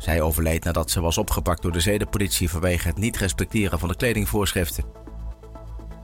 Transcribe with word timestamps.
Zij 0.00 0.20
overleed 0.20 0.64
nadat 0.64 0.90
ze 0.90 1.00
was 1.00 1.18
opgepakt 1.18 1.62
door 1.62 1.72
de 1.72 1.80
zedenpolitie 1.80 2.50
vanwege 2.50 2.86
het 2.88 2.98
niet 2.98 3.16
respecteren 3.16 3.78
van 3.78 3.88
de 3.88 3.96
kledingvoorschriften. 3.96 4.84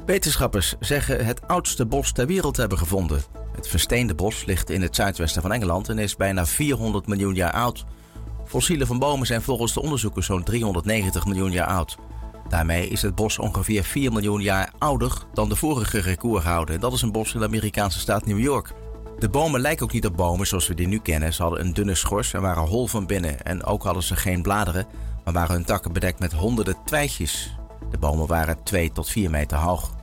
Wetenschappers 0.06 0.74
zeggen 0.80 1.26
het 1.26 1.48
oudste 1.48 1.86
bos 1.86 2.12
ter 2.12 2.26
wereld 2.26 2.56
hebben 2.56 2.78
gevonden. 2.78 3.22
Het 3.52 3.68
versteende 3.68 4.14
bos 4.14 4.44
ligt 4.44 4.70
in 4.70 4.82
het 4.82 4.96
zuidwesten 4.96 5.42
van 5.42 5.52
Engeland 5.52 5.88
en 5.88 5.98
is 5.98 6.16
bijna 6.16 6.46
400 6.46 7.06
miljoen 7.06 7.34
jaar 7.34 7.52
oud. 7.52 7.84
Fossielen 8.44 8.86
van 8.86 8.98
bomen 8.98 9.26
zijn 9.26 9.42
volgens 9.42 9.72
de 9.72 9.82
onderzoekers 9.82 10.26
zo'n 10.26 10.44
390 10.44 11.24
miljoen 11.24 11.52
jaar 11.52 11.66
oud. 11.66 11.96
Daarmee 12.48 12.88
is 12.88 13.02
het 13.02 13.14
bos 13.14 13.38
ongeveer 13.38 13.84
4 13.84 14.12
miljoen 14.12 14.40
jaar 14.40 14.72
ouder 14.78 15.12
dan 15.34 15.48
de 15.48 15.56
vorige 15.56 16.00
recordhouder. 16.00 16.80
Dat 16.80 16.92
is 16.92 17.02
een 17.02 17.12
bos 17.12 17.34
in 17.34 17.40
de 17.40 17.46
Amerikaanse 17.46 17.98
staat 17.98 18.26
New 18.26 18.40
York. 18.40 18.72
De 19.18 19.28
bomen 19.28 19.60
lijken 19.60 19.84
ook 19.84 19.92
niet 19.92 20.06
op 20.06 20.16
bomen 20.16 20.46
zoals 20.46 20.68
we 20.68 20.74
die 20.74 20.88
nu 20.88 20.98
kennen. 20.98 21.32
Ze 21.32 21.42
hadden 21.42 21.60
een 21.60 21.74
dunne 21.74 21.94
schors 21.94 22.32
en 22.32 22.40
waren 22.40 22.62
hol 22.62 22.86
van 22.86 23.06
binnen. 23.06 23.42
En 23.42 23.64
ook 23.64 23.82
hadden 23.82 24.02
ze 24.02 24.16
geen 24.16 24.42
bladeren, 24.42 24.86
maar 25.24 25.34
waren 25.34 25.54
hun 25.54 25.64
takken 25.64 25.92
bedekt 25.92 26.18
met 26.18 26.32
honderden 26.32 26.76
twijgjes. 26.84 27.56
De 27.90 27.98
bomen 27.98 28.26
waren 28.26 28.62
2 28.62 28.92
tot 28.92 29.08
4 29.08 29.30
meter 29.30 29.58
hoog. 29.58 29.94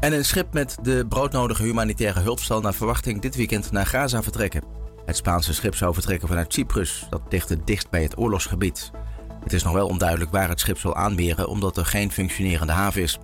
En 0.00 0.12
een 0.12 0.24
schip 0.24 0.52
met 0.52 0.76
de 0.82 1.06
broodnodige 1.08 1.62
humanitaire 1.62 2.20
hulp 2.20 2.40
zal 2.40 2.60
naar 2.60 2.74
verwachting 2.74 3.20
dit 3.20 3.36
weekend 3.36 3.72
naar 3.72 3.86
Gaza 3.86 4.22
vertrekken. 4.22 4.62
Het 5.06 5.16
Spaanse 5.16 5.54
schip 5.54 5.74
zou 5.74 5.94
vertrekken 5.94 6.28
vanuit 6.28 6.52
Cyprus, 6.52 7.06
dat 7.10 7.22
ligt 7.28 7.48
het 7.48 7.66
dichtst 7.66 7.90
bij 7.90 8.02
het 8.02 8.18
oorlogsgebied. 8.18 8.90
Het 9.42 9.52
is 9.52 9.62
nog 9.62 9.72
wel 9.72 9.88
onduidelijk 9.88 10.30
waar 10.30 10.48
het 10.48 10.60
schip 10.60 10.78
zal 10.78 10.94
aanmeren 10.94 11.48
omdat 11.48 11.76
er 11.76 11.86
geen 11.86 12.12
functionerende 12.12 12.72
haven 12.72 13.02
is. 13.02 13.18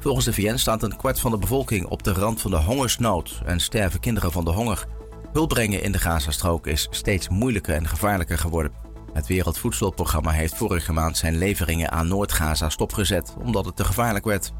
Volgens 0.00 0.24
de 0.24 0.32
VN 0.32 0.56
staat 0.56 0.82
een 0.82 0.96
kwart 0.96 1.20
van 1.20 1.30
de 1.30 1.38
bevolking 1.38 1.86
op 1.86 2.02
de 2.02 2.12
rand 2.12 2.40
van 2.40 2.50
de 2.50 2.56
hongersnood 2.56 3.40
en 3.44 3.60
sterven 3.60 4.00
kinderen 4.00 4.32
van 4.32 4.44
de 4.44 4.50
honger. 4.50 4.86
Hulp 5.32 5.48
brengen 5.48 5.82
in 5.82 5.92
de 5.92 5.98
Gazastrook 5.98 6.66
is 6.66 6.86
steeds 6.90 7.28
moeilijker 7.28 7.74
en 7.74 7.88
gevaarlijker 7.88 8.38
geworden. 8.38 8.72
Het 9.12 9.26
Wereldvoedselprogramma 9.26 10.30
heeft 10.30 10.56
vorige 10.56 10.92
maand 10.92 11.16
zijn 11.16 11.38
leveringen 11.38 11.90
aan 11.90 12.08
Noord-Gaza 12.08 12.68
stopgezet 12.68 13.34
omdat 13.44 13.64
het 13.64 13.76
te 13.76 13.84
gevaarlijk 13.84 14.24
werd. 14.24 14.52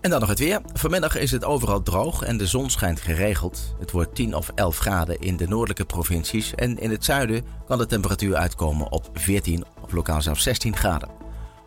En 0.00 0.10
dan 0.10 0.20
nog 0.20 0.28
het 0.28 0.38
weer. 0.38 0.60
Vanmiddag 0.72 1.16
is 1.16 1.30
het 1.30 1.44
overal 1.44 1.82
droog 1.82 2.22
en 2.22 2.36
de 2.36 2.46
zon 2.46 2.70
schijnt 2.70 3.00
geregeld. 3.00 3.74
Het 3.78 3.90
wordt 3.90 4.14
10 4.14 4.34
of 4.34 4.50
11 4.54 4.78
graden 4.78 5.18
in 5.18 5.36
de 5.36 5.48
noordelijke 5.48 5.84
provincies 5.84 6.54
en 6.54 6.78
in 6.78 6.90
het 6.90 7.04
zuiden 7.04 7.44
kan 7.66 7.78
de 7.78 7.86
temperatuur 7.86 8.36
uitkomen 8.36 8.92
op 8.92 9.08
14 9.12 9.64
of 9.82 9.92
lokaal 9.92 10.22
zelfs 10.22 10.42
16 10.42 10.76
graden. 10.76 11.25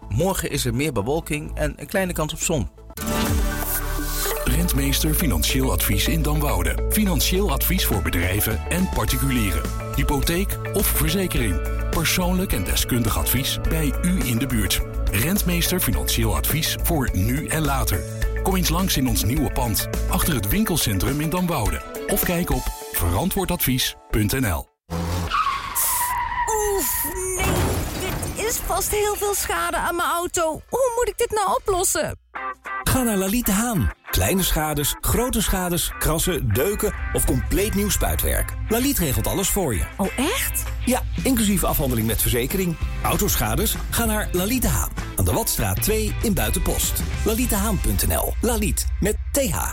Morgen 0.10 0.52
is 0.52 0.66
er 0.66 0.76
meer 0.76 0.92
bewolking 0.92 1.52
en 1.56 1.74
een 1.76 1.88
kleine 1.88 2.14
kans 2.14 2.34
op 2.34 2.40
zon. 2.40 2.70
Rentmeester 4.44 5.14
Financieel 5.14 5.72
Advies 5.72 6.08
in 6.08 6.22
Damwoude. 6.22 6.88
Financieel 6.90 7.52
advies 7.52 7.86
voor 7.86 8.02
bedrijven 8.02 8.60
en 8.70 8.90
particulieren. 8.90 9.62
Hypotheek 9.96 10.58
of 10.74 10.86
verzekering. 10.86 11.62
Persoonlijk 11.90 12.54
en 12.54 12.64
deskundig 12.64 13.18
advies 13.18 13.60
bij 13.70 13.94
u 14.02 14.26
in 14.26 14.38
de 14.38 14.48
buurt. 14.48 14.82
Rentmeester 15.12 15.80
Financieel 15.80 16.36
Advies 16.36 16.78
voor 16.84 17.10
nu 17.14 17.48
en 17.48 17.66
later. 17.66 18.04
Kom 18.44 18.56
eens 18.56 18.70
langs 18.70 18.98
in 18.98 19.08
ons 19.08 19.24
nieuwe 19.24 19.52
pand, 19.52 19.90
achter 20.10 20.36
het 20.36 20.48
winkelcentrum 20.48 21.22
in 21.22 21.30
Damwoude. 21.30 21.82
Of 22.08 22.24
kijk 22.24 22.50
op 22.50 22.64
verantwoordadvies.nl. 22.92 24.68
is 28.60 28.66
vast 28.66 28.92
heel 28.92 29.16
veel 29.16 29.34
schade 29.34 29.78
aan 29.78 29.96
mijn 29.96 30.10
auto. 30.10 30.62
Hoe 30.70 30.92
moet 30.96 31.08
ik 31.08 31.18
dit 31.18 31.32
nou 31.32 31.60
oplossen? 31.62 32.20
Ga 32.84 33.04
naar 33.04 33.18
Laliete 33.18 33.52
Haan. 33.52 33.92
Kleine 34.10 34.44
schades, 34.44 34.96
grote 35.00 35.42
schades, 35.42 35.92
krassen, 36.00 36.54
deuken 36.54 36.94
of 37.14 37.26
compleet 37.26 37.76
nieuw 37.76 37.90
spuitwerk. 37.90 38.54
Laliet 38.70 38.98
regelt 38.98 39.28
alles 39.28 39.50
voor 39.50 39.76
je. 39.76 39.84
Oh, 39.98 40.08
echt? 40.18 40.64
Ja, 40.86 41.02
inclusief 41.24 41.64
afhandeling 41.64 42.08
met 42.08 42.22
verzekering. 42.22 42.78
Autoschades? 43.04 43.76
Ga 43.90 44.06
naar 44.06 44.30
Laliete 44.32 44.68
Haan. 44.68 44.90
Aan 45.16 45.26
de 45.26 45.34
Watstraat 45.34 45.82
2 45.82 46.16
in 46.22 46.34
Buitenpost. 46.34 47.02
Lalietehaan.nl. 47.26 48.34
Laliet 48.42 48.86
met 49.00 49.18
TH. 49.32 49.72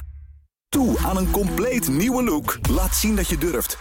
Toe 0.69 0.99
aan 0.99 1.16
een 1.16 1.31
compleet 1.31 1.89
nieuwe 1.89 2.22
look. 2.22 2.59
Laat 2.71 2.94
zien 2.94 3.16
dat 3.16 3.28
je 3.28 3.39
durft. 3.39 3.78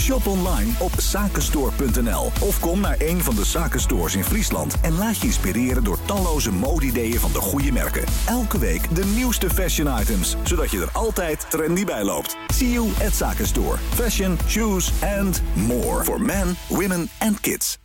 Shop 0.00 0.26
online 0.26 0.72
op 0.78 0.92
zakenstore.nl 0.96 2.30
of 2.40 2.60
kom 2.60 2.80
naar 2.80 2.96
een 2.98 3.22
van 3.22 3.34
de 3.34 3.44
zakenstores 3.44 4.14
in 4.14 4.24
Friesland 4.24 4.80
en 4.80 4.98
laat 4.98 5.16
je 5.16 5.26
inspireren 5.26 5.84
door 5.84 5.98
talloze 6.04 6.52
modeideeën 6.52 7.20
van 7.20 7.32
de 7.32 7.40
goede 7.40 7.72
merken. 7.72 8.04
Elke 8.26 8.58
week 8.58 8.94
de 8.94 9.04
nieuwste 9.04 9.50
fashion 9.50 10.00
items, 10.00 10.36
zodat 10.42 10.70
je 10.70 10.80
er 10.80 10.90
altijd 10.92 11.50
trendy 11.50 11.84
bij 11.84 12.04
loopt. 12.04 12.36
See 12.54 12.72
you 12.72 12.88
at 13.04 13.14
Zakenstore. 13.14 13.76
Fashion, 13.94 14.38
shoes 14.48 14.92
and 15.18 15.42
more 15.54 16.04
for 16.04 16.20
men, 16.20 16.56
women 16.68 17.08
and 17.18 17.40
kids. 17.40 17.78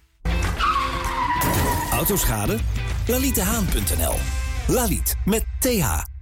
Autoschade? 1.92 2.58
Lalietehaan.nl. 3.08 4.16
Laliet 4.68 5.16
met 5.26 5.46
TH. 5.60 6.13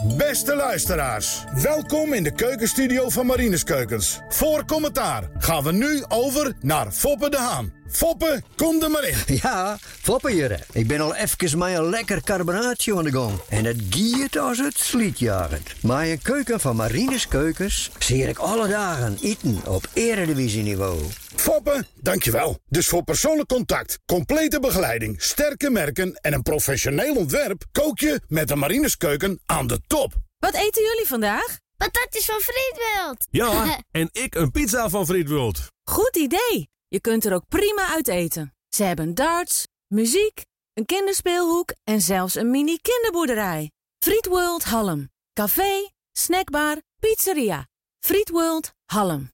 Beste 0.00 0.56
luisteraars, 0.56 1.44
welkom 1.62 2.12
in 2.12 2.22
de 2.22 2.30
keukenstudio 2.30 3.08
van 3.08 3.26
Marines 3.26 3.64
Keukens. 3.64 4.20
Voor 4.28 4.64
commentaar 4.64 5.28
gaan 5.38 5.62
we 5.62 5.72
nu 5.72 6.04
over 6.08 6.52
naar 6.60 6.92
Foppe 6.92 7.30
de 7.30 7.36
Haan. 7.36 7.72
Foppe, 7.88 8.42
kom 8.56 8.82
er 8.82 8.90
maar 8.90 9.04
in. 9.04 9.16
Ja, 9.42 9.78
Foppe 9.80 10.34
Jurre. 10.36 10.58
Ik 10.72 10.86
ben 10.86 11.00
al 11.00 11.14
even 11.14 11.62
een 11.62 11.88
lekker 11.88 12.22
carbonaatje 12.22 12.96
aan 12.96 13.04
de 13.04 13.12
gang. 13.12 13.32
En 13.48 13.64
het 13.64 13.76
giert 13.90 14.38
als 14.38 14.58
het 14.58 14.78
slietjagend. 14.78 15.72
Maar 15.82 16.06
een 16.06 16.22
keuken 16.22 16.60
van 16.60 16.76
Marines 16.76 17.28
Keukens 17.28 17.90
zie 17.98 18.28
ik 18.28 18.38
alle 18.38 18.68
dagen 18.68 19.18
eten 19.22 19.60
op 19.66 19.88
eredivisieniveau. 19.92 21.00
Foppe, 21.36 21.84
dankjewel. 21.94 22.58
Dus 22.68 22.88
voor 22.88 23.02
persoonlijk 23.04 23.48
contact, 23.48 23.98
complete 24.06 24.60
begeleiding, 24.60 25.22
sterke 25.22 25.70
merken 25.70 26.14
en 26.14 26.32
een 26.32 26.42
professioneel 26.42 27.16
ontwerp... 27.16 27.64
kook 27.72 27.98
je 27.98 28.20
met 28.28 28.48
de 28.48 28.56
Marines 28.56 28.96
Keuken 28.96 29.40
aan 29.46 29.66
de 29.66 29.80
top. 29.86 30.14
Wat 30.38 30.54
eten 30.54 30.82
jullie 30.82 31.06
vandaag? 31.06 31.58
Patatjes 31.76 32.24
van 32.24 32.40
Friedwild. 32.40 33.26
Ja, 33.30 33.78
en 34.00 34.08
ik 34.12 34.34
een 34.34 34.50
pizza 34.50 34.88
van 34.88 35.06
Friedwild. 35.06 35.58
Goed 35.84 36.16
idee. 36.16 36.68
Je 36.88 37.00
kunt 37.00 37.24
er 37.24 37.34
ook 37.34 37.48
prima 37.48 37.88
uit 37.88 38.08
eten. 38.08 38.54
Ze 38.68 38.84
hebben 38.84 39.14
darts, 39.14 39.66
muziek, 39.86 40.44
een 40.74 40.86
kinderspeelhoek 40.86 41.74
en 41.84 42.00
zelfs 42.00 42.34
een 42.34 42.50
mini 42.50 42.78
kinderboerderij. 42.78 43.70
Friedworld 44.04 44.64
Halm. 44.64 45.10
Café, 45.32 45.90
snackbar, 46.12 46.76
pizzeria. 47.00 47.66
Friedworld 48.00 48.72
Halm. 48.84 49.30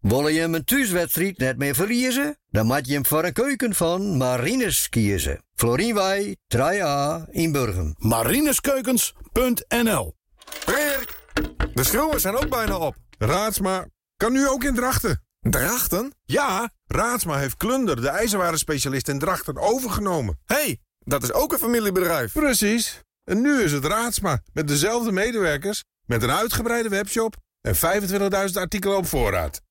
Wil 0.00 0.28
je 0.28 0.40
een 0.40 0.64
thuiswedstrijd 0.64 1.38
net 1.38 1.58
meer 1.58 1.74
verliezen? 1.74 2.38
Dan 2.50 2.66
moet 2.66 2.86
je 2.86 2.92
hem 2.92 3.06
voor 3.06 3.24
een 3.24 3.32
keuken 3.32 3.74
van 3.74 4.16
Marines 4.16 4.88
kiezen. 4.88 5.42
Florienwij, 5.54 6.36
3A 6.56 7.22
in 7.30 7.52
Burgum. 7.52 7.94
Marineskeukens.nl 7.98 10.14
Prerik, 10.64 11.16
de 11.74 11.84
schroeven 11.84 12.20
zijn 12.20 12.36
ook 12.36 12.48
bijna 12.48 12.76
op. 12.76 12.96
Raadsma 13.18 13.86
kan 14.16 14.32
nu 14.32 14.48
ook 14.48 14.64
in 14.64 14.74
Drachten. 14.74 15.22
Drachten? 15.40 16.12
Ja, 16.24 16.70
Raadsma 16.86 17.38
heeft 17.38 17.56
Klunder, 17.56 18.00
de 18.00 18.08
ijzerwarenspecialist 18.08 19.08
in 19.08 19.18
Drachten, 19.18 19.56
overgenomen. 19.56 20.40
hey, 20.44 20.78
dat 20.98 21.22
is 21.22 21.32
ook 21.32 21.52
een 21.52 21.58
familiebedrijf. 21.58 22.32
Precies. 22.32 23.00
En 23.24 23.40
nu 23.40 23.62
is 23.62 23.72
het 23.72 23.84
Raadsma, 23.84 24.40
met 24.52 24.68
dezelfde 24.68 25.12
medewerkers, 25.12 25.84
met 26.06 26.22
een 26.22 26.30
uitgebreide 26.30 26.88
webshop 26.88 27.36
en 27.60 27.76
25.000 27.76 27.80
artikelen 28.52 28.96
op 28.96 29.06
voorraad. 29.06 29.66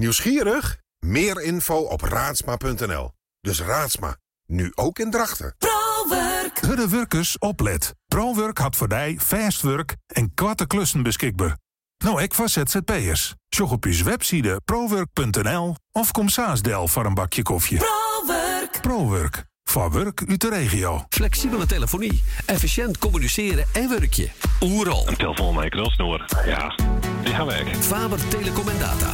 Nieuwsgierig? 0.00 0.78
Meer 0.98 1.40
info 1.42 1.76
op 1.76 2.00
raadsma.nl. 2.00 3.12
Dus 3.40 3.60
Raadsma, 3.60 4.16
nu 4.46 4.72
ook 4.74 4.98
in 4.98 5.10
Drachten. 5.10 5.54
ProWork. 5.58 6.60
Hudde 6.60 6.88
werkers 6.88 7.38
oplet. 7.38 7.94
ProWork 8.06 8.58
had 8.58 8.76
voor 8.76 8.88
die 8.88 9.20
fast 9.20 9.62
work 9.62 9.96
en 10.06 10.34
kwarte 10.34 10.66
klussen 10.66 11.02
beschikbaar. 11.02 11.58
Nou, 12.04 12.22
ik 12.22 12.34
was 12.34 12.52
ZZP'ers. 12.52 13.34
Zoek 13.48 13.70
op 13.70 13.84
je 13.84 14.04
website 14.04 14.60
prowork.nl 14.64 15.76
of 15.92 16.10
kom 16.10 16.28
saasdel 16.28 16.88
voor 16.88 17.04
een 17.04 17.14
bakje 17.14 17.42
koffie. 17.42 17.78
ProWork. 17.78 18.80
ProWork. 18.80 19.44
Voor 19.64 19.92
werk 19.92 20.22
uit 20.28 20.40
de 20.40 20.48
regio. 20.48 21.04
Flexibele 21.08 21.66
telefonie, 21.66 22.22
efficiënt 22.46 22.98
communiceren 22.98 23.64
en 23.72 23.88
werkje. 23.88 24.28
Oeral. 24.60 25.08
Een 25.08 25.16
telefoon 25.16 25.54
met 25.54 25.64
een 25.64 25.70
knalsnoer. 25.70 26.24
Ja, 26.46 26.74
die 27.22 27.34
gaan 27.34 27.46
werken. 27.46 27.82
Faber 27.82 28.28
Telecom 28.28 28.68
en 28.68 28.78
Data. 28.78 29.12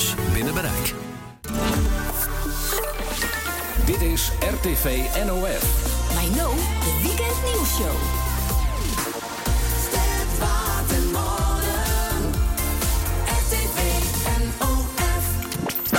Alles 0.00 0.14
binnen 0.32 0.54
bereik. 0.54 0.94
Dit 3.86 4.00
is 4.00 4.30
RTV 4.40 4.98
NOF. 5.26 5.62
Mijno, 6.14 6.54
de 6.54 7.00
Weekend 7.02 7.44
Nieuwsshow. 7.44 7.96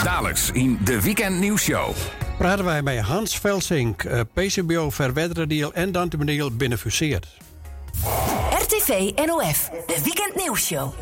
Dadelijks 0.03 0.51
in 0.51 0.79
de 0.83 1.01
Weekend 1.01 1.39
Nieuwsshow. 1.39 1.95
Praten 2.37 2.65
wij 2.65 2.83
bij 2.83 2.99
Hans 2.99 3.39
Velsink, 3.39 4.03
uh, 4.03 4.19
PCBO 4.33 4.89
verwedderdeal 4.89 5.73
en 5.73 5.91
Dantemendeel 5.91 6.55
binnenfuseerd. 6.55 7.27
RTV 8.51 9.11
NOF, 9.25 9.69
de 9.87 10.01
Weekend 10.03 10.35
Nieuwsshow. 10.35 10.93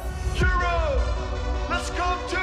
Let's 1.69 1.89
come! 1.97 2.38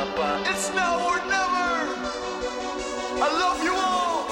It's 0.00 0.72
now 0.74 0.96
or 1.08 1.18
never. 1.28 1.68
I 3.20 3.28
love 3.42 3.62
you 3.62 3.74
all. 3.74 4.24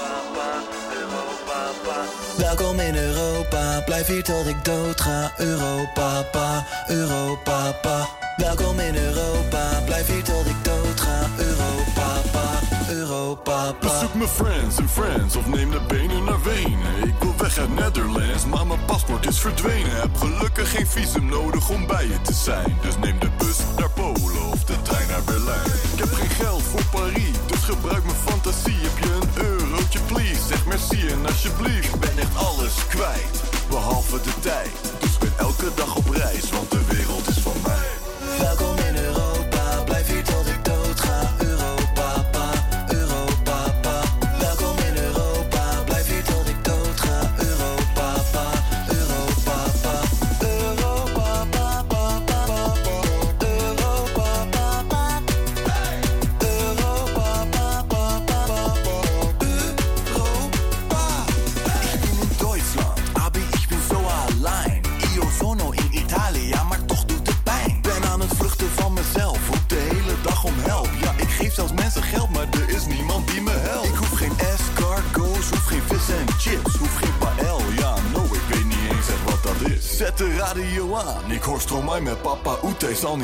Welkom 2.36 2.80
in 2.80 2.96
Europa, 2.96 3.82
blijf 3.84 4.06
hier 4.06 4.22
tot 4.22 4.46
ik 4.46 4.64
dood 4.64 5.00
ga. 5.00 5.32
Europa, 5.36 6.22
pa, 6.22 6.66
Europa, 6.86 7.72
pa. 7.72 8.08
Welkom 8.36 8.78
in 8.78 8.96
Europa, 8.96 9.82
blijf 9.84 10.06
hier 10.06 10.22
tot 10.22 10.46
ik 10.46 10.64
dood 10.64 11.00
ga. 11.00 11.26
Europa, 11.36 12.08
pa, 12.32 12.60
Europa, 12.88 13.72
pa. 13.72 13.88
Bezoek 13.88 14.14
mijn 14.14 14.28
friends 14.28 14.76
en 14.76 14.88
friends 14.88 15.36
of 15.36 15.46
neem 15.46 15.70
de 15.70 15.80
benen 15.88 16.24
naar 16.24 16.42
Wenen. 16.42 17.06
Ik 17.06 17.14
wil 17.20 17.34
weg 17.38 17.58
uit 17.58 17.74
Netherlands, 17.74 18.44
maar 18.46 18.66
mijn 18.66 18.84
paspoort 18.84 19.26
is 19.26 19.38
verdwenen. 19.38 20.00
Heb 20.00 20.16
gelukkig 20.16 20.70
geen 20.70 20.86
visum 20.86 21.26
nodig 21.26 21.68
om 21.68 21.86
bij 21.86 22.06
je 22.06 22.20
te 22.22 22.34
zijn. 22.34 22.78
Dus 22.82 22.96
neem 22.98 23.18
de 23.18 23.30
bus 23.38 23.58
naar 23.78 23.87
Polen 24.12 24.50
of 24.52 24.64
de 24.64 24.82
trein 24.82 25.08
naar 25.08 25.22
Berlijn. 25.24 25.66
Ik 25.92 25.98
heb 25.98 26.12
geen 26.12 26.30
geld 26.30 26.62
voor 26.62 26.84
Parijs, 26.90 27.36
dus 27.46 27.58
gebruik 27.58 28.04
mijn 28.04 28.16
fantasie. 28.16 28.76
Heb 28.80 29.04
je 29.04 29.12
een 29.12 29.44
eurotje, 29.44 29.98
please? 30.06 30.46
Zeg 30.48 30.66
merci 30.66 31.08
en 31.08 31.26
alsjeblieft. 31.26 31.94
Ik 31.94 32.00
ben 32.00 32.18
echt 32.18 32.36
alles 32.36 32.86
kwijt, 32.88 33.42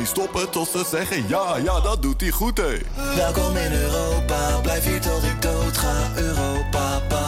stoppen 0.05 0.49
tot 0.49 0.67
ze 0.67 0.85
zeggen 0.89 1.27
ja, 1.27 1.57
ja, 1.57 1.79
dat 1.79 2.01
doet 2.01 2.21
hij 2.21 2.29
goed, 2.29 2.57
hé. 2.57 2.77
Welkom 3.15 3.55
in 3.55 3.71
Europa, 3.71 4.59
blijf 4.61 4.85
hier 4.85 5.01
tot 5.01 5.23
ik 5.23 5.41
dood 5.41 5.77
ga. 5.77 6.11
Europa, 6.15 6.99
pa, 7.07 7.24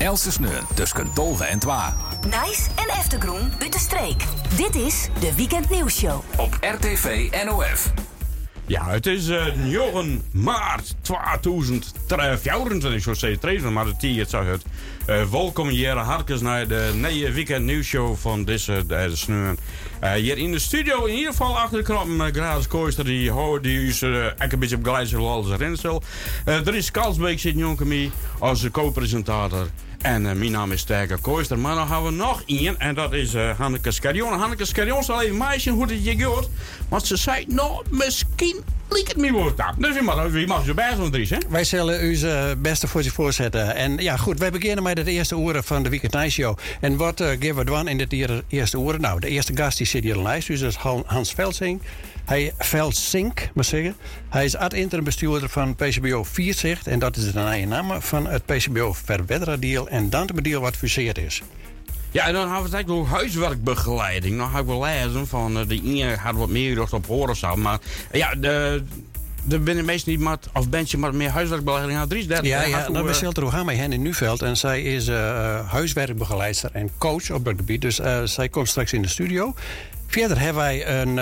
Else 0.00 0.30
Sneun 0.30 0.62
tussen 0.74 1.06
Dolve 1.14 1.44
en 1.44 1.58
Twa. 1.58 1.96
Nice 2.24 2.70
en 2.76 2.98
Eftergroen 2.98 3.52
uit 3.58 3.72
de 3.72 3.78
streek. 3.78 4.24
Dit 4.56 4.74
is 4.74 5.08
de 5.20 5.34
Weekend 5.34 5.70
Nieuws 5.70 5.98
Show. 5.98 6.22
Op 6.36 6.58
RTV 6.60 7.28
NOF. 7.44 7.92
Ja, 8.66 8.90
het 8.90 9.06
is 9.06 9.28
uh, 9.28 9.54
9 9.54 10.22
maart 10.32 10.94
2024, 11.02 13.02
zo 13.02 13.14
zei 13.14 13.38
het 13.40 13.72
maar 13.72 13.86
het 13.86 14.02
hier 14.02 14.26
zag 14.26 14.46
het. 14.46 14.62
Uh, 15.06 15.30
welkom 15.30 15.68
hier 15.68 15.96
hartjes 15.96 16.40
naar 16.40 16.68
de 16.68 16.90
nieuwe 16.94 17.32
weekend 17.32 17.64
nieuwsshow 17.64 18.16
van 18.16 18.44
deze 18.44 18.84
de 18.86 19.16
sneur. 19.16 19.54
Uh, 20.02 20.12
hier 20.12 20.38
in 20.38 20.52
de 20.52 20.58
studio, 20.58 21.04
in 21.04 21.14
ieder 21.14 21.30
geval 21.30 21.58
achter 21.58 21.78
de 21.78 21.84
knoppen, 21.84 22.16
uh, 22.16 22.26
Graas 22.32 22.66
Kooister, 22.66 23.04
die 23.04 23.30
hoort 23.30 23.62
die 23.62 23.86
is 23.86 24.02
uh, 24.02 24.24
een 24.38 24.58
beetje 24.58 24.76
op 24.76 24.84
gelijk 24.84 25.14
als 25.14 25.56
Rensel. 25.56 26.02
Uh, 26.46 26.66
er 26.66 26.74
is 26.74 26.90
Kalsbeek 26.90 27.38
zit 27.38 27.54
jongen 27.54 27.88
mee 27.88 28.10
als 28.38 28.70
co-presentator. 28.70 29.66
En 30.02 30.24
uh, 30.24 30.32
mijn 30.32 30.50
naam 30.50 30.72
is 30.72 30.80
Stijger 30.80 31.18
Kooister. 31.18 31.58
Maar 31.58 31.74
dan 31.74 31.86
gaan 31.86 32.04
we 32.04 32.10
nog 32.10 32.42
één. 32.46 32.78
En 32.78 32.94
dat 32.94 33.12
is 33.12 33.34
uh, 33.34 33.58
Hanneke 33.58 33.90
Scarion. 33.90 34.32
Hanneke 34.32 34.64
Scarion 34.64 35.02
zal 35.02 35.22
even 35.22 35.36
meisje 35.36 35.70
hoe 35.70 35.86
het 35.86 36.04
je 36.04 36.16
gaat. 36.18 36.48
Want 36.88 37.06
ze 37.06 37.16
zei, 37.16 37.44
nou, 37.48 37.84
misschien 37.90 38.60
liek 38.88 39.08
het 39.08 39.16
me 39.16 39.32
wordt 39.32 39.56
daar. 39.56 39.74
Dus 39.78 39.94
wie 39.94 40.02
mag, 40.02 40.28
wie 40.28 40.46
mag 40.46 40.64
zo 40.64 40.74
bij 40.74 40.94
zo'n 40.96 41.10
Dries, 41.10 41.30
hè? 41.30 41.36
Wij 41.48 41.64
zullen 41.64 42.04
u 42.04 42.18
uh, 42.18 42.44
beste 42.58 42.88
voor 42.88 43.02
zich 43.02 43.12
voorzetten. 43.12 43.74
En 43.74 43.96
ja, 43.96 44.16
goed, 44.16 44.38
wij 44.38 44.50
beginnen 44.50 44.82
met 44.82 44.98
het 44.98 45.06
eerste 45.06 45.36
uur 45.36 45.62
van 45.62 45.82
de 45.82 45.88
Weekend 45.88 46.12
Night 46.12 46.30
Show. 46.30 46.58
En 46.80 46.96
wat 46.96 47.20
uh, 47.20 47.28
geven 47.28 47.56
we 47.56 47.64
doen 47.64 47.88
in 47.88 47.98
dit 47.98 48.44
eerste 48.48 48.78
uur? 48.78 49.00
Nou, 49.00 49.20
de 49.20 49.28
eerste 49.28 49.56
gast 49.56 49.78
die 49.78 49.86
zit 49.86 50.02
hier 50.02 50.16
lijst. 50.16 50.48
Dus 50.48 50.60
dat 50.60 50.70
is 50.70 50.76
Hans 51.06 51.32
Veldsing. 51.32 51.80
Hij 52.24 52.52
Veldsink, 52.58 53.50
moet 53.54 53.66
zeggen. 53.66 53.96
Hij 54.28 54.44
is 54.44 54.56
ad-interim 54.56 55.04
bestuurder 55.04 55.48
van 55.48 55.74
PCBO 55.74 56.24
Vierzicht. 56.24 56.86
En 56.86 56.98
dat 56.98 57.16
is 57.16 57.32
de 57.32 57.64
naam 57.66 58.02
van 58.02 58.26
het 58.26 58.46
PCBO 58.46 58.92
Verwedderen 58.92 59.88
En 59.88 60.10
dan 60.10 60.28
het 60.34 60.52
wat 60.52 60.76
fuseerd 60.76 61.18
is. 61.18 61.42
Ja, 62.10 62.26
en 62.26 62.32
dan 62.32 62.42
hebben 62.42 62.58
we 62.58 62.64
het 62.64 62.74
eigenlijk 62.74 63.02
nog 63.02 63.18
huiswerkbegeleiding. 63.18 64.38
Dan 64.38 64.50
heb 64.50 64.60
ik 64.60 64.66
wel 64.66 64.82
lezen 64.82 65.26
van 65.26 65.58
uh, 65.58 65.68
de 65.68 65.82
ene 65.84 66.16
had 66.16 66.34
wat 66.34 66.48
meer 66.48 66.68
gedacht 66.68 66.92
op 66.92 67.06
horen 67.06 67.36
zou. 67.36 67.58
Maar 67.58 67.78
ja, 68.12 68.34
de. 68.34 68.82
Er 69.50 69.62
binnen 69.62 69.84
meestal 69.84 70.12
niet 70.12 70.22
met, 70.22 70.48
of 70.52 70.68
ben 70.68 70.84
je 70.86 70.98
maar 70.98 71.14
meer 71.14 71.30
huiswerkbegeleiding 71.30 72.00
aan 72.00 72.08
Dries. 72.08 72.26
Dat, 72.26 72.44
ja, 72.44 72.62
ja 72.62 72.86
je 73.20 73.32
er 73.32 73.50
gaan 73.50 73.66
met 73.66 73.76
hen 73.76 73.92
in 73.92 74.02
Nuveld. 74.02 74.42
En 74.42 74.56
zij 74.56 74.82
is 74.82 75.08
uh, 75.08 75.70
huiswerkbegeleidster 75.70 76.70
en 76.72 76.90
coach 76.98 77.30
op 77.30 77.44
dat 77.44 77.54
gebied. 77.56 77.80
Dus 77.80 78.00
uh, 78.00 78.22
zij 78.24 78.48
komt 78.48 78.68
straks 78.68 78.92
in 78.92 79.02
de 79.02 79.08
studio. 79.08 79.54
Verder 80.10 80.40
hebben 80.40 80.62
wij 80.62 80.86
een, 80.86 81.14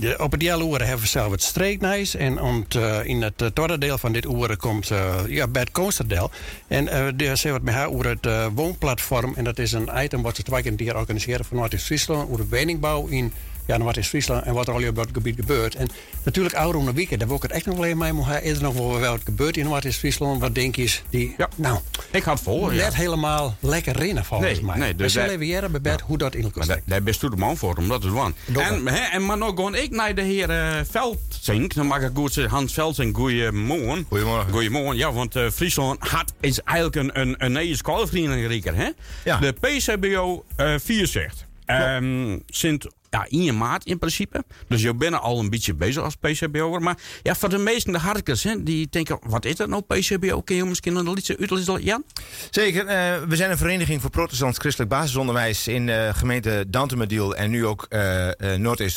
de, 0.00 0.14
op 0.18 0.32
het 0.32 0.42
hele 0.42 0.64
oren 0.64 0.86
hebben 0.86 1.04
we 1.04 1.10
zelf 1.10 1.30
het 1.30 1.42
streeknijs. 1.42 2.14
En 2.14 2.40
ont, 2.40 2.74
uh, 2.74 3.04
in 3.04 3.22
het 3.22 3.42
uh, 3.42 3.48
tweede 3.48 3.78
deel 3.78 3.98
van 3.98 4.12
dit 4.12 4.26
oren 4.26 4.56
komt 4.56 4.90
uh, 4.90 5.14
ja, 5.26 5.48
Bert 5.48 5.70
Koosterdel. 5.70 6.30
En 6.68 6.84
uh, 6.84 7.06
daar 7.16 7.36
zijn 7.36 7.54
we 7.54 7.60
met 7.62 7.74
haar 7.74 7.88
over 7.88 8.06
het 8.08 8.54
woonplatform. 8.54 9.34
En 9.34 9.44
dat 9.44 9.58
is 9.58 9.72
een 9.72 9.90
item 9.94 10.22
wat 10.22 10.36
ze 10.36 10.42
twee 10.42 10.74
keer 10.74 10.96
organiseren 10.96 11.44
vanuit 11.44 11.82
Friesland. 11.82 12.30
Over 12.30 12.48
de 12.48 12.56
woningbouw 12.56 13.06
in 13.06 13.32
ja, 13.66 13.78
wat 13.78 13.96
is 13.96 14.08
Friesland 14.08 14.44
en 14.44 14.54
wat 14.54 14.68
er 14.68 14.74
al 14.74 14.88
op 14.88 14.94
dat 14.94 15.08
gebied 15.12 15.36
gebeurt. 15.36 15.74
En 15.74 15.88
natuurlijk 16.22 16.54
ouder 16.54 16.80
om 16.80 16.86
de 16.86 16.92
weekend, 16.92 17.18
daar 17.18 17.28
wil 17.28 17.36
ik 17.36 17.42
het 17.42 17.52
echt 17.52 17.66
nog 17.66 17.76
alleen 17.76 17.98
mee. 17.98 18.12
Maar 18.12 18.42
is 18.42 18.56
er 18.56 18.62
nog 18.62 18.74
wel 18.74 19.00
wat 19.00 19.20
gebeurt 19.24 19.56
in 19.56 19.68
wat 19.68 19.84
is 19.84 19.96
Friesland? 19.96 20.40
Wat 20.40 20.54
denk 20.54 20.76
je? 20.76 20.98
Die, 21.10 21.34
ja. 21.38 21.48
nou, 21.56 21.78
ik 22.10 22.22
had 22.22 22.40
voor. 22.40 22.68
Net 22.68 22.80
ja. 22.80 22.92
helemaal 22.92 23.56
lekker 23.60 23.96
rennen 23.96 24.24
volgens 24.24 24.52
nee, 24.52 24.64
mij. 24.64 24.78
Nee, 24.78 24.94
dus 24.94 25.14
we 25.14 25.20
zullen 25.20 25.40
even 25.40 25.70
bij 25.70 25.80
bed 25.80 25.98
ja. 25.98 26.06
hoe 26.06 26.18
dat 26.18 26.34
in 26.34 26.42
elkaar 26.42 26.64
zit. 26.64 26.82
Daar 26.84 27.02
best 27.02 27.20
de 27.20 27.36
man 27.36 27.56
voor, 27.56 27.76
om 27.76 27.88
dat 27.88 28.04
is 28.04 28.10
wan. 28.10 28.34
En, 28.54 28.86
hè, 28.88 29.00
en 29.00 29.26
maar 29.26 29.38
nog 29.38 29.48
gewoon 29.48 29.74
ik 29.74 29.90
naar 29.90 30.14
de 30.14 30.22
heer 30.22 30.50
uh, 30.50 30.80
Veldzink. 30.90 31.74
Dan 31.74 31.86
mag 31.86 32.00
ik 32.00 32.10
goed 32.14 32.32
zeggen, 32.32 32.52
Hans 32.52 32.72
Veldzink, 32.72 33.16
goeiemorgen. 33.16 34.06
Goeiemorgen. 34.08 34.52
Goeiemorgen, 34.52 34.96
ja, 34.96 35.12
want 35.12 35.36
uh, 35.36 35.50
Friesland 35.50 36.08
had, 36.08 36.32
is 36.40 36.60
eigenlijk 36.60 36.96
een, 36.96 37.20
een, 37.20 37.34
een 37.38 38.74
hè? 38.74 38.88
Ja. 39.24 39.38
De 39.38 39.52
PCBO 39.52 40.44
uh, 40.56 40.74
4 40.78 41.06
zegt. 41.06 41.46
Um, 41.66 42.42
Sint 42.46 42.86
ja, 43.12 43.26
in 43.28 43.42
je 43.42 43.52
maat 43.52 43.84
in 43.84 43.98
principe. 43.98 44.44
Dus 44.68 44.82
je 44.82 44.94
bent 44.94 45.14
al 45.14 45.38
een 45.38 45.50
beetje 45.50 45.74
bezig 45.74 46.02
als 46.02 46.16
PCBO. 46.16 46.78
Maar 46.78 46.98
ja, 47.22 47.34
voor 47.34 47.48
de 47.48 47.58
meesten 47.58 47.92
de 47.92 47.98
harkers, 47.98 48.42
hè, 48.42 48.62
die 48.62 48.88
denken, 48.90 49.18
wat 49.26 49.44
is 49.44 49.56
dat 49.56 49.68
nou 49.68 49.82
PCBO? 49.82 50.40
Kun 50.40 50.56
je 50.56 50.64
misschien 50.64 50.96
een 50.96 51.12
liedje 51.12 51.38
uitleggen, 51.38 51.82
Jan? 51.82 52.04
Zeker. 52.50 52.82
Uh, 52.82 53.28
we 53.28 53.36
zijn 53.36 53.50
een 53.50 53.56
vereniging 53.56 54.00
voor 54.00 54.10
protestants 54.10 54.58
christelijk 54.58 54.90
basisonderwijs 54.90 55.68
in 55.68 55.86
de 55.86 56.06
uh, 56.08 56.18
gemeente 56.18 56.64
Dantemediel 56.68 57.36
en 57.36 57.50
nu 57.50 57.66
ook 57.66 57.86
uh, 57.90 58.28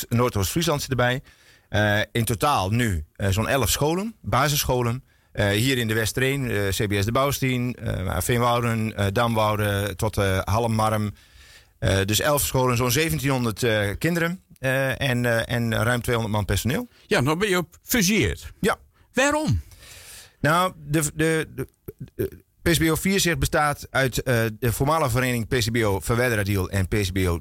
Noordoost-Friesland 0.08 0.86
erbij. 0.88 1.20
in 2.12 2.24
totaal 2.24 2.70
nu 2.70 3.04
zo'n 3.16 3.48
11 3.48 3.70
scholen, 3.70 4.14
basisscholen. 4.22 5.02
Eh, 5.36 5.48
hier 5.48 5.78
in 5.78 5.88
de 5.88 5.94
Westereen, 5.94 6.50
eh, 6.50 6.68
CBS 6.68 7.04
de 7.04 7.12
Bouwsteen, 7.12 7.74
eh 7.74 8.16
Veenwouden, 8.18 8.96
eh, 8.96 9.06
Damwouden 9.12 9.96
tot 9.96 10.16
eh 10.16 10.38
Hallemmarm. 10.44 11.10
Eh, 11.86 12.04
dus 12.04 12.20
11 12.20 12.44
scholen, 12.44 12.76
zo'n 12.76 12.90
1700 12.90 13.62
eh, 13.62 13.90
kinderen 13.98 14.42
eh, 14.58 15.00
en, 15.00 15.46
en 15.46 15.74
ruim 15.74 16.02
200 16.02 16.34
man 16.34 16.44
personeel. 16.44 16.88
Ja, 17.06 17.20
nou 17.20 17.36
ben 17.36 17.48
je 17.48 17.56
op 17.56 17.78
fuseerd. 17.82 18.52
Ja. 18.60 18.76
Waarom? 19.12 19.60
Nou, 20.40 20.72
de, 20.76 21.02
de, 21.14 21.48
de, 21.54 21.68
de 22.14 22.44
PCBO 22.62 22.94
4 22.94 23.38
bestaat 23.38 23.86
uit 23.90 24.14
de 24.24 24.72
voormalige 24.72 25.10
vereniging 25.10 25.48
PCBO 25.48 26.00
Verwerderadiel 26.00 26.70
en 26.70 26.88
PCBO. 26.88 27.38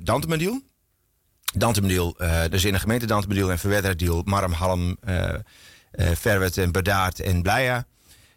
Dantemadiel, 1.53 2.15
eh 2.17 2.43
dus 2.49 2.65
in 2.65 2.73
de 2.73 2.79
gemeente 2.79 3.05
Dantemadiel 3.05 3.51
en 3.51 3.59
Verwerderadiel, 3.59 4.21
Marm, 4.25 4.51
Halm, 4.51 4.97
Verwet 5.91 6.57
en 6.57 6.71
Berdaard 6.71 7.19
en 7.19 7.41
Bleia. 7.41 7.85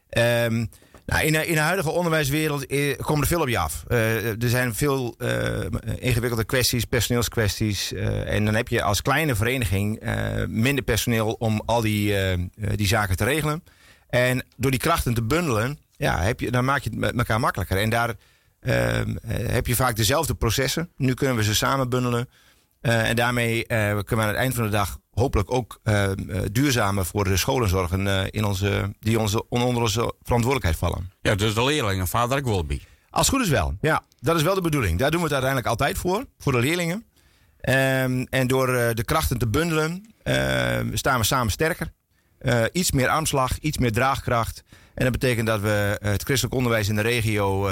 Ehm, 0.08 0.66
nou, 1.08 1.24
in, 1.26 1.32
de, 1.32 1.46
in 1.46 1.54
de 1.54 1.60
huidige 1.60 1.90
onderwijswereld 1.90 2.66
eh, 2.66 2.96
komen 2.98 3.22
er 3.22 3.28
veel 3.28 3.40
op 3.40 3.48
je 3.48 3.58
af. 3.58 3.84
Eh, 3.88 4.42
er 4.42 4.48
zijn 4.48 4.74
veel 4.74 5.14
eh, 5.18 5.58
ingewikkelde 5.98 6.44
kwesties, 6.44 6.84
personeelskwesties. 6.84 7.92
eh, 7.92 8.34
en 8.34 8.44
dan 8.44 8.54
heb 8.54 8.68
je 8.68 8.82
als 8.82 9.02
kleine 9.02 9.34
vereniging 9.34 9.98
eh, 10.00 10.44
minder 10.48 10.84
personeel 10.84 11.32
om 11.32 11.62
al 11.66 11.80
die, 11.80 12.14
eh, 12.14 12.32
eh, 12.32 12.38
die 12.74 12.86
zaken 12.86 13.16
te 13.16 13.24
regelen. 13.24 13.62
En 14.08 14.44
door 14.56 14.70
die 14.70 14.80
krachten 14.80 15.14
te 15.14 15.22
bundelen, 15.22 15.78
ja, 15.96 16.20
heb 16.22 16.40
je, 16.40 16.50
dan 16.50 16.64
maak 16.64 16.82
je 16.82 16.90
het 16.90 16.98
met 16.98 17.16
elkaar 17.18 17.40
makkelijker. 17.40 17.76
En 17.78 17.90
daar 17.90 18.14
ehm, 18.60 19.16
eh, 19.16 19.48
heb 19.48 19.66
je 19.66 19.74
vaak 19.76 19.96
dezelfde 19.96 20.34
processen. 20.34 20.90
Nu 20.96 21.14
kunnen 21.14 21.36
we 21.36 21.42
ze 21.44 21.54
samen 21.54 21.88
bundelen. 21.88 22.28
Eh, 22.80 23.08
en 23.08 23.16
daarmee 23.16 23.66
eh, 23.66 23.78
kunnen 23.78 24.04
we 24.04 24.22
aan 24.22 24.28
het 24.28 24.36
eind 24.36 24.54
van 24.54 24.64
de 24.64 24.70
dag 24.70 24.98
hopelijk 25.18 25.52
ook 25.52 25.80
eh, 25.82 26.04
eh, 26.04 26.16
duurzamer 26.52 27.04
voor 27.04 27.25
de 27.25 27.37
scholen 27.37 27.68
zorgen 27.68 28.06
eh, 28.06 28.26
in 28.30 28.44
onze, 28.44 28.94
die 29.00 29.18
onze, 29.18 29.48
onder 29.48 29.82
onze 29.82 30.14
verantwoordelijkheid 30.22 30.76
vallen. 30.76 31.10
Ja, 31.20 31.34
dus 31.34 31.54
de 31.54 31.64
leerlingen 31.64 32.08
vader 32.08 32.38
ik 32.38 32.44
wel 32.44 32.64
bij. 32.64 32.80
Als 33.10 33.26
het 33.26 33.37
goed 33.37 33.44
is 33.44 33.50
wel, 33.50 33.76
ja. 33.80 34.04
Dat 34.20 34.37
is 34.37 34.42
wel 34.42 34.54
de 34.54 34.60
bedoeling. 34.60 34.98
Daar 34.98 35.10
doen 35.10 35.18
we 35.20 35.25
het 35.25 35.32
uiteindelijk 35.32 35.70
altijd 35.70 35.98
voor, 35.98 36.25
voor 36.38 36.52
de 36.52 36.58
leerlingen. 36.58 37.04
Ehm, 37.60 38.25
en 38.30 38.46
door 38.46 38.66
de 38.66 39.04
krachten 39.04 39.38
te 39.38 39.48
bundelen 39.48 40.14
ehm, 40.22 40.96
staan 40.96 41.18
we 41.18 41.25
samen 41.25 41.52
sterker. 41.52 41.92
Iets 42.72 42.92
meer 42.92 43.08
armslag, 43.08 43.58
iets 43.58 43.78
meer 43.78 43.92
draagkracht. 43.92 44.62
En 44.94 45.04
dat 45.04 45.12
betekent 45.12 45.46
dat 45.46 45.60
we 45.60 45.98
het 46.02 46.22
christelijk 46.22 46.54
onderwijs 46.54 46.88
in 46.88 46.94
de 46.94 47.02
regio 47.02 47.68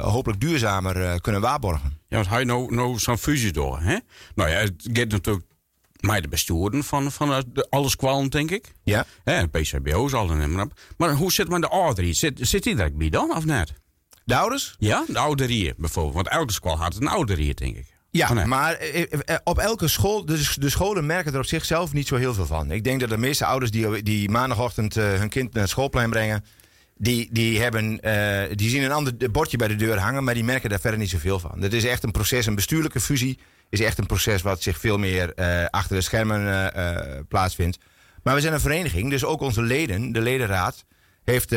hopelijk 0.00 0.40
duurzamer 0.40 1.20
kunnen 1.20 1.40
waarborgen. 1.40 1.98
Ja, 2.08 2.16
want 2.16 2.28
hij 2.28 2.44
nou, 2.44 2.74
nou 2.74 2.98
zo'n 2.98 3.18
fusie 3.18 3.52
door, 3.52 3.80
hè? 3.80 3.98
Nou 4.34 4.50
ja, 4.50 4.56
het 4.56 4.88
gaat 4.92 5.08
natuurlijk 5.08 5.44
mij 6.06 6.20
de 6.20 6.28
bestuurden 6.28 6.84
van, 6.84 7.12
van 7.12 7.32
eh, 7.32 7.38
de, 7.52 7.66
alles 7.70 7.96
kwalen, 7.96 8.30
denk 8.30 8.50
ik. 8.50 8.72
Ja. 8.84 9.06
Hè, 9.24 9.48
PCBO 9.48 10.08
zal 10.08 10.30
er 10.30 10.36
nemen. 10.36 10.72
Maar 10.96 11.14
hoe 11.14 11.32
zit 11.32 11.48
men 11.48 11.60
de 11.60 11.68
ouder 11.68 12.14
Zit, 12.14 12.38
zit 12.42 12.62
die 12.62 12.76
er 12.76 12.96
bij 12.96 13.08
dan, 13.08 13.36
of 13.36 13.44
net? 13.44 13.72
De 14.24 14.36
ouders? 14.36 14.74
Ja, 14.78 15.04
de 15.08 15.18
ouderieën 15.18 15.74
bijvoorbeeld. 15.76 16.14
Want 16.14 16.28
elke 16.28 16.52
school 16.52 16.78
had 16.78 16.96
een 16.96 17.08
ouderie, 17.08 17.54
denk 17.54 17.76
ik. 17.76 17.94
Ja, 18.10 18.44
maar 18.46 18.74
eh, 18.74 19.02
eh, 19.02 19.36
op 19.44 19.58
elke 19.58 19.88
school, 19.88 20.24
de, 20.24 20.54
de 20.58 20.70
scholen 20.70 21.06
merken 21.06 21.32
er 21.32 21.38
op 21.38 21.46
zichzelf 21.46 21.92
niet 21.92 22.06
zo 22.06 22.16
heel 22.16 22.34
veel 22.34 22.46
van. 22.46 22.70
Ik 22.70 22.84
denk 22.84 23.00
dat 23.00 23.08
de 23.08 23.16
meeste 23.16 23.44
ouders 23.44 23.70
die, 23.70 24.02
die 24.02 24.28
maandagochtend 24.28 24.94
hun 24.94 25.28
kind 25.28 25.52
naar 25.52 25.62
het 25.62 25.70
schoolplein 25.70 26.10
brengen, 26.10 26.44
die, 26.96 27.28
die, 27.32 27.60
hebben, 27.60 28.00
die 28.56 28.70
zien 28.70 28.82
een 28.82 28.92
ander 28.92 29.30
bordje 29.30 29.56
bij 29.56 29.68
de 29.68 29.76
deur 29.76 29.98
hangen, 29.98 30.24
maar 30.24 30.34
die 30.34 30.44
merken 30.44 30.70
daar 30.70 30.80
verder 30.80 30.98
niet 31.00 31.10
zoveel 31.10 31.38
van. 31.38 31.62
Het 31.62 31.72
is 31.72 31.84
echt 31.84 32.02
een 32.02 32.10
proces, 32.10 32.46
een 32.46 32.54
bestuurlijke 32.54 33.00
fusie 33.00 33.38
is 33.70 33.80
echt 33.80 33.98
een 33.98 34.06
proces 34.06 34.42
wat 34.42 34.62
zich 34.62 34.78
veel 34.78 34.98
meer 34.98 35.34
eh, 35.34 35.64
achter 35.70 35.96
de 35.96 36.02
schermen 36.02 36.72
eh, 36.72 36.90
eh, 36.90 37.24
plaatsvindt. 37.28 37.78
Maar 38.22 38.34
we 38.34 38.40
zijn 38.40 38.52
een 38.52 38.60
vereniging, 38.60 39.10
dus 39.10 39.24
ook 39.24 39.40
onze 39.40 39.62
leden, 39.62 40.12
de 40.12 40.20
ledenraad, 40.20 40.84
heeft 41.24 41.52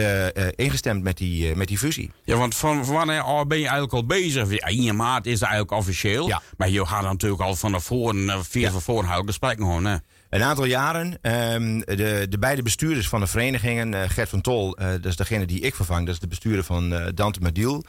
ingestemd 0.55 1.03
met 1.03 1.17
die, 1.17 1.55
met 1.55 1.67
die 1.67 1.77
fusie. 1.77 2.11
Ja, 2.23 2.37
want 2.37 2.55
van, 2.55 2.85
van 2.85 2.95
wanneer 2.95 3.21
al 3.21 3.45
ben 3.45 3.57
je 3.57 3.63
eigenlijk 3.63 3.93
al 3.93 4.05
bezig? 4.05 4.49
Ja, 4.49 4.57
1 4.57 4.95
maart 4.95 5.25
is 5.25 5.39
het 5.39 5.41
eigenlijk 5.41 5.71
officieel. 5.71 6.27
Ja. 6.27 6.41
Maar 6.57 6.69
je 6.69 6.85
gaat 6.85 7.03
natuurlijk 7.03 7.41
al 7.41 7.55
van 7.55 7.71
tevoren, 7.71 8.23
uh, 8.23 8.39
vier 8.41 8.71
van 8.71 8.81
voren 8.81 9.09
houden 9.09 9.35
gewoon, 9.39 9.85
hè? 9.85 9.97
Een 10.29 10.43
aantal 10.43 10.65
jaren, 10.65 11.17
ehm, 11.21 11.79
de, 11.79 12.25
de 12.29 12.39
beide 12.39 12.61
bestuurders 12.61 13.07
van 13.07 13.19
de 13.19 13.27
verenigingen, 13.27 14.09
Gert 14.09 14.29
van 14.29 14.41
Tol, 14.41 14.75
dat 14.75 15.05
is 15.05 15.15
degene 15.15 15.45
die 15.45 15.59
ik 15.59 15.75
vervang, 15.75 16.05
dat 16.05 16.13
is 16.13 16.21
de 16.21 16.27
bestuurder 16.27 16.63
van 16.63 17.11
Dante 17.13 17.39
Madiel. 17.39 17.83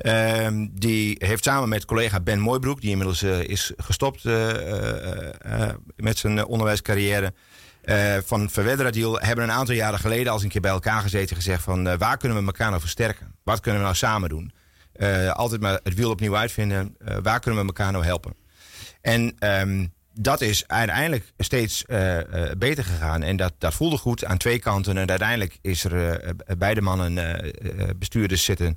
Ehm, 0.00 0.66
die 0.72 1.16
heeft 1.18 1.44
samen 1.44 1.68
met 1.68 1.84
collega 1.84 2.20
Ben 2.20 2.40
Mooibroek, 2.40 2.80
die 2.80 2.90
inmiddels 2.90 3.22
eh, 3.22 3.40
is 3.40 3.72
gestopt 3.76 4.24
eh, 4.24 5.68
eh, 5.68 5.74
met 5.96 6.18
zijn 6.18 6.46
onderwijscarrière, 6.46 7.32
van 8.24 8.50
Verwedradiel, 8.50 9.18
hebben 9.20 9.44
een 9.44 9.50
aantal 9.52 9.74
jaren 9.74 9.98
geleden 9.98 10.32
als 10.32 10.42
een 10.42 10.48
keer 10.48 10.60
bij 10.60 10.70
elkaar 10.70 11.00
gezeten 11.02 11.28
en 11.28 11.36
gezegd 11.36 11.62
van 11.62 11.98
waar 11.98 12.16
kunnen 12.16 12.38
we 12.38 12.44
elkaar 12.44 12.68
nou 12.68 12.80
versterken? 12.80 13.34
Wat 13.42 13.60
kunnen 13.60 13.80
we 13.80 13.86
nou 13.86 13.96
samen 13.96 14.28
doen? 14.28 14.52
Altijd 15.32 15.60
maar 15.60 15.80
het 15.82 15.94
wiel 15.94 16.10
opnieuw 16.10 16.36
uitvinden. 16.36 16.96
Waar 17.22 17.40
kunnen 17.40 17.60
we 17.60 17.66
elkaar 17.66 17.92
nou 17.92 18.04
helpen? 18.04 18.34
En 19.00 19.36
ehm, 19.38 19.86
dat 20.14 20.40
is 20.40 20.64
uiteindelijk 20.66 21.32
steeds 21.38 21.84
beter 22.58 22.84
gegaan. 22.84 23.22
En 23.22 23.36
dat, 23.36 23.52
dat 23.58 23.74
voelde 23.74 23.96
goed 23.96 24.24
aan 24.24 24.38
twee 24.38 24.58
kanten. 24.58 24.96
En 24.96 25.08
uiteindelijk 25.08 25.58
is 25.60 25.84
er 25.84 26.34
beide 26.58 26.80
mannen, 26.80 27.14
bestuurders, 27.98 28.44
zitten 28.44 28.76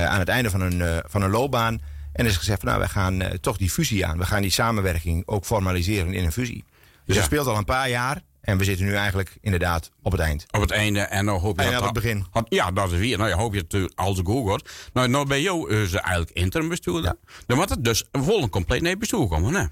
aan 0.00 0.18
het 0.18 0.28
einde 0.28 0.50
van 0.50 0.60
hun, 0.60 0.80
eh, 0.82 0.96
van 1.04 1.22
hun 1.22 1.30
loopbaan. 1.30 1.80
En 2.12 2.26
is 2.26 2.36
gezegd 2.36 2.60
van 2.60 2.68
nou, 2.68 2.80
we 2.82 2.88
gaan 2.88 3.20
eh, 3.22 3.30
toch 3.38 3.56
die 3.56 3.70
fusie 3.70 4.06
aan. 4.06 4.18
We 4.18 4.24
gaan 4.24 4.42
die 4.42 4.50
samenwerking 4.50 5.22
ook 5.26 5.44
formaliseren 5.44 6.14
in 6.14 6.24
een 6.24 6.32
fusie. 6.32 6.64
Dus 7.04 7.14
Ja. 7.14 7.14
dat 7.14 7.24
speelt 7.24 7.46
al 7.46 7.56
een 7.56 7.64
paar 7.64 7.88
jaar. 7.88 8.20
En 8.40 8.58
we 8.58 8.64
zitten 8.64 8.86
nu 8.86 8.94
eigenlijk 8.94 9.36
inderdaad 9.40 9.90
op 10.02 10.12
het 10.12 10.20
eind. 10.20 10.46
Op 10.50 10.60
het 10.60 10.70
einde 10.70 11.00
en 11.00 11.26
dan 11.26 11.38
hoop 11.40 11.60
je 11.60 11.66
En 11.66 11.72
dat 11.72 11.84
het 11.84 11.92
begin. 11.92 12.26
had- 12.30 12.46
ja, 12.48 12.70
dat 12.70 12.92
is 12.92 12.98
weer. 12.98 13.18
Nou 13.18 13.28
ja, 13.30 13.36
hoop 13.36 13.52
je 13.52 13.58
het 13.60 13.66
natuurlijk 13.72 13.98
als 13.98 14.16
het 14.18 14.26
goed 14.26 14.42
wordt. 14.42 14.70
Nou, 14.92 15.08
nou 15.08 15.26
ben 15.26 15.40
jou 15.42 15.86
ze 15.86 16.00
eigenlijk 16.00 16.36
interim 16.36 16.68
bestuurder. 16.68 17.14
Dan 17.46 17.56
wordt 17.56 17.70
het 17.72 17.84
dus 17.84 18.04
vol 18.12 18.42
een 18.42 18.48
compleet 18.48 18.82
nee 18.82 18.96
bestuur 18.96 19.26
komen, 19.26 19.54
hè? 19.54 19.64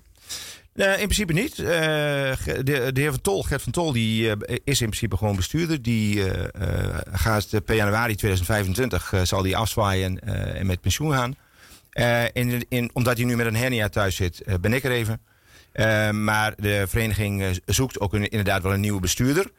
Nee, 0.75 0.89
in 0.89 0.95
principe 0.97 1.33
niet. 1.33 1.59
Eh, 1.59 1.65
de, 1.65 2.91
de 2.93 3.01
heer 3.01 3.11
Van 3.11 3.21
Tol, 3.21 3.43
Gert 3.43 3.63
van 3.63 3.73
Tol, 3.73 3.93
die 3.93 4.31
eh, 4.31 4.57
is 4.65 4.81
in 4.81 4.87
principe 4.87 5.17
gewoon 5.17 5.37
bestuurder. 5.37 5.83
Die 5.83 6.31
eh, 6.31 6.99
gaat 7.13 7.65
per 7.65 7.75
januari 7.75 8.15
2025 8.15 9.13
eh, 9.13 9.21
zal 9.23 9.43
die 9.43 9.57
afzwaaien 9.57 10.19
en 10.55 10.67
met 10.67 10.81
pensioen 10.81 11.13
gaan. 11.13 11.35
In, 12.33 12.65
in, 12.69 12.91
omdat 12.93 13.17
hij 13.17 13.27
nu 13.27 13.37
met 13.37 13.47
een 13.47 13.57
hernia 13.57 13.89
thuis 13.89 14.17
zit, 14.17 14.43
ben 14.61 14.73
ik 14.73 14.85
er 14.85 14.91
even. 14.91 15.21
Maar 16.25 16.53
de 16.57 16.85
vereniging 16.89 17.61
zoekt 17.67 18.01
ook 18.01 18.13
een- 18.15 18.29
inderdaad 18.29 18.63
wel 18.63 18.73
een 18.73 18.81
nieuwe 18.81 19.01
bestuurder. 19.01 19.51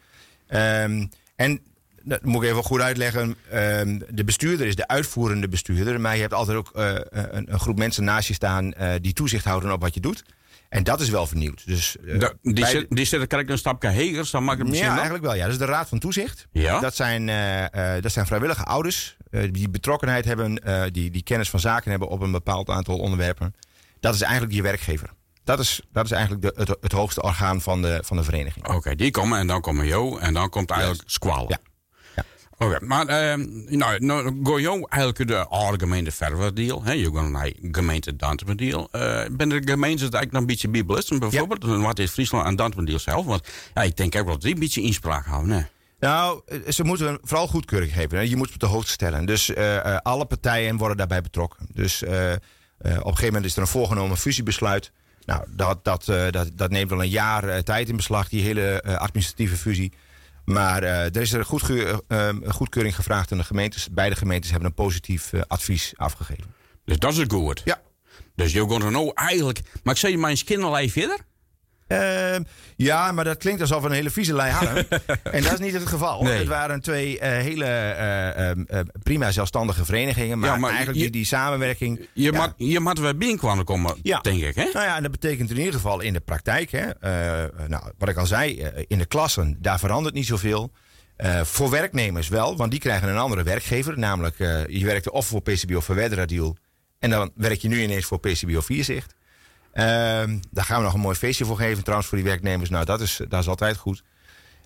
Ehm, 0.48 1.06
en 1.36 1.60
dat 2.04 2.24
moet 2.24 2.44
ik 2.44 2.50
even 2.50 2.64
goed 2.64 2.80
uitleggen. 2.82 3.36
Ehm, 3.50 4.00
de 4.10 4.24
bestuurder 4.24 4.68
is 4.68 4.76
de 4.76 4.88
uitvoerende 4.88 5.48
bestuurder. 5.48 6.02
Maar 6.02 6.16
je 6.16 6.22
hebt 6.22 6.34
altijd 6.34 6.58
ook 6.58 6.70
een, 6.74 7.52
een 7.54 7.60
groep 7.60 7.78
mensen 7.78 8.04
naast 8.04 8.28
je 8.28 8.34
staan 8.34 8.74
die 9.02 9.14
toezicht 9.14 9.46
houden 9.46 9.72
op 9.72 9.82
wat 9.82 9.94
je 9.94 10.00
doet. 10.00 10.24
En 10.72 10.84
dat 10.84 11.02
is 11.02 11.10
wel 11.10 11.28
vernieuwd. 11.28 11.66
Dus, 11.66 11.98
eh, 11.98 12.20
Da- 12.20 12.34
die, 12.42 12.54
bij 12.54 12.70
zit, 12.70 12.86
die 12.90 13.06
zit 13.06 13.28
krijgt 13.28 13.50
een 13.50 13.58
stapje 13.58 13.90
hegers, 13.90 14.32
dan 14.32 14.44
maakt 14.44 14.58
het 14.58 14.68
ja, 14.68 14.72
misschien 14.72 14.90
wel. 14.90 15.02
eigenlijk 15.02 15.26
wel. 15.26 15.36
Ja. 15.36 15.44
Dat 15.44 15.52
is 15.52 15.58
de 15.58 15.66
Raad 15.66 15.90
van 15.90 16.00
Toezicht. 16.00 16.48
Ja? 16.52 16.80
Dat, 16.80 16.96
zijn, 16.96 17.30
eh, 17.30 17.96
eh, 17.96 18.04
dat 18.04 18.12
zijn 18.12 18.26
vrijwillige 18.26 18.64
ouders 18.64 19.18
die 19.52 19.70
betrokkenheid 19.70 20.26
hebben, 20.26 20.62
die, 20.94 21.12
die 21.12 21.24
kennis 21.24 21.50
van 21.50 21.60
zaken 21.60 21.92
hebben 21.92 22.08
op 22.08 22.22
een 22.22 22.32
bepaald 22.32 22.70
aantal 22.70 22.98
onderwerpen. 22.98 23.56
Dat 24.00 24.14
is 24.14 24.22
eigenlijk 24.22 24.54
je 24.54 24.62
werkgever. 24.62 25.10
Dat 25.44 25.60
is, 25.60 25.82
dat 25.92 26.06
is 26.06 26.12
eigenlijk 26.12 26.42
de, 26.42 26.54
het, 26.56 26.78
het 26.82 26.92
hoogste 26.92 27.22
orgaan 27.22 27.62
van 27.62 27.82
de, 27.82 28.00
van 28.04 28.18
de 28.18 28.24
vereniging. 28.24 28.68
Oké, 28.68 28.96
die 28.96 29.12
komen 29.12 29.40
en 29.40 29.48
dan 29.48 29.62
komen 29.62 29.88
jou 29.88 30.20
en 30.20 30.34
dan 30.34 30.50
komt 30.50 30.72
eigenlijk 30.72 31.04
squal. 31.06 31.46
Ja. 31.48 31.58
Oké, 32.64 32.78
maar 32.86 33.08
ehm, 33.08 33.48
nou, 33.78 34.06
nou 34.06 34.40
go 34.44 34.60
jou 34.60 34.86
eigenlijk 34.90 35.28
de 35.28 35.48
algemene 35.48 36.12
verwerdeal, 36.12 36.84
hè? 36.84 36.92
Je 36.92 37.12
gaat 37.14 37.30
naar 37.30 37.52
gemeente 37.72 38.16
Dantemediel. 38.16 38.88
Uh, 38.92 39.24
ben 39.32 39.50
de 39.50 39.62
gemeente 39.66 40.04
het 40.04 40.14
eigenlijk 40.14 40.32
nog 40.32 40.42
een 40.42 40.48
beetje 40.48 40.70
bibelisten 40.70 41.20
bijvoorbeeld? 41.20 41.64
Wat 41.82 42.00
is 42.00 42.12
Friesland 42.12 42.46
en 42.48 42.56
Dantemediel 42.56 43.00
zelf? 43.00 43.26
Want 43.26 43.48
ja, 43.74 43.82
ik 43.82 43.98
denk 43.98 44.16
ook 44.16 44.24
wel 44.26 44.34
dat 44.34 44.42
die 44.42 44.54
een 44.54 44.60
beetje 44.60 44.82
inspraak 44.82 45.26
houden, 45.26 45.56
hè? 45.58 45.62
Nou, 46.00 46.42
eh, 46.46 46.58
ze 46.72 46.84
moeten 46.84 47.20
vooral 47.24 47.48
goedkeuring 47.48 47.94
geven. 47.94 48.18
hè. 48.18 48.24
Je 48.24 48.36
moet 48.36 48.46
het 48.46 48.54
op 48.54 48.60
de 48.60 48.66
hoogte 48.76 48.92
stellen. 48.92 49.26
Dus 49.26 49.54
eh, 49.54 49.78
eh, 49.78 49.98
alle 50.02 50.26
partijen 50.26 50.78
worden 50.78 50.98
daarbij 50.98 51.22
betrokken. 51.22 51.68
Dus 51.74 52.04
eh, 52.04 52.32
eh, 52.32 52.38
op 52.82 52.86
een 52.86 53.02
gegeven 53.04 53.26
moment 53.26 53.46
is 53.46 53.56
er 53.56 53.62
een 53.62 53.68
voorgenomen 53.68 54.18
fusiebesluit. 54.18 54.92
Nou, 55.26 55.44
dat, 55.50 55.84
dat, 55.84 56.08
eh, 56.08 56.30
dat, 56.32 56.50
dat 56.54 56.70
neemt 56.70 56.90
wel 56.90 57.02
een 57.02 57.10
jaar 57.10 57.44
eh, 57.48 57.58
tijd 57.60 57.90
in 57.90 57.96
beslag, 57.96 58.30
die 58.30 58.42
hele 58.44 58.82
eh, 58.82 58.96
administratieve 58.96 59.56
fusie. 59.56 59.94
Maar 60.46 60.84
eh, 60.84 61.06
er 61.06 61.22
is 61.22 61.34
er 61.34 61.46
goedkeur, 61.46 62.02
eh, 62.08 62.30
goedkeuring 62.48 62.96
gevraagd 62.96 63.32
aan 63.32 63.38
de 63.38 63.44
gemeentes. 63.44 63.90
Beide 63.92 64.16
gemeentes 64.16 64.50
hebben 64.52 64.68
een 64.68 64.74
positief 64.74 65.34
eh, 65.34 65.42
advies 65.48 65.94
afgegeven. 65.96 66.54
Dus 66.86 66.98
dat 66.98 67.12
is 67.12 67.18
het 67.18 67.34
goed. 67.34 67.62
Ja. 67.66 67.82
Dus 68.36 68.54
er 68.84 68.92
nou 68.92 69.12
eigenlijk... 69.14 69.62
Maar 69.84 69.94
ik 69.94 70.00
zei 70.00 70.12
je 70.12 70.18
maar 70.18 70.30
eens 70.30 70.44
kinderlei 70.44 70.92
verder? 70.92 71.18
Ehm, 71.92 72.44
ja, 72.76 73.12
maar 73.12 73.24
dat 73.24 73.38
klinkt 73.38 73.62
alsof 73.62 73.82
we 73.82 73.88
een 73.88 73.94
hele 73.94 74.10
vieze 74.10 74.34
lei 74.34 74.52
hadden. 74.52 74.88
en 75.24 75.44
dat 75.44 75.54
is 75.54 75.60
niet 75.60 75.74
het 75.74 75.88
geval. 75.88 76.24
Nee. 76.24 76.38
Het 76.38 76.48
waren 76.48 76.82
twee 76.82 77.20
eh, 77.20 77.30
hele 77.44 77.66
eh, 77.66 78.50
ehm, 78.50 78.64
eh, 78.68 78.80
prima 79.04 79.32
zelfstandige 79.32 79.86
verenigingen. 79.86 80.40
Maar, 80.40 80.50
Ja, 80.50 80.56
maar 80.58 80.70
eigenlijk 80.70 80.98
je- 80.98 81.04
die, 81.04 81.12
die 81.12 81.26
samenwerking... 81.26 82.08
Je, 82.14 82.32
ja. 82.32 82.38
mag, 82.38 82.54
je 82.58 82.80
mag 82.80 82.96
er 82.96 83.02
weer 83.02 83.18
binnenkwamen 83.18 83.66
komen, 83.66 83.96
Ja. 84.02 84.20
denk 84.20 84.42
ik, 84.42 84.56
hè? 84.56 84.64
Nou 84.74 84.86
ja, 84.86 84.96
en 84.96 85.02
dat 85.02 85.12
betekent 85.12 85.50
in 85.50 85.58
ieder 85.58 85.74
geval 85.74 86.00
in 86.02 86.14
de 86.14 86.20
praktijk. 86.20 86.72
Hè, 86.72 86.86
nou, 87.68 87.92
wat 87.98 88.10
ik 88.10 88.18
al 88.18 88.26
zei, 88.26 88.72
in 88.88 88.98
de 88.98 89.06
klassen, 89.06 89.58
daar 89.60 89.80
verandert 89.80 90.16
niet 90.16 90.26
zoveel. 90.26 90.72
Voor 91.44 91.70
werknemers 91.70 92.28
wel, 92.28 92.58
want 92.58 92.72
die 92.72 92.80
krijgen 92.80 93.10
een 93.10 93.18
andere 93.18 93.44
werkgever. 93.44 94.00
Namelijk, 94.00 94.38
je 94.68 94.86
werkte 94.86 95.12
of 95.12 95.26
voor 95.26 95.42
PCBO 95.42 95.80
Verweddera 95.80 96.26
deal. 96.26 96.58
En 97.00 97.10
dan 97.10 97.32
werk 97.36 97.60
je 97.60 97.68
nu 97.68 97.82
ineens 97.82 98.06
voor 98.06 98.20
PCBO 98.20 98.62
Vierzicht. 98.62 99.14
Ehm 99.74 100.40
daar 100.52 100.66
gaan 100.66 100.78
we 100.78 100.84
nog 100.84 100.94
een 100.94 101.00
mooi 101.00 101.16
feestje 101.16 101.46
voor 101.46 101.58
geven 101.58 101.82
trouwens 101.82 102.10
voor 102.10 102.18
die 102.18 102.28
werknemers. 102.28 102.70
Nou, 102.70 102.86
dat 102.86 103.02
is, 103.02 103.22
dat 103.28 103.42
is 103.42 103.48
altijd 103.48 103.78
goed. 103.78 104.04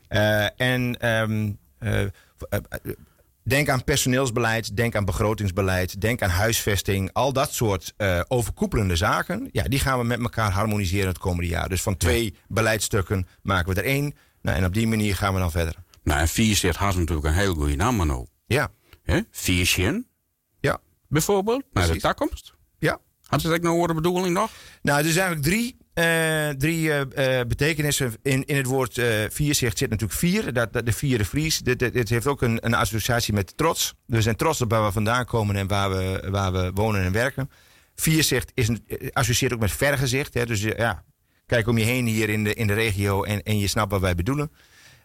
Eh, 0.07 0.59
en 0.59 1.00
ehm, 1.00 1.51
eh, 1.77 2.01
eh, 2.01 2.09
denk 3.43 3.69
aan 3.69 3.83
personeelsbeleid, 3.83 4.77
denk 4.77 4.95
aan 4.95 5.05
begrotingsbeleid, 5.05 6.01
denk 6.01 6.21
aan 6.21 6.29
huisvesting. 6.29 7.09
Al 7.13 7.33
dat 7.33 7.53
soort 7.53 7.93
overkoepelende 8.27 8.95
zaken, 8.95 9.50
ja, 9.51 9.63
die 9.63 9.79
gaan 9.79 10.00
we 10.00 10.05
met 10.05 10.19
elkaar 10.19 10.51
harmoniseren 10.51 11.07
het 11.07 11.17
komende 11.17 11.50
jaar. 11.50 11.69
Dus 11.69 11.81
van 11.81 11.97
twee 11.97 12.35
beleidsstukken 12.47 13.27
maken 13.41 13.74
we 13.74 13.81
er 13.81 13.88
één. 13.88 14.13
Nou, 14.41 14.57
en 14.57 14.65
op 14.65 14.74
die 14.74 14.88
manier 14.88 15.15
gaan 15.15 15.33
we 15.33 15.39
dan 15.39 15.51
verder. 15.51 15.75
Nou, 16.03 16.19
en 16.19 16.27
Vierzicht 16.27 16.75
had 16.75 16.95
natuurlijk 16.95 17.27
een 17.27 17.33
heel 17.33 17.53
goede 17.53 17.75
naam, 17.75 17.95
Mano. 17.95 18.25
Ja. 18.45 18.71
Hè? 19.03 19.21
Viersjen. 19.31 20.07
Ja. 20.59 20.79
Bijvoorbeeld, 21.07 21.63
naar 21.74 21.88
de 21.88 22.00
toekomst. 22.00 22.53
Ja. 22.79 23.00
Had 23.36 23.44
ze 23.44 23.50
dat 23.50 23.62
nou 23.62 23.88
de 23.88 23.94
bedoeling 23.94 24.34
nog? 24.34 24.51
Nou, 24.82 25.06
er 25.06 25.12
zijn 25.12 25.25
eigenlijk 25.25 25.56
drie, 25.56 25.77
eh, 25.94 26.50
drie 26.50 26.92
eh, 26.92 27.39
eh, 27.39 27.48
betekenissen. 27.48 28.13
In, 28.22 28.46
in 28.46 28.56
het 28.56 28.65
woord 28.65 28.98
eh 28.98 29.08
vierzicht 29.30 29.77
zit 29.77 29.89
natuurlijk 29.89 30.20
vier. 30.20 30.54
Dat, 30.54 30.74
dat, 30.74 30.86
de 30.86 30.92
vierde 30.92 31.25
Fries. 31.25 31.60
Dit, 31.60 32.10
heeft 32.10 32.27
ook 32.27 32.42
een, 32.42 32.65
een 32.65 32.74
associatie 32.74 33.34
met 33.34 33.58
trots. 33.58 33.94
We 34.06 34.22
zijn 34.22 34.36
trots 34.36 34.62
op 34.62 34.72
waar 34.72 34.86
we 34.86 34.92
vandaan 34.92 35.25
komen 35.25 35.56
en 35.56 35.68
waar 35.68 35.89
we, 35.89 36.27
waar 36.30 36.51
we 36.51 36.72
wonen 36.74 37.04
en 37.04 37.12
werken. 37.12 37.50
Vierzicht 37.96 38.51
is 38.54 38.68
een, 38.68 38.84
associeert 39.13 39.54
ook 39.54 39.60
met 39.60 39.72
vergezicht. 39.72 40.34
Hè? 40.34 40.46
Dus 40.46 40.62
ja, 40.62 41.04
kijk 41.46 41.68
om 41.68 41.77
je 41.77 41.86
heen 41.86 42.06
hier 42.06 42.30
in 42.30 42.44
de, 42.44 42.54
in 42.54 42.68
de 42.68 42.74
regio 42.74 43.24
en, 43.24 43.44
en 43.44 43.60
je 43.60 43.68
snapt 43.68 43.92
wat 43.92 44.01
wij 44.01 44.15
bedoelen. 44.15 44.51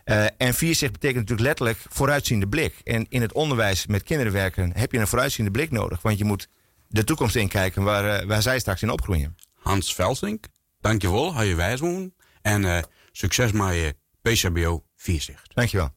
Eh, 0.05 0.25
en 0.37 0.55
vierzicht 0.55 0.93
betekent 0.93 1.21
natuurlijk 1.21 1.49
letterlijk 1.49 1.79
vooruitziende 1.89 2.49
blik. 2.49 2.75
En 2.85 3.07
in 3.09 3.23
het 3.23 3.33
onderwijs 3.33 3.87
met 3.87 4.03
kinderen 4.03 4.33
werken 4.33 4.73
heb 4.75 4.93
je 4.93 4.99
een 4.99 5.07
vooruitziende 5.07 5.51
blik 5.51 5.71
nodig. 5.71 6.03
Want 6.03 6.19
je 6.19 6.25
moet 6.25 6.49
de 6.91 7.05
toekomst 7.05 7.37
inkijken 7.37 7.83
waar, 7.83 8.19
eh, 8.19 8.27
waar 8.27 8.43
zij 8.43 8.59
straks 8.59 8.83
in 8.83 8.91
opgroeien. 8.91 9.37
Hans 9.55 9.95
Velsink, 9.95 10.47
dankjewel, 10.81 11.33
hou 11.33 11.47
je 11.47 11.55
wijs 11.55 11.81
woon. 11.81 12.13
En 12.43 12.65
eh, 12.65 12.83
succes 13.13 13.53
met 13.53 13.75
je 13.75 13.95
PCBO 14.23 14.85
Vierzicht. 14.97 15.55
Dankjewel. 15.55 15.91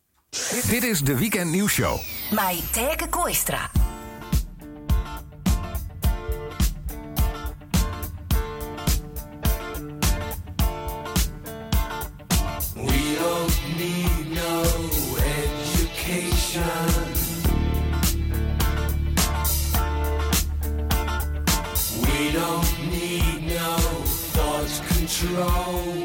Dit 0.69 0.83
is 0.83 1.01
de 1.01 1.17
Weekend 1.17 1.51
Nieuws 1.51 1.73
Show. 1.73 1.99
Bij 2.31 2.63
Teke 2.71 3.09
Kooistra. 3.09 3.69
Control. 25.23 26.03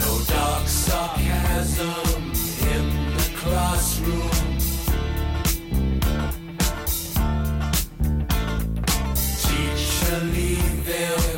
No 0.00 0.12
dark 0.26 0.66
sarcasm 0.66 2.32
in 2.72 2.84
the 3.16 3.30
classroom. 3.36 4.30
Teacher, 9.42 10.20
leave 10.32 10.86
them 10.86 11.33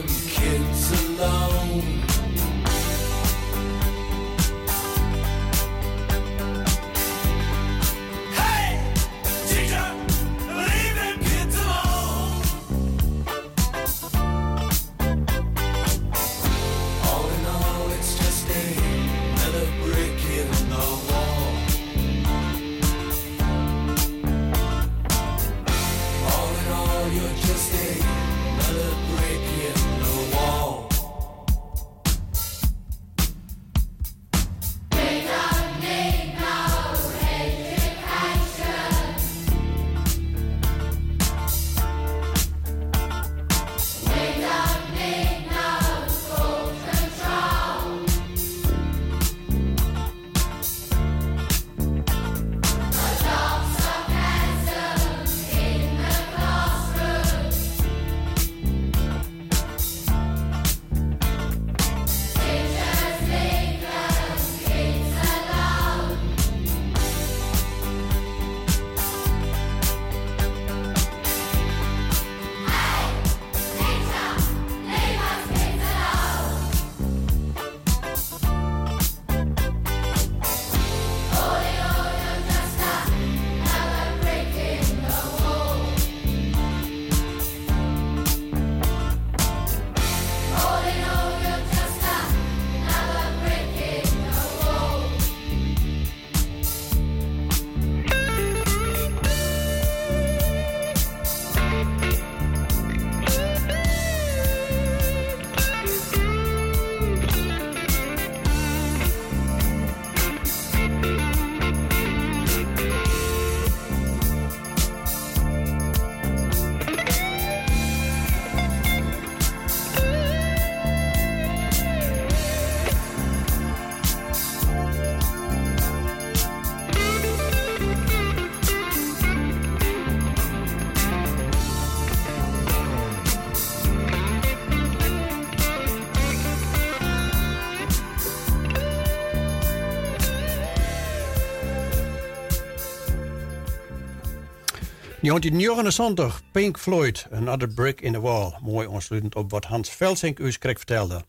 1979, 145.26 146.42
Pink 146.52 146.78
Floyd, 146.78 147.26
Another 147.32 147.68
Brick 147.68 148.00
in 148.00 148.12
the 148.12 148.20
Wall. 148.20 148.52
Mooi 148.62 148.88
aansluitend 148.88 149.34
op 149.34 149.50
wat 149.50 149.64
Hans 149.64 149.90
Velsink 149.90 150.38
u 150.38 150.52
krek 150.52 150.76
vertelde. 150.76 151.24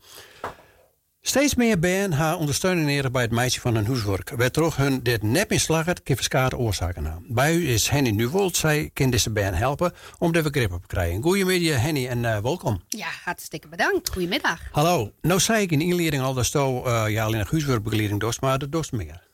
Steeds 1.20 1.54
meer 1.54 1.78
BN 1.78 2.10
haar 2.10 2.36
ondersteuning 2.36 2.86
neer 2.86 3.10
bij 3.10 3.22
het 3.22 3.30
meisje 3.30 3.60
van 3.60 3.74
hun 3.74 3.86
huiswerk. 3.86 4.30
Werd 4.30 4.52
toch 4.52 4.76
hun 4.76 5.02
dit 5.02 5.22
nep 5.22 5.52
in 5.52 5.60
slag 5.60 5.84
het 5.84 6.00
verschillende 6.04 6.56
oorzaken 6.56 7.02
na. 7.02 7.18
Bij 7.22 7.54
u 7.54 7.68
is 7.68 7.88
Henny 7.88 8.10
Nuwold. 8.10 8.56
Zij 8.56 8.90
kan 8.92 9.10
deze 9.10 9.30
BN 9.30 9.52
helpen 9.52 9.92
om 10.18 10.32
de 10.32 10.42
begrip 10.42 10.72
op 10.72 10.80
te 10.80 10.86
krijgen. 10.86 11.22
Goedemiddag 11.22 11.80
Henny 11.80 12.06
en 12.06 12.24
eh, 12.24 12.40
welkom. 12.40 12.82
Ja, 12.88 13.08
hartstikke 13.24 13.68
bedankt. 13.68 14.08
Goedemiddag. 14.10 14.60
Hallo. 14.72 15.12
Nou 15.20 15.40
zei 15.40 15.62
ik 15.62 15.70
in 15.70 15.78
de 15.78 15.84
inleiding 15.84 16.22
al 16.22 16.34
dat 16.34 16.46
sto 16.46 16.86
uh, 16.86 17.04
ja, 17.08 17.24
alleen 17.24 17.38
nog 17.38 17.50
huiswerkbegeleiding 17.50 18.20
dost, 18.20 18.40
maar 18.40 18.58
dat 18.58 18.90
meer. 18.92 19.27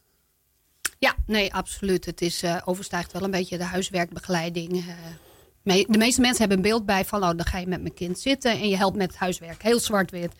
Ja, 1.05 1.15
nee, 1.27 1.55
absoluut. 1.55 2.05
Het 2.05 2.21
is, 2.21 2.43
eh, 2.43 2.57
overstijgt 2.65 3.13
wel 3.13 3.23
een 3.23 3.31
beetje 3.31 3.59
de 3.59 3.65
huiswerkbegeleiding. 3.65 4.73
eh. 4.73 5.85
De 5.89 5.99
meeste 5.99 6.21
mensen 6.21 6.39
hebben 6.39 6.57
een 6.57 6.63
beeld 6.71 6.87
bij 6.87 7.05
van, 7.05 7.23
oh, 7.23 7.29
dan 7.29 7.45
ga 7.45 7.59
je 7.59 7.67
met 7.67 7.81
mijn 7.81 7.95
kind 7.95 8.19
zitten 8.19 8.51
en 8.51 8.69
je 8.69 8.77
helpt 8.77 8.97
met 8.97 9.11
het 9.11 9.17
huiswerk. 9.21 9.63
Heel 9.63 9.81
zwart-wit. 9.81 10.33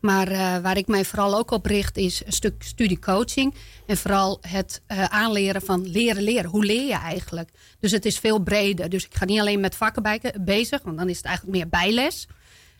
Maar 0.00 0.28
eh, 0.28 0.58
waar 0.58 0.76
ik 0.76 0.86
mij 0.86 1.04
vooral 1.04 1.36
ook 1.36 1.50
op 1.50 1.66
richt 1.66 1.96
is 1.96 2.22
een 2.26 2.32
stuk 2.32 2.62
studiecoaching. 2.62 3.54
En 3.86 3.96
vooral 3.96 4.38
het 4.40 4.80
aanleren 5.08 5.62
van 5.62 5.88
leren 5.88 6.22
leren. 6.22 6.50
Hoe 6.50 6.64
leer 6.64 6.86
je 6.86 6.98
eigenlijk? 6.98 7.50
Dus 7.80 7.90
het 7.90 8.04
is 8.04 8.18
veel 8.18 8.38
breder. 8.38 8.88
Dus 8.88 9.04
ik 9.04 9.14
ga 9.14 9.24
niet 9.24 9.40
alleen 9.40 9.60
met 9.60 9.74
vakken 9.74 10.20
bezig, 10.40 10.82
want 10.82 10.98
dan 10.98 11.08
is 11.08 11.16
het 11.16 11.26
eigenlijk 11.26 11.56
meer 11.56 11.68
bijles. 11.68 12.26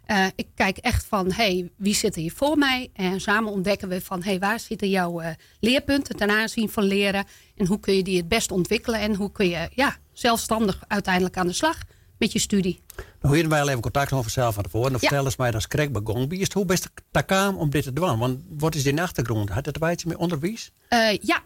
Eh, 0.07 0.27
ik 0.35 0.47
kijk 0.55 0.77
echt 0.77 1.07
van, 1.07 1.33
hey, 1.33 1.71
wie 1.77 1.95
zit 1.95 2.14
er 2.14 2.21
hier 2.21 2.33
voor 2.33 2.59
mij? 2.59 2.90
En 2.93 3.21
samen 3.21 3.53
ontdekken 3.53 3.88
we 3.88 4.01
van, 4.01 4.23
hey, 4.23 4.38
waar 4.38 4.61
zitten 4.61 4.88
jouw 4.90 5.21
eh, 5.21 5.31
leerpunten 5.61 6.17
ten 6.17 6.31
aanzien 6.31 6.69
van 6.69 6.85
leren? 6.85 7.25
En 7.57 7.67
hoe 7.67 7.81
kun 7.81 7.95
je 7.95 8.03
die 8.03 8.17
het 8.17 8.29
best 8.29 8.51
ontwikkelen? 8.51 9.01
En 9.01 9.14
hoe 9.14 9.33
kun 9.33 9.49
je 9.49 9.69
ja, 9.75 9.97
zelfstandig 10.12 10.83
uiteindelijk 10.88 11.37
aan 11.37 11.47
de 11.47 11.53
slag 11.53 11.79
met 12.19 12.33
je 12.33 12.38
studie? 12.38 12.81
Nou, 13.21 13.37
hier 13.37 13.49
wij 13.49 13.61
al 13.61 13.69
even 13.69 13.81
contact 13.81 14.12
over 14.12 14.31
zelf 14.31 14.55
van 14.55 14.62
tevoren. 14.62 14.93
Ja. 14.93 14.99
vertel 14.99 15.25
eens 15.25 15.37
mij 15.37 15.51
dat 15.51 15.67
krek 15.67 15.93
begon. 15.93 16.29
Wie 16.29 16.38
is 16.38 16.45
het 16.45 16.53
hoe 16.53 16.64
best 16.64 16.90
takam 17.11 17.57
om 17.57 17.71
dit 17.71 17.83
te 17.83 17.93
doen? 17.93 18.19
Want 18.19 18.43
wat 18.49 18.75
is 18.75 18.83
die 18.83 19.01
achtergrond? 19.01 19.49
Had 19.49 19.67
het 19.67 19.83
een 19.83 19.99
met 20.05 20.17
onderwijs? 20.17 20.71
Eh, 20.88 21.19
ja, 21.21 21.43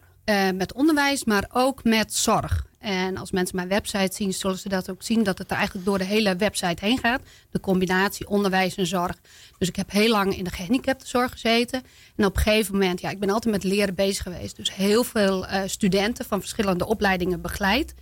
met 0.52 0.72
onderwijs, 0.72 1.24
maar 1.24 1.48
ook 1.52 1.84
met 1.84 2.14
zorg. 2.14 2.67
En 2.78 3.16
als 3.16 3.30
mensen 3.30 3.56
mijn 3.56 3.68
website 3.68 4.14
zien, 4.14 4.32
zullen 4.32 4.58
ze 4.58 4.68
dat 4.68 4.90
ook 4.90 5.02
zien... 5.02 5.22
dat 5.22 5.38
het 5.38 5.50
er 5.50 5.56
eigenlijk 5.56 5.86
door 5.86 5.98
de 5.98 6.04
hele 6.04 6.36
website 6.36 6.84
heen 6.84 6.98
gaat. 6.98 7.20
De 7.50 7.60
combinatie 7.60 8.28
onderwijs 8.28 8.74
en 8.74 8.86
zorg. 8.86 9.16
Dus 9.58 9.68
ik 9.68 9.76
heb 9.76 9.90
heel 9.90 10.10
lang 10.10 10.36
in 10.36 10.44
de 10.44 10.50
gehandicaptenzorg 10.50 11.32
gezeten. 11.32 11.82
En 12.16 12.24
op 12.24 12.36
een 12.36 12.42
gegeven 12.42 12.72
moment, 12.72 13.00
ja, 13.00 13.10
ik 13.10 13.18
ben 13.18 13.30
altijd 13.30 13.54
met 13.54 13.64
leren 13.64 13.94
bezig 13.94 14.22
geweest. 14.22 14.56
Dus 14.56 14.74
heel 14.74 15.04
veel 15.04 15.46
eh, 15.46 15.62
studenten 15.66 16.24
van 16.24 16.40
verschillende 16.40 16.86
opleidingen 16.86 17.40
begeleid. 17.40 17.94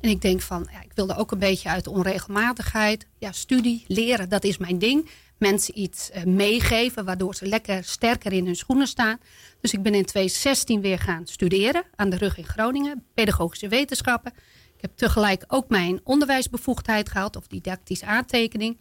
En 0.00 0.10
ik 0.10 0.20
denk 0.20 0.40
van, 0.40 0.68
ja, 0.72 0.82
ik 0.82 0.92
wilde 0.94 1.16
ook 1.16 1.30
een 1.30 1.38
beetje 1.38 1.68
uit 1.68 1.86
onregelmatigheid. 1.86 3.06
Ja, 3.18 3.32
studie, 3.32 3.84
leren, 3.86 4.28
dat 4.28 4.44
is 4.44 4.58
mijn 4.58 4.78
ding. 4.78 5.10
Mensen 5.38 5.78
iets 5.78 6.10
eh, 6.10 6.24
meegeven, 6.24 7.04
waardoor 7.04 7.34
ze 7.34 7.46
lekker 7.46 7.84
sterker 7.84 8.32
in 8.32 8.46
hun 8.46 8.56
schoenen 8.56 8.86
staan. 8.86 9.18
Dus 9.60 9.72
ik 9.72 9.82
ben 9.82 9.94
in 9.94 10.04
2016 10.04 10.80
weer 10.80 10.98
gaan 10.98 11.26
studeren 11.26 11.82
aan 11.96 12.10
de 12.10 12.16
rug 12.16 12.38
in 12.38 12.44
Groningen. 12.44 13.04
Pedagogische 13.14 13.68
wetenschappen. 13.68 14.32
Ik 14.76 14.80
heb 14.80 14.96
tegelijk 14.96 15.44
ook 15.46 15.68
mijn 15.68 16.00
onderwijsbevoegdheid 16.04 17.08
gehad, 17.08 17.36
of 17.36 17.46
didactische 17.46 18.06
aantekening. 18.06 18.80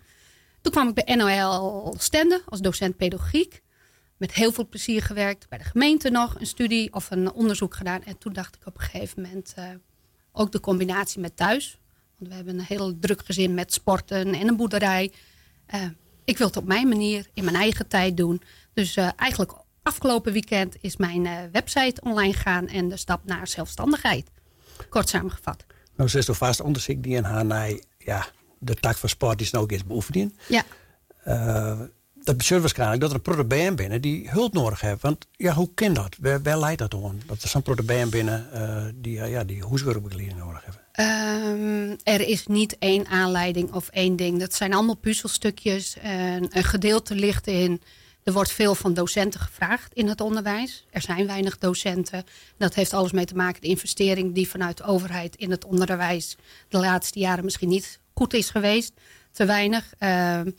Toen 0.62 0.72
kwam 0.72 0.88
ik 0.88 1.06
bij 1.06 1.16
NOL 1.16 1.96
Stende 1.98 2.42
als 2.46 2.60
docent 2.60 2.98
pedagogiek. 2.98 3.62
Met 4.18 4.34
heel 4.34 4.52
veel 4.52 4.68
plezier 4.68 5.02
gewerkt. 5.02 5.50
Bij 5.50 5.58
de 5.58 5.64
gemeente 5.64 6.10
nog 6.10 6.40
een 6.40 6.46
studie 6.46 6.94
of 6.94 7.12
een 7.12 7.32
onderzoek 7.32 7.76
gedaan. 7.76 8.04
En 8.04 8.18
toen 8.18 8.34
dacht 8.34 8.56
ik 8.56 8.66
op 8.66 8.74
een 8.76 8.82
gegeven 8.82 9.22
moment 9.22 9.54
eh, 9.56 9.66
ook 10.32 10.52
de 10.52 10.60
combinatie 10.60 11.22
met 11.22 11.38
thuis. 11.38 11.80
Want 12.18 12.30
we 12.32 12.36
hebben 12.38 12.60
een 12.60 12.66
heel 12.66 13.00
druk 13.00 13.26
gezin 13.26 13.54
met 13.54 13.74
sporten 13.74 14.34
en 14.34 14.48
een 14.48 14.56
boerderij. 14.56 15.12
Eh, 15.66 15.82
ik 16.24 16.38
wil 16.38 16.48
het 16.48 16.58
op 16.58 16.66
mijn 16.66 16.88
manier, 16.88 17.28
in 17.34 17.44
mijn 17.44 17.56
eigen 17.56 17.88
tijd 17.88 18.18
doen. 18.18 18.42
Dus 18.74 18.96
eh, 18.96 19.10
eigenlijk 19.16 19.54
afgelopen 19.84 20.34
weekend 20.34 20.76
is 20.82 20.98
mijn 20.98 21.26
eh, 21.26 21.34
website 21.52 22.02
online 22.02 22.34
gegaan 22.34 22.68
en 22.68 22.90
de 22.90 22.98
stap 22.98 23.26
naar 23.26 23.48
zelfstandigheid. 23.48 24.30
Kort 24.90 25.10
samengevat. 25.10 25.66
Nou, 25.96 26.10
ze 26.10 26.18
is 26.18 26.26
toch 26.26 26.38
vast 26.38 26.62
onderzoek 26.62 27.04
die 27.04 27.16
in 27.16 27.24
haar 27.24 27.46
naar 27.46 27.72
ja, 27.98 28.28
de 28.60 28.76
tak 28.76 28.98
van 28.98 29.10
sport 29.10 29.38
die 29.38 29.48
ze 29.48 29.52
nou 29.56 29.66
ook 29.66 29.72
eens 29.72 29.86
beoefenen. 29.86 30.36
Ja. 30.48 30.64
Dat 32.30 32.48
waarschijnlijk 32.60 33.02
dat 33.02 33.10
er 33.10 33.16
een 33.16 33.22
binnen 33.76 34.02
die 34.02 34.30
hulp 34.30 34.54
nodig 34.54 34.82
heeft. 34.82 35.02
Want 35.02 35.28
ja, 35.32 35.54
hoe 35.54 35.70
kan 35.74 35.94
dat? 35.94 36.16
Waar, 36.20 36.60
leidt 36.60 36.80
dat 36.80 36.94
om? 36.94 37.18
Dat 37.26 37.42
er 37.42 37.50
zo'n 37.50 37.62
protoband 37.62 38.10
binnen 38.10 38.52
eh, 38.52 38.86
die, 38.96 39.20
eh, 39.20 39.32
ja, 39.32 39.44
die 39.44 39.64
nodig 40.36 40.66
heeft. 40.66 40.78
Ehm, 40.92 41.96
er 42.04 42.28
is 42.28 42.48
niet 42.48 42.78
één 42.78 43.08
aanleiding 43.08 43.74
of 43.74 43.90
één 43.90 44.16
ding. 44.16 44.40
Dat 44.40 44.54
zijn 44.54 44.74
allemaal 44.74 44.96
puzzelstukjes. 44.96 45.98
En 46.02 46.58
een 46.58 46.64
gedeelte 46.64 47.16
ligt 47.16 47.48
in. 47.48 47.82
Er 48.24 48.34
wordt 48.34 48.52
veel 48.52 48.76
van 48.76 48.94
docenten 48.94 49.40
gevraagd 49.40 49.94
in 49.94 50.08
het 50.08 50.22
onderwijs. 50.22 50.86
Er 50.92 51.02
zijn 51.02 51.28
weinig 51.28 51.58
docenten. 51.58 52.24
Dat 52.58 52.74
heeft 52.74 52.94
alles 52.94 53.12
mee 53.12 53.26
te 53.26 53.36
maken. 53.36 53.62
De 53.62 53.68
investering 53.68 54.34
die 54.36 54.50
vanuit 54.50 54.78
de 54.78 54.84
overheid 54.84 55.36
in 55.36 55.52
het 55.52 55.66
onderwijs 55.66 56.38
de 56.68 56.78
laatste 56.78 57.20
jaren 57.20 57.44
misschien 57.44 57.70
niet 57.70 58.00
goed 58.14 58.34
is 58.34 58.50
geweest. 58.50 58.94
Te 59.32 59.46
weinig. 59.46 59.94
Ehm, 59.98 60.50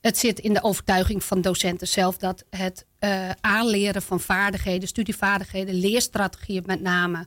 het 0.00 0.18
zit 0.18 0.38
in 0.38 0.52
de 0.52 0.62
overtuiging 0.62 1.24
van 1.24 1.40
docenten 1.40 1.88
zelf 1.88 2.16
dat 2.16 2.44
het 2.50 2.86
eh, 2.98 3.30
aanleren 3.40 4.02
van 4.02 4.20
vaardigheden, 4.20 4.88
studievaardigheden, 4.88 5.74
leerstrategieën 5.74 6.62
met 6.66 6.80
name, 6.80 7.26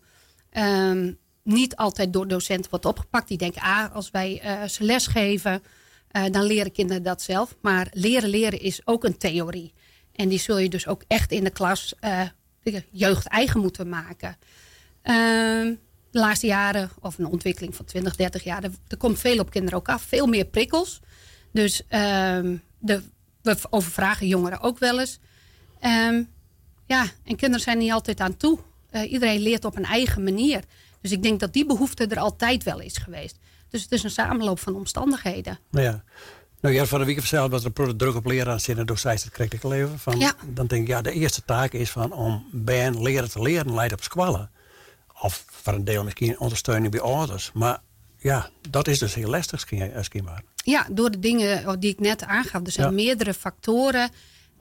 ehm, 0.49 1.13
niet 1.43 1.75
altijd 1.75 2.13
door 2.13 2.27
docenten 2.27 2.69
wordt 2.69 2.85
opgepakt. 2.85 3.27
Die 3.27 3.37
denken, 3.37 3.61
ah, 3.61 3.95
als 3.95 4.11
wij 4.11 4.39
eh, 4.39 4.63
ze 4.63 4.83
lesgeven, 4.83 5.63
eh, 6.07 6.23
dan 6.31 6.43
leren 6.43 6.71
kinderen 6.71 7.03
dat 7.03 7.21
zelf. 7.21 7.55
Maar 7.61 7.87
leren 7.91 8.29
leren 8.29 8.59
is 8.59 8.81
ook 8.87 9.03
een 9.03 9.17
theorie. 9.17 9.73
En 10.11 10.29
die 10.29 10.39
zul 10.39 10.57
je 10.57 10.69
dus 10.69 10.87
ook 10.87 11.03
echt 11.07 11.31
in 11.31 11.43
de 11.43 11.49
klas 11.49 11.95
jeugd 12.91 13.27
eigen 13.27 13.59
moeten 13.59 13.89
maken. 13.89 14.37
Ehm, 15.01 15.73
de 16.11 16.19
laatste 16.19 16.47
jaren, 16.47 16.89
of 16.99 17.17
een 17.17 17.25
ontwikkeling 17.25 17.75
van 17.75 17.85
20, 17.85 18.15
30 18.15 18.43
jaar, 18.43 18.63
er, 18.63 18.71
er 18.87 18.97
komt 18.97 19.19
veel 19.19 19.39
op 19.39 19.49
kinderen 19.49 19.79
ook 19.79 19.89
af. 19.89 20.01
Veel 20.01 20.27
meer 20.27 20.45
prikkels. 20.45 21.01
Dus 21.53 21.81
ehm, 21.87 22.55
de, 22.79 23.01
we 23.41 23.57
overvragen 23.69 24.27
jongeren 24.27 24.61
ook 24.61 24.79
wel 24.79 24.99
eens. 24.99 25.19
Ehm, 25.79 26.23
ja, 26.85 27.05
en 27.23 27.35
kinderen 27.35 27.63
zijn 27.63 27.77
niet 27.77 27.91
altijd 27.91 28.19
aan 28.19 28.37
toe. 28.37 28.59
Eh, 28.89 29.11
iedereen 29.11 29.39
leert 29.39 29.65
op 29.65 29.75
een 29.75 29.85
eigen 29.85 30.23
manier. 30.23 30.63
Dus 31.01 31.11
ik 31.11 31.23
denk 31.23 31.39
dat 31.39 31.53
die 31.53 31.65
behoefte 31.65 32.07
er 32.07 32.19
altijd 32.19 32.63
wel 32.63 32.79
is 32.79 32.97
geweest. 32.97 33.37
Dus 33.69 33.81
het 33.81 33.91
is 33.91 34.03
een 34.03 34.09
samenloop 34.09 34.59
van 34.59 34.75
omstandigheden. 34.75 35.59
Ja. 35.71 36.03
Nou, 36.61 36.75
ja, 36.75 36.85
van 36.85 36.99
de 36.99 37.05
week 37.05 37.19
verteld 37.19 37.51
dat 37.51 37.63
er 37.63 37.95
druk 37.95 38.15
op 38.15 38.25
leraar 38.25 38.59
zitten 38.59 38.85
door 38.85 38.97
zij 38.97 39.13
dat 39.15 39.29
krijg 39.29 39.51
ik 39.51 39.63
al 39.63 39.73
even. 39.73 39.99
Van, 39.99 40.19
Ja. 40.19 40.35
Dan 40.45 40.67
denk 40.67 40.81
ik, 40.81 40.87
ja, 40.87 41.01
de 41.01 41.11
eerste 41.11 41.43
taak 41.45 41.73
is 41.73 41.89
van 41.89 42.11
om 42.11 42.45
bij 42.51 42.87
een 42.87 43.01
leren 43.01 43.31
te 43.31 43.41
leren 43.41 43.73
leidt 43.73 43.93
op 43.93 44.03
squallen. 44.03 44.51
Of 45.21 45.45
voor 45.47 45.73
een 45.73 45.83
deel 45.85 46.03
misschien 46.03 46.39
ondersteuning 46.39 46.91
bij 46.91 47.01
ouders. 47.01 47.51
Maar 47.53 47.81
ja, 48.23 48.49
dat 48.69 48.87
is 48.87 48.99
dus 48.99 49.13
heel 49.13 49.29
lastig 49.29 49.59
schijn- 49.59 49.91
eh, 49.91 50.03
schijnbaar. 50.03 50.43
Ja, 50.55 50.87
door 50.91 51.11
de 51.11 51.19
dingen 51.19 51.79
die 51.79 51.91
ik 51.91 51.99
net 51.99 52.23
aangaf. 52.23 52.65
Er 52.65 52.71
zijn 52.71 52.87
Ja. 52.87 52.93
meerdere 52.93 53.33
factoren. 53.33 54.09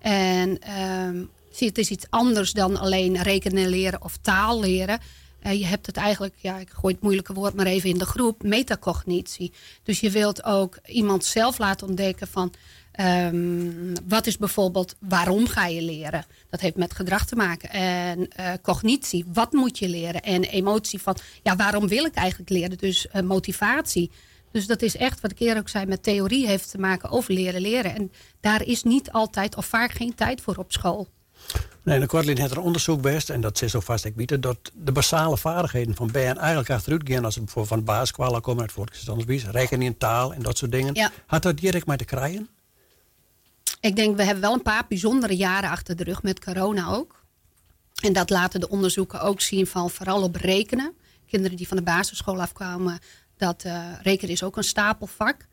En 0.01 0.59
ehm, 0.61 1.25
zie, 1.51 1.69
het 1.69 1.79
is 1.79 1.91
iets 1.91 2.07
anders 2.11 2.53
dan 2.53 2.77
alleen 2.77 3.23
rekenen 3.23 3.69
leren 3.69 4.03
of 4.03 4.17
taal 4.21 4.61
leren. 4.61 4.99
Eh, 5.41 5.59
je 5.59 5.65
hebt 5.67 5.87
het 5.87 5.97
eigenlijk, 5.97 6.35
ja, 6.37 6.59
ik 6.59 6.71
gooi 6.71 6.95
het 6.95 7.03
moeilijke 7.03 7.33
woord 7.33 7.55
maar 7.55 7.67
even 7.67 7.91
in 7.91 7.99
de 7.99 8.05
groep, 8.07 8.43
metacognitie. 8.43 9.53
Dus 9.83 10.01
je 10.01 10.11
wilt 10.11 10.45
ook 10.45 10.79
iemand 10.87 11.25
zelf 11.25 11.59
laten 11.59 11.87
ontdekken 11.89 12.27
van 12.29 12.53
ehm, 12.93 13.95
wat 14.09 14.27
is 14.27 14.37
bijvoorbeeld 14.37 14.95
waarom 15.01 15.47
ga 15.47 15.67
je 15.67 15.83
leren? 15.83 16.25
Dat 16.51 16.61
heeft 16.61 16.77
met 16.77 16.95
gedrag 16.95 17.27
te 17.27 17.37
maken. 17.37 17.71
En 17.71 18.29
eh, 18.29 18.53
cognitie, 18.63 19.25
wat 19.33 19.53
moet 19.53 19.79
je 19.79 19.89
leren? 19.89 20.23
En 20.23 20.43
emotie 20.43 21.03
van, 21.03 21.17
ja, 21.43 21.57
waarom 21.57 21.89
wil 21.89 22.05
ik 22.05 22.15
eigenlijk 22.15 22.51
leren? 22.51 22.79
Dus 22.79 23.09
eh, 23.09 23.23
motivatie. 23.23 24.11
Dus 24.53 24.67
dat 24.67 24.83
is 24.83 24.97
echt, 24.97 25.21
wat 25.21 25.31
ik 25.31 25.39
eerder 25.39 25.59
ook 25.59 25.69
zei, 25.69 25.87
met 25.87 26.03
theorie 26.03 26.47
heeft 26.47 26.71
te 26.71 26.79
maken 26.79 27.11
over 27.11 27.33
leren 27.33 27.61
leren. 27.61 27.95
En 27.95 28.13
daar 28.41 28.63
is 28.63 28.83
niet 28.83 29.11
altijd 29.11 29.57
of 29.57 29.67
vaak 29.67 29.93
geen 29.93 30.15
tijd 30.15 30.41
voor 30.41 30.57
op 30.57 30.73
school. 30.73 31.09
Nee, 31.83 32.01
de 32.01 32.07
Kwartlin 32.07 32.39
heeft 32.39 32.51
er 32.51 32.61
onderzoek 32.61 33.01
best, 33.01 33.31
en 33.31 33.41
dat 33.41 33.59
zit 33.59 33.71
zo 33.71 33.81
vast 33.81 34.05
ik 34.05 34.17
bieden, 34.17 34.41
dat 34.41 34.59
de 34.75 34.93
basale 34.93 35.37
vaardigheden 35.37 35.95
van 35.95 36.07
BN 36.07 36.19
eigenlijk 36.19 36.71
achteruit 36.71 37.03
gaan 37.05 37.25
als 37.25 37.35
ze 37.35 37.41
bijvoorbeeld 37.41 37.75
van 37.75 37.79
de 37.79 37.85
basisschool 37.85 38.41
komen 38.41 38.63
uit 38.63 38.73
voortgezet 38.73 39.09
onderwijs, 39.09 39.45
rekenen 39.45 39.87
in 39.87 39.99
taal 39.99 40.35
en 40.35 40.43
dat 40.43 40.59
soort 40.59 40.73
dingen. 40.73 40.95
Ja. 40.95 41.11
Had 41.27 41.43
dat 41.43 41.59
direct 41.59 41.87
mee 41.87 41.97
te 41.97 42.05
krijgen? 42.05 42.49
Ik 43.83 43.97
denk, 43.97 44.17
we 44.17 44.23
hebben 44.23 44.43
wel 44.43 44.53
een 44.53 44.63
paar 44.63 44.85
bijzondere 44.89 45.37
jaren 45.37 45.71
achter 45.71 45.97
de 45.97 46.05
rug 46.05 46.23
met 46.23 46.45
corona 46.45 46.89
ook. 46.89 47.25
En 48.03 48.13
dat 48.13 48.31
laten 48.31 48.61
de 48.61 48.69
onderzoeken 48.69 49.21
ook 49.21 49.41
zien 49.41 49.67
van 49.67 49.91
vooral 49.91 50.23
op 50.23 50.37
rekenen. 50.37 50.93
Kinderen 51.27 51.57
die 51.57 51.69
van 51.69 51.77
de 51.77 51.83
basisschool 51.83 52.41
afkwamen, 52.41 52.99
dat 53.37 53.63
eh, 53.63 53.85
rekenen 54.03 54.33
is 54.33 54.43
ook 54.43 54.57
een 54.57 54.65
stapelvak. 54.65 55.47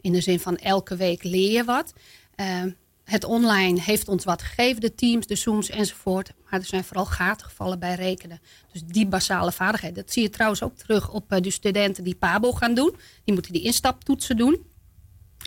In 0.00 0.12
de 0.12 0.20
zin 0.20 0.40
van 0.40 0.56
elke 0.56 0.96
week 0.96 1.22
leer 1.22 1.52
je 1.52 1.64
wat. 1.64 1.92
Eh, 2.34 2.62
het 3.04 3.24
online 3.24 3.80
heeft 3.80 4.08
ons 4.08 4.24
wat 4.24 4.42
gegeven, 4.42 4.80
de 4.80 4.94
teams, 4.94 5.26
de 5.26 5.36
Zooms 5.36 5.70
enzovoort. 5.70 6.32
Maar 6.50 6.60
er 6.60 6.66
zijn 6.66 6.84
vooral 6.84 7.06
gaten 7.06 7.46
gevallen 7.46 7.78
bij 7.78 7.94
rekenen. 7.94 8.40
Dus 8.72 8.82
die 8.84 9.06
basale 9.06 9.52
vaardigheden. 9.52 10.04
Dat 10.04 10.12
zie 10.12 10.22
je 10.22 10.30
trouwens 10.30 10.62
ook 10.62 10.76
terug 10.76 11.10
op 11.10 11.32
eh, 11.32 11.40
de 11.40 11.50
studenten 11.50 12.04
die 12.04 12.16
PABO 12.16 12.52
gaan 12.52 12.74
doen. 12.74 12.96
Die 13.24 13.34
moeten 13.34 13.52
die 13.52 13.62
instaptoetsen 13.62 14.36
doen. 14.36 14.72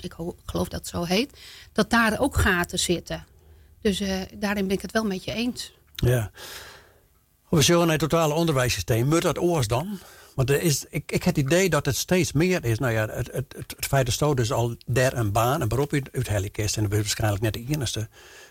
Ik 0.04 0.14
geloof 0.46 0.68
dat 0.68 0.80
het 0.80 0.88
zo 0.88 1.04
heet. 1.04 1.40
Dat 1.72 1.90
daar 1.90 2.20
ook 2.20 2.38
gaten 2.38 2.80
zitten. 2.80 3.26
Dus 3.82 4.00
eh, 4.00 4.22
daarin 4.34 4.68
ben 4.68 4.76
ik 4.76 4.82
het 4.82 4.92
wel 4.92 5.06
met 5.06 5.24
je 5.24 5.32
eens. 5.32 5.74
Ja. 5.96 6.32
We 7.50 7.62
zullen 7.62 7.90
het 7.90 8.00
totale 8.00 8.34
onderwijssysteem. 8.34 9.08
Moet 9.08 9.22
dat 9.22 9.40
oors 9.40 9.68
dan? 9.68 10.00
Want 10.36 10.50
er 10.50 10.62
is, 10.62 10.86
ik, 10.90 11.12
ik 11.12 11.24
heb 11.24 11.36
het 11.36 11.46
idee 11.46 11.70
dat 11.70 11.86
het 11.86 11.96
steeds 11.96 12.32
meer 12.32 12.66
is. 12.66 12.80
Nou 12.80 12.94
ja, 12.94 13.08
het, 13.08 13.32
het, 13.32 13.54
het, 13.58 13.74
het 13.76 13.86
feit 13.86 14.20
dat 14.20 14.38
dus 14.38 14.52
al 14.52 14.76
der 14.86 15.18
een 15.18 15.32
baan, 15.32 15.62
een 15.62 15.68
beroep 15.68 15.94
uit, 15.94 16.10
uit 16.12 16.28
Hellik 16.28 16.58
is. 16.58 16.78
En 16.78 16.84
dat 16.84 16.92
is 16.92 16.98
waarschijnlijk 16.98 17.44
net 17.44 17.54
de 17.54 17.66
enige. 17.70 18.08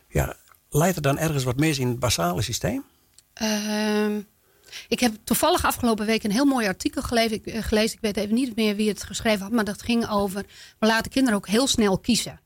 Ja, 0.09 0.37
leidt 0.71 0.97
er 0.97 1.03
dan 1.03 1.19
ergens 1.19 1.45
wat 1.45 1.57
mis 1.57 1.79
in 1.79 1.89
het 1.89 1.99
basale 1.99 2.43
systeem? 2.43 2.85
Ehm, 3.33 4.21
ik 4.89 5.01
heb 5.01 5.15
toevallig 5.25 5.65
afgelopen 5.65 6.07
week 6.07 6.25
een 6.25 6.31
heel 6.31 6.45
mooi 6.45 6.67
artikel 6.67 7.03
gelezen. 7.03 7.37
Ik, 7.37 7.47
eh, 7.47 7.62
gelezen. 7.62 7.97
ik 7.97 8.03
weet 8.03 8.17
even 8.17 8.35
niet 8.35 8.57
meer 8.57 8.77
wie 8.77 8.89
het 8.89 9.03
geschreven 9.03 9.41
had. 9.41 9.53
Maar 9.53 9.65
dat 9.65 9.83
ging 9.83 10.09
over, 10.09 10.47
we 10.79 10.87
laten 10.87 11.11
kinderen 11.11 11.39
ook 11.39 11.49
heel 11.49 11.67
snel 11.67 11.99
kiezen. 11.99 12.41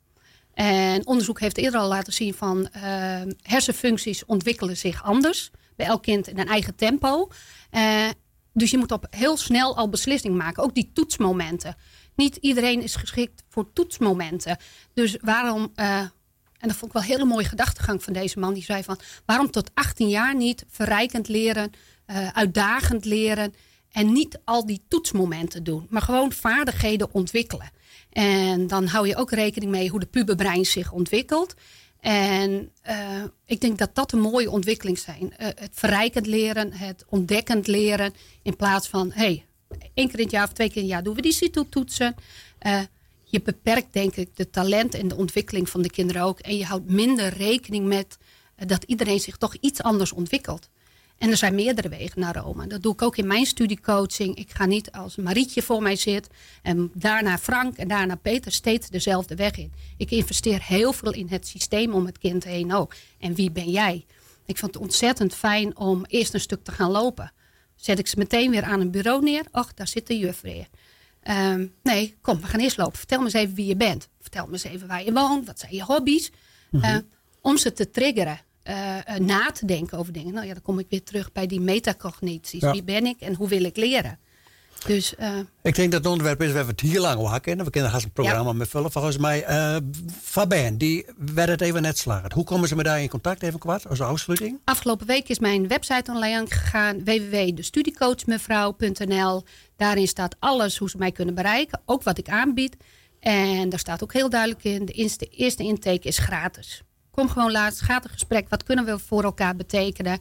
En 0.55 1.07
onderzoek 1.07 1.40
heeft 1.40 1.59
eerder 1.59 1.81
al 1.81 1.88
laten 1.88 2.12
zien 2.12 2.35
van 2.35 2.69
uh, 2.77 2.83
hersenfuncties 3.43 4.25
ontwikkelen 4.25 4.77
zich 4.77 5.03
anders. 5.03 5.51
Bij 5.77 5.87
elk 5.87 6.03
kind 6.03 6.29
in 6.29 6.38
een 6.38 6.49
eigen 6.49 6.75
tempo. 6.75 7.31
Uh, 7.73 8.09
dus 8.53 8.71
je 8.71 8.79
moet 8.79 8.93
op 8.93 9.07
heel 9.11 9.37
snel 9.37 9.77
al 9.77 9.88
beslissing 9.88 10.37
maken. 10.37 10.62
Ook 10.62 10.75
die 10.75 10.90
toetsmomenten. 10.95 11.77
Niet 12.14 12.37
iedereen 12.37 12.83
is 12.83 12.95
geschikt 12.95 13.43
voor 13.49 13.73
toetsmomenten. 13.73 14.57
Dus 14.95 15.16
waarom, 15.21 15.73
en 16.61 16.69
dat 16.69 16.77
vond 16.77 16.85
ik 16.85 16.93
wel 16.93 17.03
een 17.03 17.09
hele 17.09 17.25
mooie 17.25 17.49
gedachtegang 17.49 18.03
van 18.03 18.12
deze 18.12 18.38
man. 18.38 18.55
Die 18.55 18.62
zei 18.62 18.83
van, 18.83 18.99
waarom 19.27 19.51
tot 19.51 19.71
18 19.75 20.09
jaar 20.09 20.37
niet 20.37 20.64
verrijkend 20.69 21.29
leren, 21.29 21.71
uitdagend 22.33 23.05
leren. 23.05 23.55
En 23.92 24.12
niet 24.12 24.40
al 24.44 24.66
die 24.66 24.83
toetsmomenten 24.88 25.64
doen. 25.64 25.87
Maar 25.88 26.03
gewoon 26.03 26.33
vaardigheden 26.33 27.12
ontwikkelen. 27.12 27.70
En 28.11 28.66
dan 28.66 28.87
hou 28.87 29.09
je 29.09 29.16
ook 29.16 29.31
rekening 29.31 29.70
mee 29.70 29.88
hoe 29.88 30.01
de 30.01 30.07
puberbrein 30.07 30.64
zich 30.64 30.92
ontwikkelt. 30.92 31.55
En 32.01 32.73
uh, 32.88 33.25
ik 33.46 33.61
denk 33.61 33.79
dat 33.79 33.94
dat 33.94 34.12
een 34.12 34.20
mooie 34.20 34.51
ontwikkeling 34.51 34.99
zijn. 34.99 35.23
Uh, 35.23 35.29
het 35.38 35.70
verrijkend 35.73 36.27
leren, 36.27 36.73
het 36.73 37.05
ontdekkend 37.09 37.66
leren. 37.66 38.14
In 38.42 38.57
plaats 38.57 38.88
van, 38.88 39.11
hey, 39.12 39.44
één 39.94 40.09
keer 40.09 40.18
in 40.18 40.25
het 40.25 40.31
jaar 40.31 40.44
of 40.44 40.53
twee 40.53 40.68
keer 40.68 40.77
in 40.77 40.83
het 40.83 40.90
jaar 40.90 41.03
doen 41.03 41.14
we 41.14 41.23
die 41.23 41.33
CITO-toetsen. 41.33 42.14
Je 43.25 43.42
beperkt 43.42 43.92
denk 43.92 44.16
ik 44.16 44.37
de 44.37 44.51
talent 44.51 44.94
en 44.94 45.09
de 45.09 45.16
ontwikkeling 45.16 45.68
van 45.68 45.83
de 45.83 45.90
kinderen 45.90 46.23
ook. 46.23 46.38
En 46.38 46.57
je 46.57 46.64
houdt 46.64 46.90
minder 46.90 47.33
rekening 47.33 47.87
met 47.87 48.18
dat 48.57 48.85
iedereen 48.85 49.20
zich 49.20 49.37
toch 49.37 49.55
iets 49.55 49.83
anders 49.83 50.12
ontwikkelt. 50.12 50.68
En 51.20 51.30
er 51.30 51.37
zijn 51.37 51.54
meerdere 51.54 51.88
wegen 51.88 52.20
naar 52.20 52.37
Rome. 52.37 52.66
Dat 52.66 52.83
doe 52.83 52.92
ik 52.92 53.02
ook 53.02 53.16
in 53.16 53.26
mijn 53.26 53.46
studiecoaching. 53.46 54.37
Ik 54.37 54.50
ga 54.50 54.66
niet 54.66 54.92
als 54.92 55.16
Marietje 55.16 55.62
voor 55.62 55.83
mij 55.83 55.96
zit 55.96 56.28
en 56.62 56.90
daarna 56.94 57.38
Frank 57.38 57.76
en 57.76 57.88
daarna 57.88 58.14
Peter 58.14 58.52
steeds 58.52 58.88
dezelfde 58.88 59.35
weg 59.35 59.56
in. 59.56 59.72
Ik 59.96 60.11
investeer 60.11 60.62
heel 60.62 60.92
veel 60.92 61.12
in 61.12 61.28
het 61.28 61.46
systeem 61.46 61.92
om 61.92 62.06
het 62.06 62.18
kind 62.18 62.44
heen 62.44 62.72
ook. 62.72 62.94
En 63.18 63.35
wie 63.35 63.50
ben 63.50 63.70
jij? 63.70 64.04
Ik 64.46 64.59
vond 64.59 64.74
het 64.74 64.83
ontzettend 64.83 65.35
fijn 65.35 65.76
om 65.76 66.04
eerst 66.06 66.35
een 66.35 66.40
stuk 66.40 66.64
te 66.64 66.72
gaan 66.72 66.90
lopen. 66.90 67.33
Zet 67.76 67.98
ik 67.98 68.06
ze 68.06 68.18
meteen 68.18 68.50
weer 68.50 68.64
aan 68.64 68.80
een 68.80 68.90
bureau 68.90 69.22
neer. 69.22 69.44
Och, 69.52 69.74
daar 69.74 69.88
zit 69.88 70.06
de 70.06 70.18
juf 70.18 70.40
weer. 70.40 70.68
Um, 71.28 71.74
nee, 71.83 72.16
kom, 72.20 72.40
we 72.40 72.46
gaan 72.46 72.61
eerst 72.61 72.76
lopen. 72.76 72.98
Vertel 72.98 73.18
me 73.18 73.24
eens 73.24 73.35
even 73.35 73.54
wie 73.54 73.66
je 73.66 73.76
bent. 73.76 74.09
Vertel 74.20 74.46
me 74.46 74.52
eens 74.52 74.64
even 74.64 74.88
waar 74.88 75.04
je 75.04 75.12
woont. 75.12 75.46
Wat 75.46 75.59
zijn 75.59 75.74
je 75.74 75.83
hobby's? 75.83 76.30
Mm 76.70 76.80
-hmm. 76.80 76.94
uh, 76.94 76.98
om 77.40 77.56
ze 77.56 77.72
te 77.72 77.90
triggeren 77.90 78.40
uh, 78.70 79.16
na 79.18 79.50
te 79.50 79.66
denken 79.66 79.98
over 79.98 80.12
dingen. 80.12 80.35
Nou 80.35 80.46
ja, 80.46 80.52
dan 80.52 80.62
kom 80.62 80.78
ik 80.78 80.87
weer 80.88 81.02
terug 81.02 81.33
bij 81.33 81.46
die 81.46 81.61
metacognities. 81.61 82.61
Ja. 82.61 82.72
Wie 82.72 82.83
ben 82.83 83.06
ik 83.06 83.20
en 83.20 83.35
hoe 83.35 83.48
wil 83.48 83.64
ik 83.64 83.76
leren? 83.76 84.18
Dus, 84.87 85.14
uh, 85.20 85.38
ik 85.62 85.74
denk 85.74 85.92
dat 85.92 86.02
het 86.02 86.12
onderwerp 86.12 86.42
is 86.42 86.52
waar 86.52 86.64
we 86.64 86.70
het 86.70 86.80
hier 86.80 87.00
lang 87.00 87.20
over. 87.20 87.40
We 87.42 87.70
kunnen 87.70 87.90
het 87.90 88.12
programma 88.12 88.54
ja. 88.59 88.64
vullen. 88.64 88.92
Volgens 88.92 89.18
mij, 89.18 89.50
uh, 89.50 89.76
Fabien, 90.22 90.78
die 90.78 91.06
werd 91.16 91.48
het 91.48 91.61
even 91.61 91.83
net 91.83 91.98
slagen. 91.98 92.33
Hoe 92.33 92.44
komen 92.44 92.68
ze 92.68 92.76
met 92.76 92.85
daar 92.85 93.02
in 93.02 93.09
contact, 93.09 93.42
even 93.42 93.59
kwart, 93.59 93.88
als 93.88 94.00
afsluiting? 94.00 94.59
Afgelopen 94.64 95.06
week 95.06 95.28
is 95.28 95.38
mijn 95.38 95.68
website 95.68 96.11
online 96.11 96.46
gegaan. 96.48 97.04
www.destudiecoachmevrouw.nl 97.04 99.44
Daarin 99.76 100.09
staat 100.09 100.37
alles 100.38 100.78
hoe 100.78 100.90
ze 100.90 100.98
mij 100.98 101.12
kunnen 101.12 101.35
bereiken. 101.35 101.80
Ook 101.85 102.02
wat 102.02 102.18
ik 102.18 102.28
aanbied. 102.28 102.76
En 103.20 103.68
daar 103.68 103.78
staat 103.78 104.02
ook 104.02 104.12
heel 104.12 104.30
duidelijk 104.30 104.64
in. 104.64 104.85
De 104.85 105.28
eerste 105.30 105.62
intake 105.62 106.09
is 106.09 106.18
gratis. 106.18 106.83
Kom 107.11 107.29
gewoon 107.29 107.53
laatst, 107.53 107.81
gaat 107.81 108.05
een 108.05 108.11
gesprek. 108.11 108.49
Wat 108.49 108.62
kunnen 108.62 108.85
we 108.85 108.99
voor 108.99 109.25
elkaar 109.25 109.57
betekenen? 109.57 110.18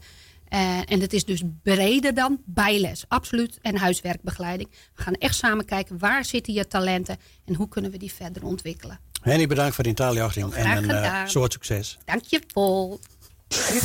Uh, 0.50 0.92
en 0.92 1.00
het 1.02 1.14
is 1.14 1.26
dus 1.26 1.42
breder 1.64 2.14
dan 2.14 2.42
bijles, 2.46 3.06
absoluut. 3.08 3.58
En 3.62 3.78
huiswerkbegeleiding. 3.78 4.70
We 4.96 5.04
gaan 5.04 5.14
echt 5.14 5.36
samen 5.36 5.66
kijken 5.66 5.98
waar 5.98 6.26
zitten 6.26 6.54
je 6.54 6.68
talenten 6.68 7.18
en 7.46 7.56
hoe 7.56 7.68
kunnen 7.68 7.92
we 7.92 7.98
die 7.98 8.14
verder 8.14 8.44
ontwikkelen. 8.44 9.00
Henny, 9.22 9.48
bedankt 9.48 9.76
voor 9.76 9.84
de 9.84 9.94
taaljachting 9.94 10.54
en 10.54 10.78
een 10.78 10.90
uh, 10.90 11.26
soort 11.26 11.54
succes. 11.54 11.98
Dank 12.06 12.24
je 12.24 12.42
Paul. 12.54 13.00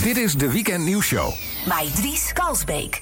Dit 0.02 0.16
is 0.16 0.34
de 0.34 0.50
Weekend 0.50 0.84
Nieuws 0.84 1.06
Show. 1.06 1.32
Bij 1.68 1.90
Dries 1.94 2.32
Kalsbeek. 2.32 3.00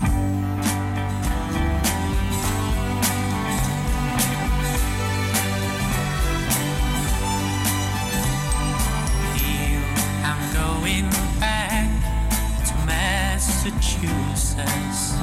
Massachusetts. 13.65 15.15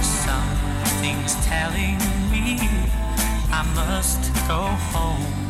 Something's 0.00 1.34
telling 1.44 1.98
me 2.30 2.58
I 3.52 3.70
must 3.74 4.32
go 4.48 4.62
home. 4.94 5.49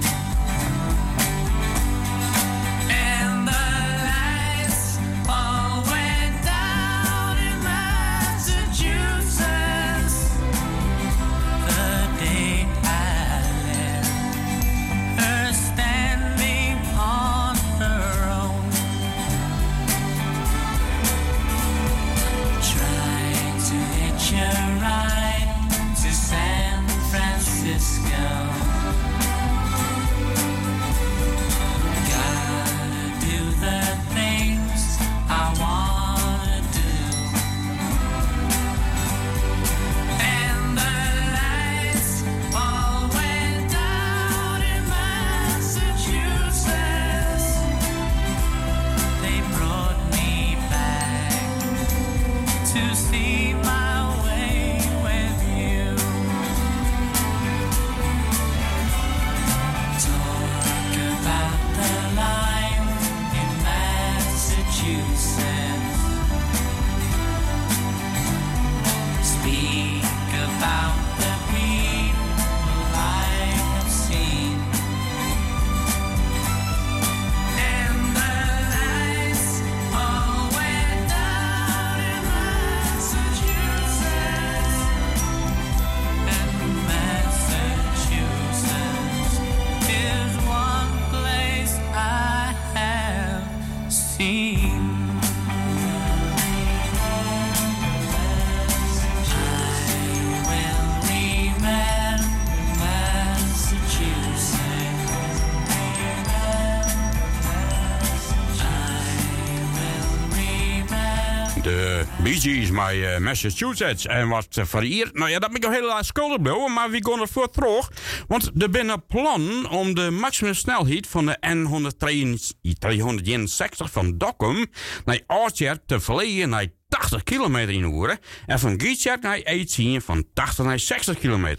Met 112.87 112.95
uh, 112.95 113.19
Massachusetts. 113.19 114.07
En 114.07 114.29
wat 114.29 114.57
uh, 114.59 114.65
voor 114.65 114.83
hier, 114.83 115.11
nou 115.13 115.31
ja, 115.31 115.39
dat 115.39 115.53
ben 115.53 115.63
ik 115.63 115.69
heel 115.79 116.03
schuldig 116.03 116.43
blijven, 116.43 116.73
maar 116.73 116.91
wie 116.91 117.03
kon 117.03 117.21
er 117.21 117.29
voor 117.29 117.51
terug? 117.51 117.91
Want 118.29 118.51
er 118.59 118.71
binnen 118.71 119.07
plan 119.07 119.69
om 119.69 119.95
de 119.95 120.11
maximumsnelheid 120.11 121.07
van 121.07 121.27
de 121.27 121.37
N361 121.47 123.91
van 123.91 124.19
Dokkum 124.19 124.67
naar 125.05 125.21
Oudtjerk 125.27 125.81
te 125.87 126.01
verleggen 126.01 126.49
naar 126.49 126.67
80 126.91 127.23
km 127.23 127.57
in 127.57 127.83
uur 127.83 128.19
en 128.47 128.59
van 128.59 128.81
Gietjerk 128.81 129.23
naar 129.23 129.37
Eetschien 129.37 130.03
van 130.03 130.25
80 130.35 130.65
naar 130.65 130.79
60 130.79 131.19
km. 131.19 131.57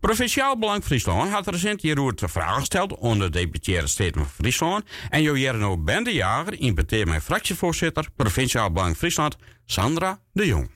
Provinciaal 0.00 0.58
Belang 0.58 0.84
Friesland 0.84 1.30
had 1.30 1.46
recent 1.46 1.82
hierover 1.82 2.14
te 2.14 2.28
vragen 2.28 2.58
gesteld 2.58 2.94
onder 2.94 3.30
de 3.30 3.38
deputaire 3.38 3.86
Staten 3.86 4.20
van 4.20 4.28
Friesland 4.28 4.84
en 5.10 5.22
Jo 5.22 5.36
Jerno 5.36 5.78
Bendejager 5.78 6.60
impeteert 6.60 7.08
mijn 7.08 7.20
fractievoorzitter 7.20 8.08
Provinciaal 8.16 8.72
Belang 8.72 8.96
Friesland 8.96 9.36
Sandra 9.66 10.18
de 10.32 10.46
Jong. 10.46 10.70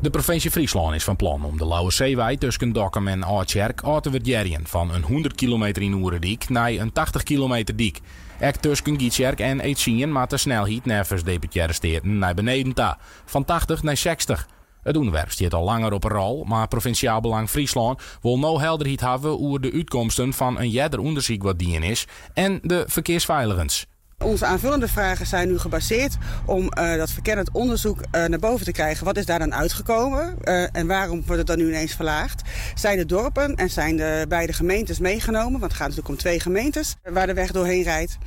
De 0.00 0.10
provincie 0.10 0.50
Friesland 0.50 0.94
is 0.94 1.04
van 1.04 1.16
plan 1.16 1.44
om 1.44 1.58
de 1.58 1.66
Lauwe 1.66 1.92
Zeewij 1.92 2.36
tussen 2.36 2.72
Dokkum 2.72 3.08
en 3.08 3.22
Oudkerk 3.22 3.84
uit 3.84 4.02
te 4.02 4.60
van 4.64 4.94
een 4.94 5.02
100 5.02 5.34
kilometer 5.34 5.82
in 5.82 5.92
Oerendiek 5.92 6.48
naar 6.48 6.70
een 6.70 6.92
80 6.92 7.22
kilometer 7.22 7.76
diek. 7.76 8.00
Ek 8.38 8.56
tussen 8.56 9.00
Gietjerk 9.00 9.40
en 9.40 9.60
Eetsien 9.60 10.12
maakt 10.12 10.30
de 10.30 10.36
snelheid 10.36 10.84
nevens 10.84 11.24
deputeren 11.24 12.18
naar 12.18 12.34
beneden 12.34 12.72
ta, 12.72 12.98
van 13.24 13.44
80 13.44 13.82
naar 13.82 13.96
60. 13.96 14.48
Het 14.82 14.96
onderwerp 14.96 15.30
staat 15.30 15.54
al 15.54 15.64
langer 15.64 15.92
op 15.92 16.04
een 16.04 16.10
rol, 16.10 16.44
maar 16.44 16.68
Provinciaal 16.68 17.20
Belang 17.20 17.48
Friesland 17.48 18.02
wil 18.22 18.38
nou 18.38 18.60
helderheid 18.60 19.00
hebben 19.00 19.40
over 19.40 19.60
de 19.60 19.72
uitkomsten 19.72 20.32
van 20.32 20.58
een 20.58 20.70
jeder 20.70 20.98
onderzoek 20.98 21.42
wat 21.42 21.58
dien 21.58 21.82
is 21.82 22.06
en 22.32 22.58
de 22.62 22.84
verkeersveiligens. 22.86 23.86
Onze 24.18 24.46
aanvullende 24.46 24.88
vragen 24.88 25.26
zijn 25.26 25.48
nu 25.48 25.58
gebaseerd 25.58 26.16
om 26.46 26.62
uh, 26.78 26.96
dat 26.96 27.10
verkennend 27.10 27.50
onderzoek 27.52 27.98
uh, 27.98 28.24
naar 28.24 28.38
boven 28.38 28.64
te 28.64 28.72
krijgen. 28.72 29.04
Wat 29.04 29.16
is 29.16 29.26
daar 29.26 29.38
dan 29.38 29.54
uitgekomen 29.54 30.36
uh, 30.44 30.76
en 30.76 30.86
waarom 30.86 31.22
wordt 31.26 31.38
het 31.38 31.46
dan 31.46 31.58
nu 31.58 31.66
ineens 31.68 31.94
verlaagd? 31.94 32.42
Zijn 32.74 32.98
de 32.98 33.06
dorpen 33.06 33.54
en 33.54 33.70
zijn 33.70 33.96
de 33.96 34.24
beide 34.28 34.52
gemeentes 34.52 34.98
meegenomen? 34.98 35.60
Want 35.60 35.62
het 35.62 35.72
gaat 35.72 35.88
natuurlijk 35.88 36.08
om 36.08 36.16
twee 36.16 36.40
gemeentes 36.40 36.96
waar 37.02 37.26
de 37.26 37.34
weg 37.34 37.52
doorheen 37.52 37.82
rijdt. 37.82 38.18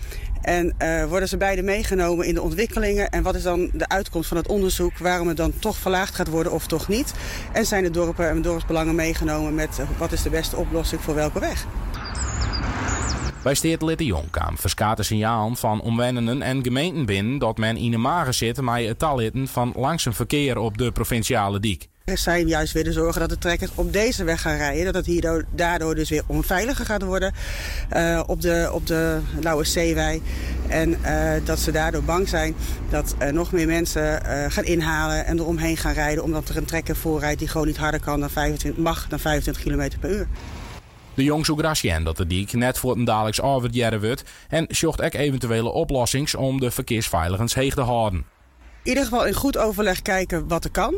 En 0.41 0.75
worden 1.09 1.29
ze 1.29 1.37
beide 1.37 1.61
meegenomen 1.61 2.25
in 2.25 2.33
de 2.33 2.41
ontwikkelingen? 2.41 3.09
En 3.09 3.23
wat 3.23 3.35
is 3.35 3.43
dan 3.43 3.69
de 3.73 3.89
uitkomst 3.89 4.27
van 4.27 4.37
het 4.37 4.47
onderzoek? 4.47 4.97
Waarom 4.97 5.27
het 5.27 5.37
dan 5.37 5.53
toch 5.59 5.77
verlaagd 5.77 6.15
gaat 6.15 6.27
worden 6.27 6.51
of 6.51 6.67
toch 6.67 6.87
niet? 6.87 7.13
En 7.53 7.65
zijn 7.65 7.83
de 7.83 7.91
dorpen 7.91 8.29
en 8.29 8.41
dorpsbelangen 8.41 8.95
meegenomen 8.95 9.55
met 9.55 9.79
wat 9.97 10.11
is 10.11 10.21
de 10.21 10.29
beste 10.29 10.55
oplossing 10.55 11.01
voor 11.01 11.15
welke 11.15 11.39
weg? 11.39 11.65
Bij 13.47 13.55
Steert 13.55 13.99
Jong 13.99 14.29
kwam 14.29 14.57
verskate 14.57 15.03
signaal 15.03 15.55
van 15.55 15.81
omwennenden 15.81 16.41
en 16.41 16.63
gemeenten 16.63 17.05
binnen 17.05 17.37
dat 17.37 17.57
men 17.57 17.77
in 17.77 17.91
de 17.91 17.97
magen 17.97 18.33
zit 18.33 18.61
met 18.61 18.85
het 18.85 18.99
talitten 18.99 19.47
van 19.47 19.73
langzaam 19.75 20.13
verkeer 20.13 20.57
op 20.57 20.77
de 20.77 20.91
provinciale 20.91 21.59
diek. 21.59 21.87
Er 22.05 22.17
zijn 22.17 22.47
juist 22.47 22.73
willen 22.73 22.93
zorgen 22.93 23.19
dat 23.19 23.29
de 23.29 23.37
trekkers 23.37 23.71
op 23.75 23.93
deze 23.93 24.23
weg 24.23 24.41
gaan 24.41 24.57
rijden. 24.57 24.85
Dat 24.85 24.95
het 24.95 25.05
hier 25.05 25.45
daardoor 25.55 25.95
dus 25.95 26.09
weer 26.09 26.23
onveiliger 26.25 26.85
gaat 26.85 27.01
worden 27.01 27.33
uh, 27.95 28.23
op, 28.25 28.41
de, 28.41 28.69
op 28.73 28.87
de 28.87 29.19
Lauwe 29.41 29.63
Zeewij. 29.63 30.21
En 30.67 30.89
uh, 30.89 31.31
dat 31.43 31.59
ze 31.59 31.71
daardoor 31.71 32.03
bang 32.03 32.29
zijn 32.29 32.55
dat 32.89 33.15
nog 33.31 33.51
meer 33.51 33.67
mensen 33.67 34.21
gaan 34.51 34.63
inhalen 34.63 35.25
en 35.25 35.39
eromheen 35.39 35.77
gaan 35.77 35.93
rijden. 35.93 36.23
Omdat 36.23 36.49
er 36.49 36.57
een 36.57 36.65
trekker 36.65 36.95
voorrijdt 36.95 37.39
die 37.39 37.47
gewoon 37.47 37.67
niet 37.67 37.77
harder 37.77 37.99
kan 37.99 38.19
dan 38.19 38.29
25, 38.29 38.83
mag 38.83 39.07
dan 39.07 39.19
25 39.19 39.63
km 39.63 39.99
per 39.99 40.09
uur. 40.09 40.27
De 41.17 41.23
jong 41.23 41.45
zoekt 41.45 41.61
dat 42.03 42.17
de 42.17 42.27
diek 42.27 42.53
net 42.53 42.77
voor 42.77 42.95
een 42.95 43.03
dadelijks 43.03 43.41
wordt 43.99 44.23
en 44.49 44.65
zocht 44.69 45.01
ook 45.01 45.13
eventuele 45.13 45.69
oplossings 45.69 46.35
om 46.35 46.59
de 46.59 46.71
verkeersveiligheid 46.71 47.53
heeg 47.53 47.73
te 47.73 47.81
houden 47.81 48.25
ieder 48.87 49.03
geval 49.03 49.25
in 49.25 49.33
goed 49.33 49.57
overleg 49.57 50.01
kijken 50.01 50.47
wat 50.47 50.63
er 50.63 50.71
kan. 50.71 50.95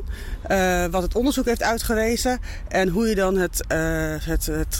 Uh, 0.52 0.86
wat 0.86 1.02
het 1.02 1.15
onderzoek 1.15 1.45
heeft 1.45 1.63
uitgewezen. 1.63 2.39
En 2.67 2.89
hoe 2.89 3.08
je 3.08 3.15
dan 3.15 3.36
het, 3.36 3.63
uh, 3.71 4.15
het, 4.19 4.45
het 4.45 4.80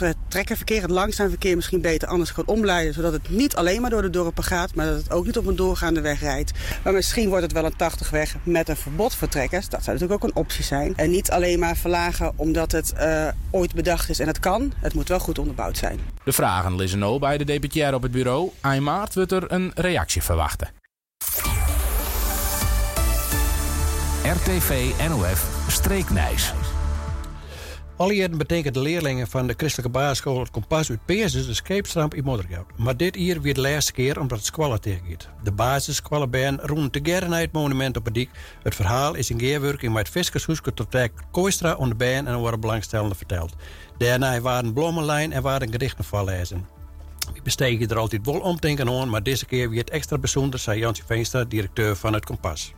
het 0.67 0.89
langzaam 0.89 1.30
verkeer 1.30 1.56
misschien 1.56 1.82
beter 1.82 2.08
anders 2.08 2.34
kan 2.34 2.45
omleiden. 2.45 2.93
Zodat 2.93 3.13
het 3.13 3.30
niet 3.30 3.56
alleen 3.56 3.82
maar 3.82 3.89
door 3.89 4.02
de 4.02 4.10
dorpen 4.10 4.43
gaat, 4.43 4.76
maar 4.76 4.86
dat 4.86 4.95
het 4.95 5.12
ook 5.12 5.26
niet 5.26 5.38
op 5.38 5.45
een 5.45 5.56
doorgaande 5.56 6.02
weg 6.02 6.19
rijdt. 6.19 6.52
Maar 6.84 6.93
misschien 6.93 7.30
wordt 7.30 7.43
het 7.43 7.52
wel 7.52 7.65
een 7.65 7.76
80 7.76 8.10
weg 8.10 8.36
met 8.43 8.69
een 8.69 8.76
verbod 8.76 9.15
voor 9.15 9.28
trekkers. 9.28 9.69
Dat 9.69 9.84
zou 9.84 9.98
natuurlijk 9.98 10.24
ook 10.24 10.30
een 10.30 10.41
optie 10.41 10.63
zijn. 10.63 10.93
En 10.95 11.10
niet 11.10 11.32
alleen 11.32 11.60
maar 11.60 11.78
verlagen 11.78 12.34
omdat 12.36 12.72
het 12.72 12.93
uh, 12.98 13.28
ooit 13.52 13.74
bedacht 13.74 14.10
is 14.10 14.19
en 14.19 14.28
het 14.28 14.39
kan. 14.39 14.74
Het 14.76 14.93
moet 14.93 15.08
wel 15.08 15.19
goed 15.19 15.39
onderbouwd 15.39 15.78
zijn. 15.78 16.00
De 16.24 16.32
vragen 16.32 16.76
liggen 16.76 17.19
bij 17.19 17.38
de 17.38 17.45
deputair 17.45 17.93
op 17.93 18.02
het 18.02 18.12
bureau. 18.12 18.50
Eind 18.62 18.84
maart 18.84 19.15
wordt 19.15 19.32
er 19.32 19.52
een 19.52 19.72
reactie 19.76 20.24
verwachten. 20.24 20.69
RTV 24.29 24.91
NOF 25.09 25.65
Streeknijs. 25.67 26.53
Al 27.95 28.11
jaren 28.11 28.37
betekent 28.37 28.73
de 28.73 28.79
leerlingen 28.79 29.27
van 29.27 29.47
de 29.47 29.53
christelijke 29.57 29.91
basisschool 29.91 30.39
het 30.39 30.51
kompas 30.51 30.89
uit 30.89 30.99
de 31.07 31.53
scheepstramp 31.53 32.13
in 32.13 32.23
Moddergoud. 32.23 32.65
Maar 32.75 32.97
dit 32.97 33.15
hier 33.15 33.41
weer 33.41 33.53
de 33.53 33.61
laatste 33.61 33.91
keer 33.91 34.19
omdat 34.19 34.37
het 34.37 34.47
squallen 34.47 34.81
tegengaat. 34.81 35.29
De 35.43 35.51
basisschoolband 35.51 36.59
roemen 36.61 36.91
together 36.91 37.29
naar 37.29 37.39
het 37.39 37.51
monument 37.51 37.97
op 37.97 38.05
het 38.05 38.13
dik. 38.13 38.29
Het 38.63 38.75
verhaal 38.75 39.15
is 39.15 39.29
in 39.29 39.39
geerwerking 39.39 39.93
met 39.93 40.09
Fiskershoeske 40.09 40.73
tot 40.73 40.91
Trek 40.91 41.11
Kooistra 41.31 41.75
onder 41.75 41.97
de 41.97 42.05
band 42.05 42.27
en 42.27 42.37
worden 42.37 42.59
belangstellenden 42.59 43.17
verteld. 43.17 43.55
Daarna 43.97 44.41
waren 44.41 44.73
blommenlijn 44.73 45.31
en 45.31 45.41
waren 45.41 45.71
gedichten 45.71 46.03
voorlezen. 46.03 46.67
We 47.33 47.41
besteken 47.43 47.89
er 47.89 47.97
altijd 47.97 48.25
wel 48.25 48.39
omdenken 48.39 48.89
aan, 48.89 49.09
maar 49.09 49.23
deze 49.23 49.45
keer 49.45 49.69
weer 49.69 49.79
het 49.79 49.89
extra 49.89 50.17
bijzonder, 50.17 50.59
zei 50.59 50.79
Jansje 50.79 51.03
Veenstra, 51.05 51.43
directeur 51.43 51.95
van 51.95 52.13
het 52.13 52.25
Kompas. 52.25 52.73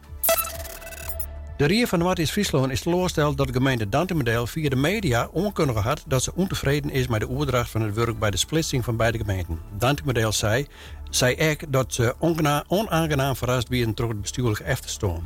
De 1.61 1.67
Rier 1.67 1.87
van 1.87 1.99
Noord-Friesland 1.99 2.71
is 2.71 2.81
teleurgesteld 2.81 3.37
dat 3.37 3.47
de 3.47 3.53
gemeente 3.53 3.89
Dantemodel 3.89 4.47
via 4.47 4.69
de 4.69 4.75
media 4.75 5.29
onkundig 5.31 5.83
had 5.83 6.03
dat 6.07 6.23
ze 6.23 6.35
ontevreden 6.35 6.89
is 6.91 7.07
met 7.07 7.19
de 7.19 7.29
overdracht 7.29 7.69
van 7.69 7.81
het 7.81 7.95
werk 7.95 8.19
bij 8.19 8.31
de 8.31 8.37
splitsing 8.37 8.83
van 8.83 8.97
beide 8.97 9.17
gemeenten. 9.17 9.59
Dantemodel 9.77 10.31
zei, 10.31 10.67
zei 11.09 11.49
ook 11.51 11.71
dat 11.71 11.93
ze 11.93 12.15
onaangenaam 12.67 13.35
verrast 13.35 13.67
werden 13.67 13.95
door 13.95 14.09
het 14.09 14.21
bestuurlijke 14.21 14.63
efterstoom. 14.63 15.23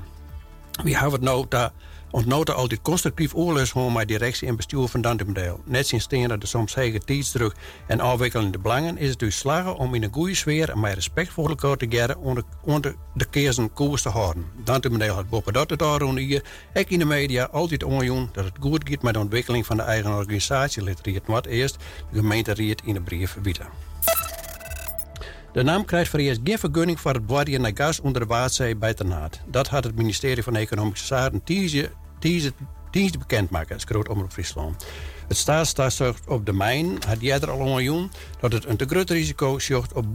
We 0.83 0.91
hebben 0.91 1.11
het 1.11 1.21
nou 1.21 1.45
dat 1.49 1.71
ontnoten 2.15 2.55
altijd 2.55 2.81
constructief 2.81 3.35
oorlog 3.35 3.93
met 3.93 4.07
directie 4.07 4.47
en 4.47 4.55
bestuur 4.55 4.87
van 4.87 5.01
Dantemodel. 5.01 5.59
Net 5.65 5.87
sinds 5.87 6.07
dat 6.07 6.41
de 6.41 6.47
soms 6.47 6.75
hege 6.75 6.99
tijdsdruk 6.99 7.53
en 7.87 7.99
afwikkelende 7.99 8.59
belangen 8.59 8.97
is 8.97 9.09
het 9.09 9.19
dus 9.19 9.37
slagen 9.37 9.75
om 9.77 9.95
in 9.95 10.03
een 10.03 10.13
goede 10.13 10.35
sfeer 10.35 10.69
en 10.69 10.79
met 10.79 10.93
respectvol 10.93 11.47
elkaar 11.47 11.77
te 11.77 11.85
geren 11.89 12.17
onder, 12.17 12.43
onder 12.63 12.95
de 13.13 13.25
keersen 13.25 13.73
koers 13.73 14.01
te 14.01 14.09
houden. 14.09 14.45
Dantemodel 14.63 15.15
had 15.15 15.29
boven 15.29 15.53
dat 15.53 15.69
het 15.69 15.81
hier, 16.17 16.43
ik 16.73 16.89
in 16.89 16.99
de 16.99 17.05
media, 17.05 17.45
altijd 17.51 17.83
onjoen 17.83 18.29
dat 18.31 18.45
het 18.45 18.57
goed 18.59 18.89
gaat 18.89 19.01
met 19.01 19.13
de 19.13 19.19
ontwikkeling 19.19 19.65
van 19.65 19.77
de 19.77 19.83
eigen 19.83 20.13
organisatie. 20.15 20.83
Lid 20.83 21.21
wat 21.25 21.45
eerst 21.45 21.77
de 22.11 22.17
gemeente 22.17 22.51
Riet 22.51 22.81
in 22.85 22.93
de 22.93 23.01
brief 23.01 23.31
verbieden. 23.31 23.67
De 25.53 25.63
naam 25.63 25.85
krijgt 25.85 26.09
voor 26.09 26.19
eerst 26.19 26.41
geen 26.43 26.59
vergunning 26.59 26.99
voor 26.99 27.13
het 27.13 27.25
boren 27.25 27.61
naar 27.61 27.71
gas 27.73 27.99
onder 27.99 28.21
de 28.21 28.27
Waadzee 28.27 28.75
bij 28.75 28.93
Ternaat. 28.93 29.39
Dat 29.47 29.67
had 29.67 29.83
het 29.83 29.95
ministerie 29.95 30.43
van 30.43 30.55
Economische 30.55 31.05
Zaken 31.05 31.43
dienst 32.19 33.19
bekendmaken, 33.19 33.79
schroot 33.79 34.09
Omroep 34.09 34.31
Friesland. 34.31 34.85
Het 35.27 35.37
staatsstaatsrecht 35.37 36.27
op 36.27 36.45
de 36.45 36.53
mijn 36.53 36.97
had 37.07 37.21
er 37.21 37.49
al 37.51 37.59
een 37.59 37.65
miljoen 37.65 38.11
dat 38.39 38.51
het 38.51 38.65
een 38.65 38.77
te 38.77 38.85
groot 38.85 39.09
risico 39.09 39.59
zocht 39.59 39.93
op 39.93 40.05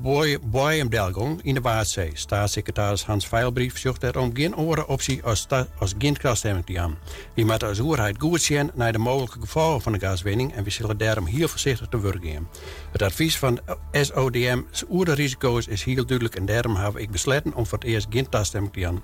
boeiendelgong 0.42 1.42
in 1.42 1.54
de 1.54 1.60
Waadzee. 1.60 2.10
Staatssecretaris 2.14 3.04
Hans 3.04 3.26
Veilbrief 3.28 3.78
zocht 3.78 4.02
erom 4.02 4.30
geen 4.34 4.54
andere 4.54 4.86
optie 4.86 5.22
als, 5.22 5.46
als 5.78 5.94
geen 5.98 6.16
krachtstemming 6.16 6.66
te 6.66 6.80
aan. 6.80 6.98
We 7.34 7.44
moeten 7.44 7.68
als 7.68 7.80
overheid 7.80 8.16
goed 8.18 8.42
zien 8.42 8.70
naar 8.74 8.92
de 8.92 8.98
mogelijke 8.98 9.40
gevolgen 9.40 9.80
van 9.80 9.92
de 9.92 9.98
gaswinning 9.98 10.54
en 10.54 10.64
we 10.64 10.70
zullen 10.70 10.98
daarom 10.98 11.26
heel 11.26 11.48
voorzichtig 11.48 11.88
te 11.88 12.00
werk 12.00 12.24
gaan. 12.24 12.48
Het 12.92 13.02
advies 13.02 13.38
van 13.38 13.60
SODM 13.92 14.62
oerde 14.88 15.12
risico's 15.12 15.66
is 15.66 15.84
heel 15.84 16.06
duidelijk 16.06 16.36
en 16.36 16.46
daarom 16.46 16.76
heb 16.76 16.98
ik 16.98 17.10
besloten 17.10 17.54
om 17.54 17.66
voor 17.66 17.78
het 17.78 17.86
eerst 17.86 18.06
geen 18.10 18.28
te 18.28 18.86
aan 18.86 19.02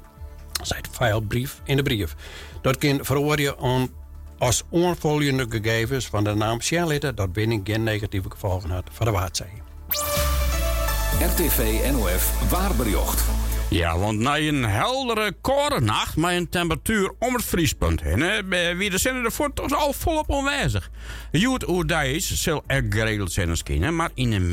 zei 0.63 0.81
de 0.81 0.89
veilbrief 0.93 1.61
in 1.65 1.77
de 1.77 1.83
brief. 1.83 2.15
Dat 2.63 2.79
kan 2.79 2.99
verwoorden 3.03 3.91
als 4.39 4.63
onvolgende 4.69 5.47
gegevens 5.49 6.07
van 6.07 6.25
de 6.25 6.35
naam 6.35 6.61
Shellitten 6.61 7.15
dat 7.15 7.33
binnen 7.33 7.61
geen 7.65 7.83
negatieve 7.83 8.31
gevolgen 8.31 8.71
had 8.71 8.85
voor 8.93 9.07
de 9.07 9.13
Waadzee. 9.13 9.63
RTV 11.21 11.91
NOF 11.93 12.51
Waarberjocht. 12.51 13.25
Ja, 13.71 13.99
want 13.99 14.19
na 14.19 14.39
een 14.39 14.65
heldere 14.65 15.35
koude 15.41 15.81
nacht 15.81 16.17
met 16.17 16.31
een 16.31 16.49
temperatuur 16.49 17.13
om 17.19 17.35
het 17.35 17.45
vriespunt 17.45 18.03
heen, 18.03 18.49
wie 18.77 18.91
de 18.91 18.99
zinnen 18.99 19.25
ervoor 19.25 19.53
toch 19.53 19.73
al 19.73 19.93
volop 19.93 20.29
onwijzig. 20.31 20.91
Joet 21.31 21.69
Oerdijs 21.69 22.43
zal 22.43 22.63
er 22.67 22.87
geregeld 22.91 23.33
zijn 23.33 23.51
als 23.51 23.63
maar 23.97 24.11
in 24.15 24.33
een 24.33 24.53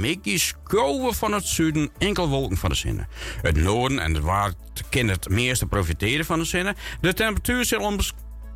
koven 0.64 1.14
van 1.14 1.34
het 1.34 1.46
zuiden 1.46 1.90
enkel 1.98 2.30
wolken 2.30 2.58
van 2.58 2.70
de 2.70 2.76
zinnen. 2.76 3.08
Het 3.42 3.56
noorden 3.56 4.00
en 4.00 4.14
het 4.14 4.24
waard 4.24 4.56
kennen 4.90 5.16
het 5.16 5.30
meeste 5.30 5.66
profiteren 5.66 6.26
van 6.26 6.40
de 6.40 6.46
zinnen. 6.46 6.76
De 7.02 7.14
temperatuur 7.14 7.66
zal 7.66 7.80
om 7.80 7.98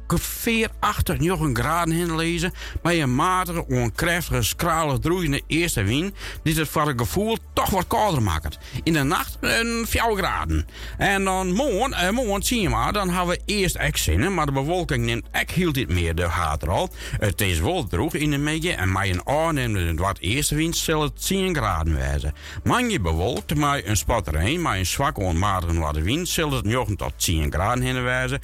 ongeveer 0.07 0.69
98 0.79 1.63
graden 1.63 1.93
heen 1.93 2.15
lezen. 2.15 2.53
Met 2.81 2.93
een 2.93 3.15
matige, 3.15 3.67
onkrachtige, 3.67 4.41
skralig 4.41 4.99
droeiende 4.99 5.41
eerste 5.47 5.83
wind. 5.83 6.15
Die 6.43 6.55
het 6.55 6.67
voor 6.67 6.87
het 6.87 6.99
gevoel 6.99 7.37
toch 7.53 7.69
wat 7.69 7.87
kouder 7.87 8.21
maakt. 8.21 8.57
In 8.83 8.93
de 8.93 9.03
nacht 9.03 9.37
een 9.41 9.85
4 9.87 10.15
graden. 10.15 10.67
En 10.97 11.23
dan 11.23 11.53
morgen, 11.53 11.93
eh, 11.93 12.09
morgen 12.09 12.43
zie 12.43 12.61
je 12.61 12.69
maar, 12.69 12.93
dan 12.93 13.09
hebben 13.09 13.35
we 13.35 13.41
eerst 13.45 13.75
echt 13.75 13.99
zinnen. 13.99 14.33
Maar 14.33 14.45
de 14.45 14.51
bewolking 14.51 15.05
neemt 15.05 15.25
echt 15.31 15.51
heel 15.51 15.71
dit 15.71 15.89
meer 15.89 16.15
de 16.15 16.29
gaten 16.29 16.69
al. 16.69 16.89
Het 17.19 17.41
is 17.41 17.59
wel 17.59 17.87
droog 17.87 18.13
in 18.13 18.31
de 18.31 18.37
midden. 18.37 18.77
En 18.77 18.91
met 18.91 19.09
een 19.09 19.27
aannemende 19.27 19.93
wat 19.93 20.19
eerste 20.19 20.55
wind 20.55 20.77
zal 20.77 21.01
het 21.01 21.25
10 21.25 21.55
graden 21.55 21.95
wijzen. 21.95 22.33
Manje 22.63 22.99
bewolkt, 22.99 23.55
maar 23.55 23.81
een 23.85 23.97
spatterijn, 23.97 24.61
maar 24.61 24.77
een 24.77 24.85
zwakke 24.85 25.21
onmatige 25.21 25.79
wat 25.79 25.97
wind 25.97 26.29
zal 26.29 26.51
het 26.51 26.65
9 26.65 26.95
tot 26.95 27.13
10 27.17 27.51
graden 27.51 27.83
heen 27.83 28.03
wijzen. 28.03 28.41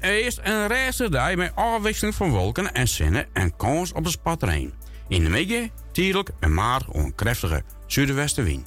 Eerst 0.00 0.40
een 0.42 0.59
dag 1.08 1.34
met 1.34 1.52
afwisseling 1.54 2.14
van 2.14 2.30
wolken 2.30 2.72
en 2.72 2.88
zinnen 2.88 3.26
en 3.32 3.56
kans 3.56 3.92
op 3.92 4.04
een 4.04 4.10
spatterijn. 4.10 4.72
In 5.08 5.24
de 5.24 5.30
midden, 5.30 5.70
tierlijk 5.92 6.30
en 6.40 6.54
maar 6.54 6.82
een 6.92 7.14
krachtige 7.14 7.62
zuidwestenwind. 7.86 8.66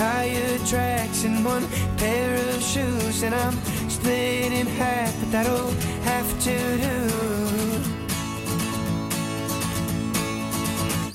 tire 0.00 0.58
tracks 0.64 1.24
in 1.24 1.44
one 1.44 1.66
pair 1.98 2.34
of 2.34 2.62
shoes, 2.62 3.22
and 3.22 3.34
I'm 3.34 3.52
split 3.90 4.50
in 4.50 4.66
half, 4.66 5.12
but 5.20 5.30
that'll 5.30 5.72
have 6.10 6.28
to 6.46 6.56
do. 6.86 6.98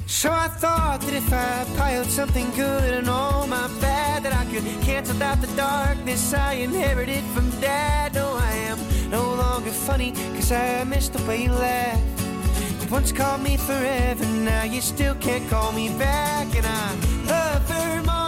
So 0.05 0.31
I 0.31 0.47
thought 0.63 1.01
that 1.01 1.13
if 1.13 1.33
I 1.33 1.65
piled 1.75 2.11
something 2.19 2.47
good 2.51 2.93
and 2.93 3.09
all 3.09 3.47
my 3.47 3.67
bad, 3.81 4.21
that 4.21 4.33
I 4.33 4.45
could 4.53 4.65
cancel 4.83 5.21
out 5.23 5.41
the 5.41 5.51
darkness 5.55 6.33
I 6.35 6.53
inherited 6.67 7.23
from 7.33 7.49
dad. 7.59 8.13
No, 8.13 8.27
I 8.35 8.51
am 8.69 8.79
no 9.09 9.23
longer 9.33 9.71
funny, 9.71 10.11
cause 10.35 10.51
I 10.51 10.83
missed 10.83 11.13
the 11.13 11.23
way 11.25 11.41
you 11.45 11.51
laughed. 11.51 12.03
You 12.81 12.87
once 12.91 13.11
called 13.11 13.41
me 13.41 13.57
forever, 13.57 14.25
now 14.25 14.63
you 14.63 14.79
still 14.81 15.15
can't 15.15 15.49
call 15.49 15.71
me 15.71 15.89
back. 15.97 16.47
And 16.55 16.65
I 16.67 16.87
love 17.31 17.61
Vermont, 17.63 18.24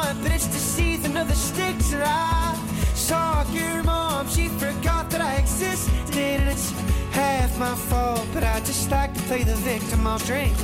of 1.18 1.28
the 1.28 1.36
sticks. 1.36 1.94
And 1.94 2.04
I 2.04 2.56
saw 2.94 3.44
your 3.52 3.84
mom, 3.84 4.28
she 4.28 4.48
forgot 4.48 5.10
that 5.12 5.22
I 5.22 5.36
existed. 5.36 6.18
And 6.18 6.50
it's 6.50 6.72
half 7.12 7.58
my 7.60 7.76
fault, 7.76 8.26
but 8.34 8.44
I 8.44 8.60
just 8.62 8.90
like 8.92 9.14
to 9.14 9.22
play 9.22 9.44
the 9.44 9.56
victim. 9.56 10.06
I'll 10.06 10.20
drink 10.20 10.56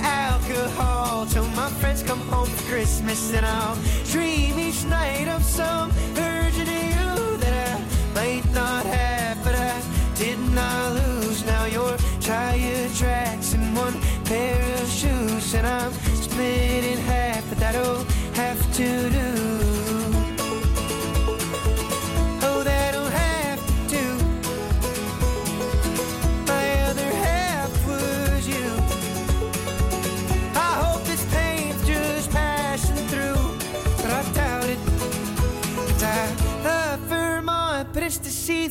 alcohol 0.00 1.26
till 1.26 1.46
my 1.48 1.68
friends 1.80 2.02
come 2.02 2.20
home 2.32 2.46
for 2.46 2.64
Christmas, 2.70 3.32
and 3.34 3.44
I'll 3.44 3.76
dream 4.06 4.58
each 4.58 4.84
night 4.84 5.28
of 5.28 5.42
some 5.44 5.90
of 5.90 6.56
you 6.56 7.36
that 7.42 7.54
I 7.68 8.14
might 8.14 8.46
not 8.52 8.86
have, 8.86 9.42
but 9.44 9.54
I 9.54 9.82
did 10.14 10.38
not 10.54 10.92
lose. 10.92 11.44
Now 11.44 11.64
your 11.66 11.96
tire 12.20 12.88
tracks 12.90 13.54
in 13.54 13.74
one 13.74 14.00
pair 14.24 14.62
of 14.82 14.88
shoes, 14.88 15.54
and 15.54 15.66
I'm 15.66 15.92
split 16.24 16.84
in 16.84 16.98
half, 16.98 17.48
but 17.48 17.58
that'll 17.58 18.04
have 18.34 18.60
to 18.76 19.10
do. 19.10 19.69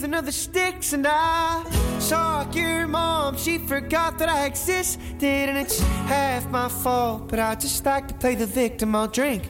Season 0.09 0.19
of 0.19 0.25
the 0.25 0.31
sticks, 0.31 0.93
and 0.93 1.05
I 1.07 1.63
saw 1.99 2.49
your 2.51 2.87
mom. 2.87 3.37
She 3.37 3.59
forgot 3.59 4.17
that 4.17 4.29
I 4.29 4.45
existed, 4.45 5.49
and 5.49 5.57
it's 5.57 5.79
half 6.07 6.49
my 6.49 6.67
fault. 6.67 7.27
But 7.27 7.39
I 7.39 7.55
just 7.55 7.85
like 7.85 8.07
to 8.07 8.13
play 8.15 8.35
the 8.35 8.47
victim. 8.47 8.95
I'll 8.95 9.07
drink 9.07 9.43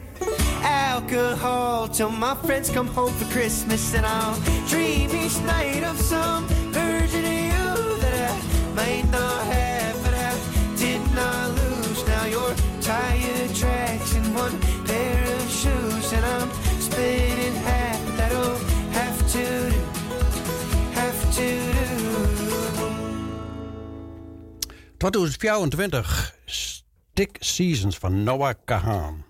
alcohol 0.61 1.87
till 1.87 2.11
my 2.11 2.35
friends 2.35 2.69
come 2.69 2.87
home 2.87 3.13
for 3.13 3.25
Christmas, 3.31 3.93
and 3.93 4.05
I'll 4.05 4.37
dream 4.67 5.09
each 5.11 5.39
night 5.43 5.83
of 5.83 5.97
some 5.97 6.45
version 6.73 7.23
of 7.23 7.39
you 7.51 7.97
that 8.01 8.31
I 8.31 8.73
might 8.75 9.05
not 9.11 9.45
have, 9.53 10.08
2024 24.99 26.35
Stick 26.45 27.35
Seasons 27.39 27.97
van 27.97 28.23
Noah 28.23 28.53
Kahan. 28.65 29.23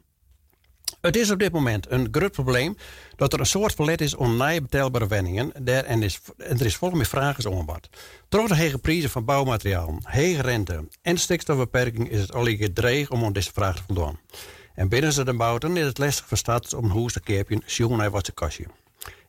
Het 1.01 1.15
is 1.15 1.32
op 1.32 1.39
dit 1.39 1.51
moment 1.51 1.91
een 1.91 2.07
groot 2.11 2.32
probleem 2.32 2.78
dat 3.15 3.34
er 3.34 3.39
een 3.39 3.45
soort 3.45 3.74
verlet 3.74 4.01
is 4.01 4.15
om 4.15 4.38
nieuwe 4.38 4.61
betaalbare 4.61 5.07
wenningen 5.07 5.51
daar 5.61 5.84
en, 5.84 6.03
is, 6.03 6.20
er 6.38 6.65
is 6.65 6.76
volgens 6.76 6.99
mij 6.99 7.09
vragen 7.09 7.43
onbad. 7.49 7.89
Door 8.30 8.47
de 8.47 8.57
hoge 8.57 8.78
prijzen 8.78 9.09
van 9.09 9.26
bouwmateriaal, 9.26 9.97
hege 10.03 10.41
rente 10.41 10.88
en 11.01 11.17
stikstofbeperking 11.17 12.09
is 12.09 12.22
het 12.22 12.34
al 12.34 12.47
dreig 12.74 13.09
om 13.09 13.24
aan 13.24 13.34
deze 13.34 13.51
vraag 13.53 13.76
te 13.76 13.84
voldoen. 13.86 14.20
En 14.76 14.89
binnen 14.89 15.13
ze 15.13 15.24
de 15.24 15.34
bouten 15.34 15.78
is 15.78 15.86
het 15.86 15.97
lastig 15.97 16.28
voor 16.28 16.38
om 16.74 16.91
te 17.13 17.20
kopen, 17.20 17.63
zien 17.65 17.97
naar 17.97 18.11
wat 18.11 18.26
ze 18.26 18.32
kostje. 18.32 18.65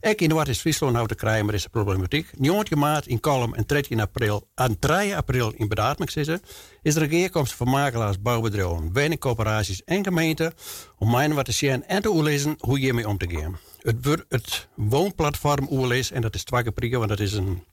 Ook 0.03 0.21
in 0.21 0.29
de 0.29 0.35
Noord-Friesland 0.35 0.95
houdt 0.95 1.09
te 1.09 1.15
krijgen 1.15 1.45
met 1.45 1.55
deze 1.55 1.69
problematiek. 1.69 2.31
9 2.39 2.79
maart 2.79 3.07
in 3.07 3.21
Kolm 3.21 3.55
en 3.55 3.65
13 3.67 4.01
april, 4.01 4.49
aan 4.55 4.79
3 4.79 5.17
april 5.17 5.53
in 5.57 5.69
Bedaardmek 5.69 6.11
zitten, 6.11 6.43
is 6.83 6.95
de 6.95 7.01
regeerkomst 7.01 7.55
van 7.55 7.69
makelaars, 7.69 8.21
bouwbedrijven, 8.21 8.93
woningcoöperaties 8.93 9.85
en 9.85 10.05
gemeenten 10.05 10.53
om 10.99 11.11
mij 11.11 11.33
wat 11.33 11.45
te 11.45 11.53
zien 11.53 11.85
en 11.85 12.03
te 12.03 12.11
oorlezen 12.11 12.55
hoe 12.59 12.79
hiermee 12.79 13.09
om 13.09 13.19
te 13.19 13.31
gaan. 13.31 13.59
Het, 13.81 13.97
wordt 14.03 14.25
het 14.29 14.69
woonplatform 14.75 15.69
oorlees, 15.69 16.11
en 16.11 16.21
dat 16.21 16.35
is 16.35 16.45
twee 16.45 16.63
keer 16.63 16.73
prikken, 16.73 16.99
want 16.99 17.11
dat 17.11 17.21
is 17.21 17.33
een 17.33 17.65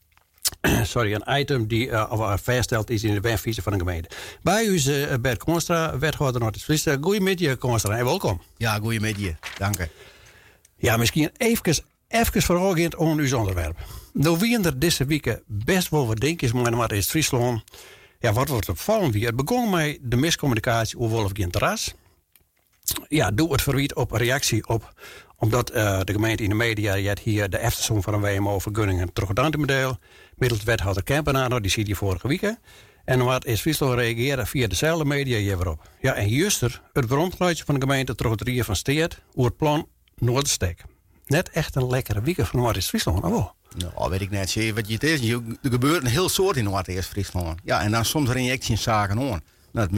sorry, 0.84 1.14
een 1.14 1.38
item 1.40 1.66
die 1.66 1.86
uh, 1.86 2.12
vastgesteld 2.18 2.90
is 2.90 3.04
in 3.04 3.14
de 3.14 3.20
webvisie 3.20 3.62
van 3.62 3.72
de 3.72 3.78
gemeente. 3.78 4.08
Bij 4.42 4.64
u 4.64 4.74
is 4.74 4.86
uh, 4.86 5.14
Bert 5.20 5.44
Constra, 5.44 5.98
wethouder 5.98 6.40
Noord-Friesland. 6.40 7.04
Goedemiddag, 7.04 7.58
Constra, 7.58 7.98
en 7.98 8.04
welkom. 8.04 8.42
Ja, 8.56 8.78
goedemiddag. 8.78 9.38
Dank 9.58 9.80
u. 9.80 9.84
Ja, 10.76 10.96
misschien 10.96 11.30
even, 11.36 11.84
even 12.08 12.42
voorafgaand 12.42 12.96
aan 12.96 13.18
uw 13.18 13.36
onderwerp. 13.36 13.78
Nou, 14.12 14.38
wie 14.38 14.62
er 14.62 14.78
deze 14.78 15.04
week 15.04 15.42
best 15.46 15.88
wel 15.88 16.06
wat 16.06 16.20
denken 16.20 16.46
is, 16.46 16.52
maar 16.52 16.76
wat 16.76 16.92
is 16.92 17.06
Friesland. 17.06 17.62
Ja, 18.18 18.32
wat 18.32 18.48
wordt 18.48 18.68
opvallend 18.68 19.14
weer? 19.14 19.26
Het 19.26 19.36
begon 19.36 19.70
met 19.70 19.98
de 20.02 20.16
miscommunicatie 20.16 20.98
over 20.98 21.16
Wolfgang 21.16 21.52
Terras. 21.52 21.94
Ja, 23.08 23.30
doe 23.30 23.52
het 23.52 23.62
verwiet 23.62 23.94
op 23.94 24.10
reactie 24.10 24.66
op 24.68 24.92
omdat 25.38 25.74
uh, 25.74 26.00
de 26.04 26.12
gemeente 26.12 26.42
in 26.42 26.48
de 26.48 26.54
media 26.54 26.94
je 26.94 27.16
hier 27.22 27.50
de 27.50 27.56
eftersom 27.56 28.02
van 28.02 28.14
een 28.14 28.20
WMO 28.20 28.58
vergunningen 28.58 29.12
terugdaan 29.12 29.52
middels 30.36 30.62
wethouder 30.62 31.02
Kempenaar, 31.02 31.62
die 31.62 31.70
zie 31.70 31.86
je 31.86 31.94
vorige 31.94 32.28
week. 32.28 32.54
En 33.04 33.24
wat 33.24 33.44
is 33.44 33.60
Friesland 33.60 33.94
reageren 33.94 34.46
via 34.46 34.66
dezelfde 34.66 35.04
media 35.04 35.38
hierop. 35.38 35.88
Ja, 36.00 36.14
en 36.14 36.28
juster 36.28 36.82
het 36.92 37.06
brandgeluidje 37.06 37.64
van 37.64 37.74
de 37.74 37.80
gemeente 37.80 38.14
terug 38.14 38.34
drieën 38.34 38.64
van 38.64 38.76
Steert 38.76 39.22
over 39.34 39.44
het 39.44 39.56
plan 39.56 39.88
Noorderstek. 40.16 40.84
Net 41.28 41.50
echt 41.50 41.76
een 41.76 41.86
lekkere 41.86 42.20
week 42.22 42.36
van 42.46 42.60
Noord-Friesland, 42.60 43.20
wel? 43.20 43.52
Nou, 43.76 44.10
weet 44.10 44.20
ik 44.20 44.30
net. 44.30 44.54
Wat 44.74 44.86
je 44.88 44.94
het 44.94 45.02
is? 45.02 45.28
Er 45.30 45.42
gebeurt 45.62 46.02
een 46.04 46.10
heel 46.10 46.28
soort 46.28 46.56
in 46.56 46.64
Noord-Friesland. 46.64 47.60
Ja, 47.64 47.80
en 47.82 47.90
dan 47.90 48.04
soms 48.04 48.30
reactie 48.30 48.70
in 48.70 48.78
zaken 48.78 49.18
aan. 49.18 49.40
Nou, 49.72 49.86
het 49.86 49.90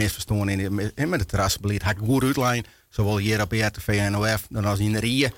in 0.48 0.58
de, 0.58 0.70
met- 0.70 0.92
het 1.20 1.28
terrasbeleid. 1.28 1.82
Had 1.82 1.94
goed 2.06 2.22
uitlijn, 2.22 2.64
zowel 2.88 3.16
hier 3.18 3.42
op 3.42 3.52
RTV 3.52 3.88
en 3.88 4.12
dan 4.50 4.64
als 4.64 4.78
in 4.78 4.92
de 4.92 4.98
RIE. 5.00 5.32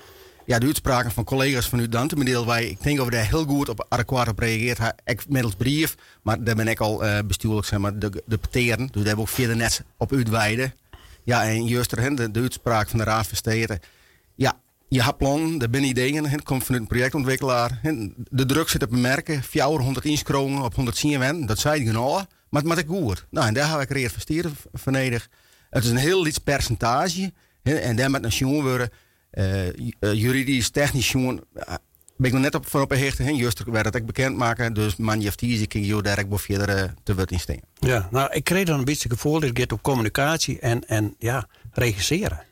Ja, 0.45 0.59
de 0.59 0.65
uitspraken 0.65 1.11
van 1.11 1.23
collega's 1.23 1.69
van 1.69 1.79
u 1.79 1.89
Dantemedeel, 1.89 2.45
wij, 2.45 2.65
ik 2.65 2.83
denk 2.83 2.97
dat 2.97 3.07
we 3.07 3.15
heel 3.15 3.45
goed 3.45 3.69
op 3.69 3.85
adequaat 3.89 4.27
op 4.27 4.39
reageerd 4.39 4.77
hebben. 4.77 5.29
Middels 5.29 5.55
brief, 5.55 5.95
maar 6.23 6.43
daar 6.43 6.55
ben 6.55 6.67
ik 6.67 6.79
al 6.79 7.05
eh, 7.05 7.19
bestuurlijk, 7.25 7.65
zeg 7.67 7.79
maar, 7.79 7.99
de, 7.99 8.23
de 8.25 8.37
peteren. 8.37 8.77
Dus 8.77 8.91
daar 8.93 9.05
hebben 9.05 9.15
we 9.15 9.21
ook 9.21 9.27
verder 9.37 9.55
net 9.55 9.83
op 9.97 10.11
uitweiden. 10.13 10.73
Ja, 11.23 11.43
en 11.43 11.65
juist 11.65 11.91
er, 11.91 11.99
hè, 11.99 12.13
de, 12.13 12.29
uitspraak 12.41 12.89
van 12.89 12.99
de 12.99 13.05
Raad 13.05 13.27
van. 13.27 13.79
Ja, 14.35 14.53
je 14.93 15.03
hebt 15.03 15.17
plan, 15.17 15.61
er 15.61 15.69
zijn 15.69 15.83
ideeën, 15.83 16.27
het 16.29 16.43
komt 16.43 16.63
vanuit 16.63 16.81
een 16.81 16.87
projectontwikkelaar. 16.87 17.79
hè. 17.81 18.07
De 18.15 18.45
druk 18.45 18.69
zit 18.69 18.83
op 18.83 18.91
merken, 18.91 19.43
400 19.43 20.05
inskronen 20.05 20.63
op 20.63 20.75
110 20.75 21.19
wen, 21.19 21.45
dat 21.45 21.59
zei 21.59 21.79
ik 21.79 21.87
genoeg. 21.87 22.25
Maar 22.49 22.61
het 22.61 22.71
ik 22.77 22.87
goed. 22.87 23.25
Nou, 23.29 23.47
en 23.47 23.53
daar 23.53 23.71
heb 23.71 23.81
ik 23.81 23.89
reinvesteren 23.89 24.55
vanedig. 24.73 25.29
Het 25.69 25.83
is 25.83 25.89
een 25.89 25.97
heel 25.97 26.27
iets 26.27 26.37
percentage. 26.37 27.31
hè, 27.63 27.73
en 27.75 27.95
daar 27.95 28.11
met 28.11 28.23
een 28.23 28.29
jongen 28.29 28.63
worden. 28.63 28.89
eh, 29.29 29.67
eh, 29.99 30.13
juridisch, 30.13 30.69
technisch, 30.69 31.11
jongen, 31.11 31.43
eh, 31.53 31.73
ben 32.17 32.27
ik 32.27 32.33
nog 32.33 32.41
net 32.41 32.55
op, 32.55 32.67
voor 32.67 32.81
op 32.81 32.89
hechte 32.89 33.23
heen. 33.23 33.35
Juist 33.35 33.63
werd 33.63 33.85
het 33.85 33.95
ook 33.95 34.05
bekend 34.05 34.37
maken. 34.37 34.73
Dus 34.73 34.95
man, 34.95 35.21
je 35.21 35.23
heeft 35.23 35.67
kan 35.67 35.83
je 35.83 36.01
daar 36.01 36.19
ook 36.19 36.39
verder 36.39 36.93
te 37.03 37.13
wat 37.15 37.31
in 37.31 37.39
staan. 37.39 37.59
Ja, 37.79 38.07
nou, 38.11 38.33
ik 38.33 38.43
kreeg 38.43 38.65
dan 38.65 38.79
een 38.79 38.85
beetje 38.85 39.09
gevoel 39.09 39.39
dat 39.39 39.43
het 39.57 39.71
op 39.71 39.81
communicatie 39.81 40.59
en, 40.59 40.87
en 40.87 41.15
ja, 41.17 41.47
regisseren. 41.71 42.43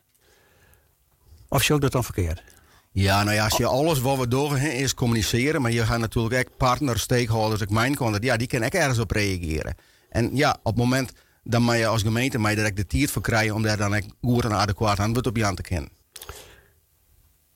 Of 1.51 1.63
zie 1.63 1.75
ik 1.75 1.81
dat 1.81 1.91
dan 1.91 2.03
verkeerd? 2.03 2.43
Ja, 2.91 3.23
nou 3.23 3.35
ja, 3.35 3.43
als 3.43 3.57
je 3.57 3.65
alles 3.65 3.99
wat 3.99 4.17
we 4.17 4.27
doen 4.27 4.57
is 4.57 4.93
communiceren. 4.93 5.61
Maar 5.61 5.71
je 5.71 5.85
gaat 5.85 5.99
natuurlijk 5.99 6.47
ook 6.47 6.57
partners, 6.57 7.01
stakeholders, 7.01 7.61
ook 7.61 7.69
mijn 7.69 7.95
klanten, 7.95 8.23
ja, 8.23 8.37
die 8.37 8.47
kunnen 8.47 8.67
ook 8.67 8.81
ergens 8.81 8.99
op 8.99 9.11
reageren. 9.11 9.75
En 10.09 10.35
ja, 10.35 10.51
op 10.51 10.65
het 10.65 10.75
moment 10.75 11.11
dan 11.43 11.61
mag 11.61 11.77
je 11.77 11.87
als 11.87 12.01
gemeente 12.01 12.37
maar 12.37 12.55
direct 12.55 12.75
de 12.75 12.85
tijd 12.85 13.11
voor 13.11 13.21
krijgen 13.21 13.55
om 13.55 13.61
daar 13.61 13.77
dan 13.77 13.95
ook 13.95 14.03
goed 14.21 14.43
en 14.43 14.53
adequaat 14.53 14.99
antwoord 14.99 15.27
op 15.27 15.37
je 15.37 15.45
aan 15.45 15.55
te 15.55 15.61
kennen. 15.61 15.89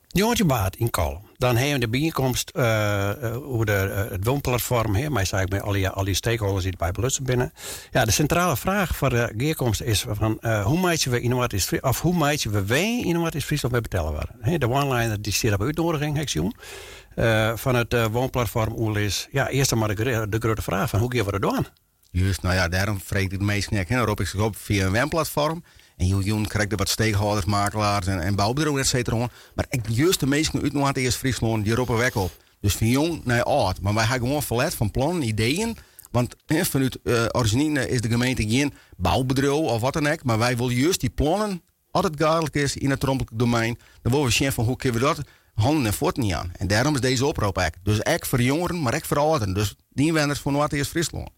Jongetje 0.06 0.44
Baat 0.44 0.76
in 0.76 0.90
Kolm. 0.90 1.25
Dan 1.38 1.56
hebben 1.56 1.74
we 1.74 1.78
de 1.78 1.88
bijeenkomst 1.88 2.50
eh, 2.50 3.10
eh, 3.10 3.50
over 3.52 3.66
de, 3.66 3.72
eh, 3.72 4.10
het 4.10 4.24
woonplatform. 4.24 4.94
Hè, 4.94 5.10
maar 5.10 5.26
zei 5.26 5.42
ik 5.42 5.50
met 5.50 5.62
al 5.62 5.72
die, 5.72 5.88
al 5.88 6.04
die 6.04 6.14
stakeholders 6.14 6.64
die 6.64 6.76
bij 6.76 6.92
Belutsen 6.92 7.24
binnen. 7.24 7.52
Ja, 7.90 8.04
de 8.04 8.10
centrale 8.10 8.56
vraag 8.56 8.96
voor 8.96 9.10
de 9.10 9.32
geerkomst 9.36 9.80
is 9.80 10.04
van 10.08 10.38
hoe 10.64 10.78
maak 10.80 10.94
je 10.94 11.10
we 11.10 11.20
innovatie 11.20 11.60
Frie- 11.60 11.82
of 11.82 12.00
hoe 12.00 12.14
maak 12.14 12.32
je 12.34 12.50
we 12.50 12.64
wij 12.64 13.02
innovatie 13.04 13.40
Friesland 13.40 13.72
bij 13.74 13.82
betellen 13.82 14.12
worden. 14.12 14.36
Hè, 14.40 14.58
de 14.58 14.68
one-liner 14.70 15.22
die 15.22 15.32
zit 15.32 15.52
op 15.52 15.62
uitnodiging, 15.62 16.20
ik 16.20 16.28
van 17.58 17.74
het 17.74 17.94
eh, 17.94 18.06
woonplatform 18.06 18.72
Oel 18.78 18.96
is 18.96 19.28
ja, 19.30 19.48
eerst 19.48 19.74
maar 19.74 19.94
de, 19.96 20.02
gro- 20.02 20.28
de 20.28 20.38
grote 20.38 20.62
vraag 20.62 20.90
van 20.90 21.00
hoe 21.00 21.16
gaan 21.16 21.24
we 21.24 21.30
dat 21.38 21.40
doen? 21.40 21.66
Juist, 22.10 22.42
nou 22.42 22.54
ja, 22.54 22.68
daarom 22.68 23.00
vreet 23.00 23.32
ik 23.32 23.38
de 23.38 23.44
meeste 23.44 23.74
nek. 23.74 23.90
Roep 23.90 24.20
ik 24.20 24.34
op 24.36 24.56
via 24.56 24.86
een 24.86 24.92
webplatform. 24.92 25.64
En 25.96 26.06
je 26.06 26.16
joen 26.16 26.46
krijgt 26.46 26.72
er 26.72 26.78
wat 26.78 26.88
stakeholders, 26.88 27.44
makelaars 27.46 28.06
en, 28.06 28.20
en 28.20 28.34
bouwbedrijven, 28.34 28.80
et 28.80 28.86
cetera. 28.86 29.28
Maar 29.54 29.66
ik 29.68 29.88
juist 29.88 30.20
de 30.20 30.26
meesten 30.26 30.62
uit 30.62 30.72
Noord 30.72 30.96
eerst 30.96 31.18
Friesland, 31.18 31.64
die 31.64 31.74
roepen 31.74 31.96
weg 31.96 32.16
op. 32.16 32.44
Dus 32.60 32.74
van 32.74 32.86
jong 32.86 33.24
naar 33.24 33.42
oud. 33.42 33.80
Maar 33.80 33.94
wij 33.94 34.04
hebben 34.04 34.28
gewoon 34.28 34.42
verlet 34.42 34.74
van 34.74 34.90
plannen, 34.90 35.22
ideeën. 35.22 35.76
Want 36.10 36.36
vanuit 36.46 36.98
origine 37.32 37.88
is 37.88 38.00
de 38.00 38.08
gemeente 38.08 38.48
geen 38.48 38.72
bouwbedrijf 38.96 39.52
of 39.52 39.80
wat 39.80 39.92
dan 39.92 40.06
ook. 40.06 40.24
Maar 40.24 40.38
wij 40.38 40.56
willen 40.56 40.74
juist 40.74 41.00
die 41.00 41.10
plannen, 41.10 41.62
als 41.90 42.04
het 42.04 42.14
gaarlijk 42.22 42.54
is 42.54 42.76
in 42.76 42.90
het 42.90 43.02
rondelijk 43.02 43.38
domein. 43.38 43.78
Dan 44.02 44.12
willen 44.12 44.26
we 44.26 44.32
zien 44.32 44.52
van 44.52 44.64
hoe 44.64 44.76
kunnen 44.76 45.00
we 45.00 45.06
dat 45.06 45.20
handen 45.54 45.86
en 45.86 45.94
voeten 45.94 46.22
niet 46.22 46.32
aan. 46.32 46.52
En 46.56 46.66
daarom 46.66 46.94
is 46.94 47.00
deze 47.00 47.26
oproep 47.26 47.56
eigenlijk. 47.56 47.86
Dus 47.88 48.00
echt 48.00 48.26
voor 48.26 48.42
jongeren, 48.42 48.82
maar 48.82 48.94
ook 48.94 49.04
voor 49.04 49.18
ouderen. 49.18 49.54
Dus 49.54 49.74
die 49.90 50.12
wenders 50.12 50.40
van 50.40 50.52
Noord 50.52 50.72
eerst 50.72 50.90
Friesland. 50.90 51.28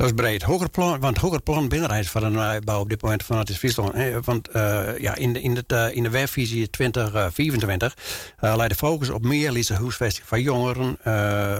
Dat 0.00 0.08
is 0.08 0.14
breed. 0.14 0.42
Hoger 0.42 0.68
plan, 0.70 1.00
want 1.00 1.18
hoger 1.18 1.42
plan 1.42 1.68
binnenheid 1.68 2.08
van 2.08 2.22
een 2.22 2.38
eh, 2.38 2.60
bouw 2.64 2.80
op 2.80 2.88
dit 2.88 3.02
moment 3.02 3.22
vanuit 3.22 3.48
het 3.48 3.56
Friesland. 3.56 4.24
Want 4.24 4.48
eh, 4.48 4.98
ja, 4.98 5.14
in, 5.14 5.32
de, 5.32 5.40
in, 5.40 5.56
het, 5.56 5.72
eh, 5.72 5.94
in 5.96 6.02
de 6.02 6.10
webvisie 6.10 6.70
2024 6.70 7.96
uh, 8.40 8.54
leidt 8.56 8.72
de 8.72 8.78
focus 8.78 9.10
op 9.10 9.22
meer 9.22 9.52
huisvesting 9.74 10.26
van 10.26 10.42
jongeren. 10.42 10.98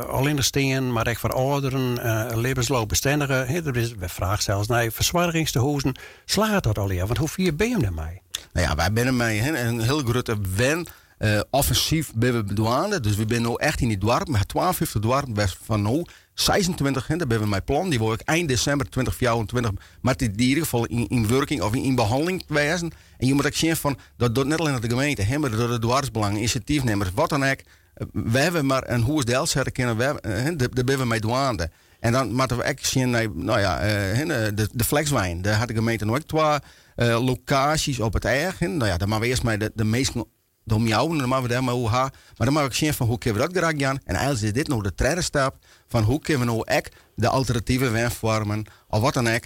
alleen 0.09 0.37
de 0.37 0.43
steen, 0.43 0.93
maar 0.93 1.09
ook 1.09 1.17
voor 1.17 1.33
ouderen, 1.33 1.97
uh, 1.97 2.27
levensloopbestendigen. 2.35 3.47
Hè, 3.47 3.67
Er 3.67 3.77
is 3.77 3.91
een 4.01 4.09
vraag 4.09 4.43
zelfs 4.43 4.69
naar 4.69 4.91
verzwaringstehuizen. 4.91 5.95
Slaat 6.25 6.63
dat 6.63 6.79
al 6.79 6.91
Want 7.07 7.19
hoe 7.19 7.29
vier 7.29 7.57
ben 7.57 7.69
je 7.69 7.75
ermee? 7.87 8.23
Nou 8.53 8.67
ja, 8.67 8.75
wij 8.75 8.93
zijn 8.93 9.39
hè, 9.39 9.59
een 9.59 9.81
heel 9.81 9.99
grote 9.99 10.37
wen. 10.57 10.87
eh, 11.19 11.41
offensief 11.51 12.13
ben 12.15 12.47
we. 12.47 13.01
Dus 13.01 13.17
we 13.17 13.25
zijn 13.25 13.43
nu 13.43 13.55
echt 13.57 13.81
in 13.81 13.89
die 13.89 13.99
dorp. 13.99 14.27
We 14.27 14.37
hebben 14.37 14.47
12 14.47 14.79
dorp 15.01 15.27
van 15.63 15.83
nu 15.83 16.05
26 16.35 17.07
hè, 17.07 17.17
daar 17.17 17.27
ben 17.27 17.41
we 17.41 17.47
mijn 17.47 17.65
plan. 17.65 17.91
Die 17.91 17.99
wil 17.99 18.13
ik 18.13 18.21
eind 18.21 18.49
december 18.49 18.91
2024 18.91 19.85
met 20.03 20.19
die 20.19 20.31
in 20.31 20.41
ieder 20.41 20.63
geval 20.63 20.87
in, 20.87 21.09
in 21.09 21.29
werking 21.29 21.63
of 21.63 21.75
in, 21.75 21.83
in 21.83 21.95
behandeling 21.95 22.43
wijzen. 22.47 22.91
En 23.19 23.27
je 23.27 23.35
moet 23.35 23.47
ook 23.47 23.55
zien 23.55 23.77
van 23.77 23.99
dat 24.17 24.35
doet 24.35 24.47
niet 24.47 24.59
alleen 24.59 24.81
de 24.81 24.89
gemeente, 24.89 25.23
hè, 25.23 25.39
maar 25.39 25.51
door 25.51 25.69
de 25.69 25.79
dwarsbelangen, 25.79 26.37
initiatiefnemers, 26.37 27.11
wat 27.15 27.29
dan 27.29 27.45
ook. 27.45 27.59
Eh, 27.95 28.07
We 28.13 28.39
hebben 28.39 28.67
maar 28.67 28.91
een 28.91 29.03
hoe 29.03 29.25
is 29.25 29.55
kunnen, 29.73 29.97
we 29.97 30.03
hebben, 30.03 30.23
eh, 30.23 30.43
hè, 30.43 30.57
daar 30.57 30.71
daar 30.71 30.85
ben 30.85 30.99
we 30.99 31.05
mee 31.05 31.21
douane. 31.21 31.71
En 32.01 32.13
dan 32.13 32.33
moeten 32.35 32.57
we 32.57 32.63
echt 32.63 32.87
zien, 32.87 33.11
naar, 33.11 33.27
nou 33.35 33.61
ja, 33.61 33.79
eh, 33.79 34.27
de, 34.55 34.69
de 34.73 34.85
flexwijn. 34.85 35.43
Daar 35.43 35.55
had 35.55 35.69
de 35.69 35.75
gemeente 35.75 36.05
nooit 36.05 36.29
twee 36.29 36.59
locaties 37.21 38.01
op 38.01 38.13
het 38.13 38.25
eigen. 38.25 38.77
Nou 38.77 38.91
ja, 38.91 38.97
dan 38.97 39.09
maken 39.09 39.25
we 39.25 39.31
eerst 39.31 39.43
maar 39.43 39.59
de, 39.59 39.73
de 39.75 39.85
meeste 39.85 40.27
om 40.73 40.87
jou, 40.87 41.27
maken 41.27 41.49
we 41.49 41.61
maar 41.61 41.75
hoe. 41.75 41.91
Maar 41.91 42.13
dan 42.37 42.53
mag 42.53 42.65
ik 42.65 42.75
zien 42.75 42.95
van 42.95 43.07
hoe 43.07 43.19
kunnen 43.19 43.41
we 43.41 43.47
dat 43.49 43.57
graag 43.57 43.75
gaan. 43.77 43.99
En 44.05 44.15
eigenlijk 44.15 44.45
is 44.45 44.53
dit 44.53 44.69
nou 44.69 44.83
de 44.83 44.95
tweede 44.95 45.23
stap 45.23 45.57
van 45.89 46.03
hoe 46.03 46.21
kunnen 46.21 46.47
we 46.47 46.53
nou 46.53 46.63
echt 46.65 46.97
de 47.15 47.29
alternatieve 47.29 47.91
windvormen 47.91 48.65
of 48.89 49.01
wat 49.01 49.15
dan 49.15 49.29
ook, 49.29 49.45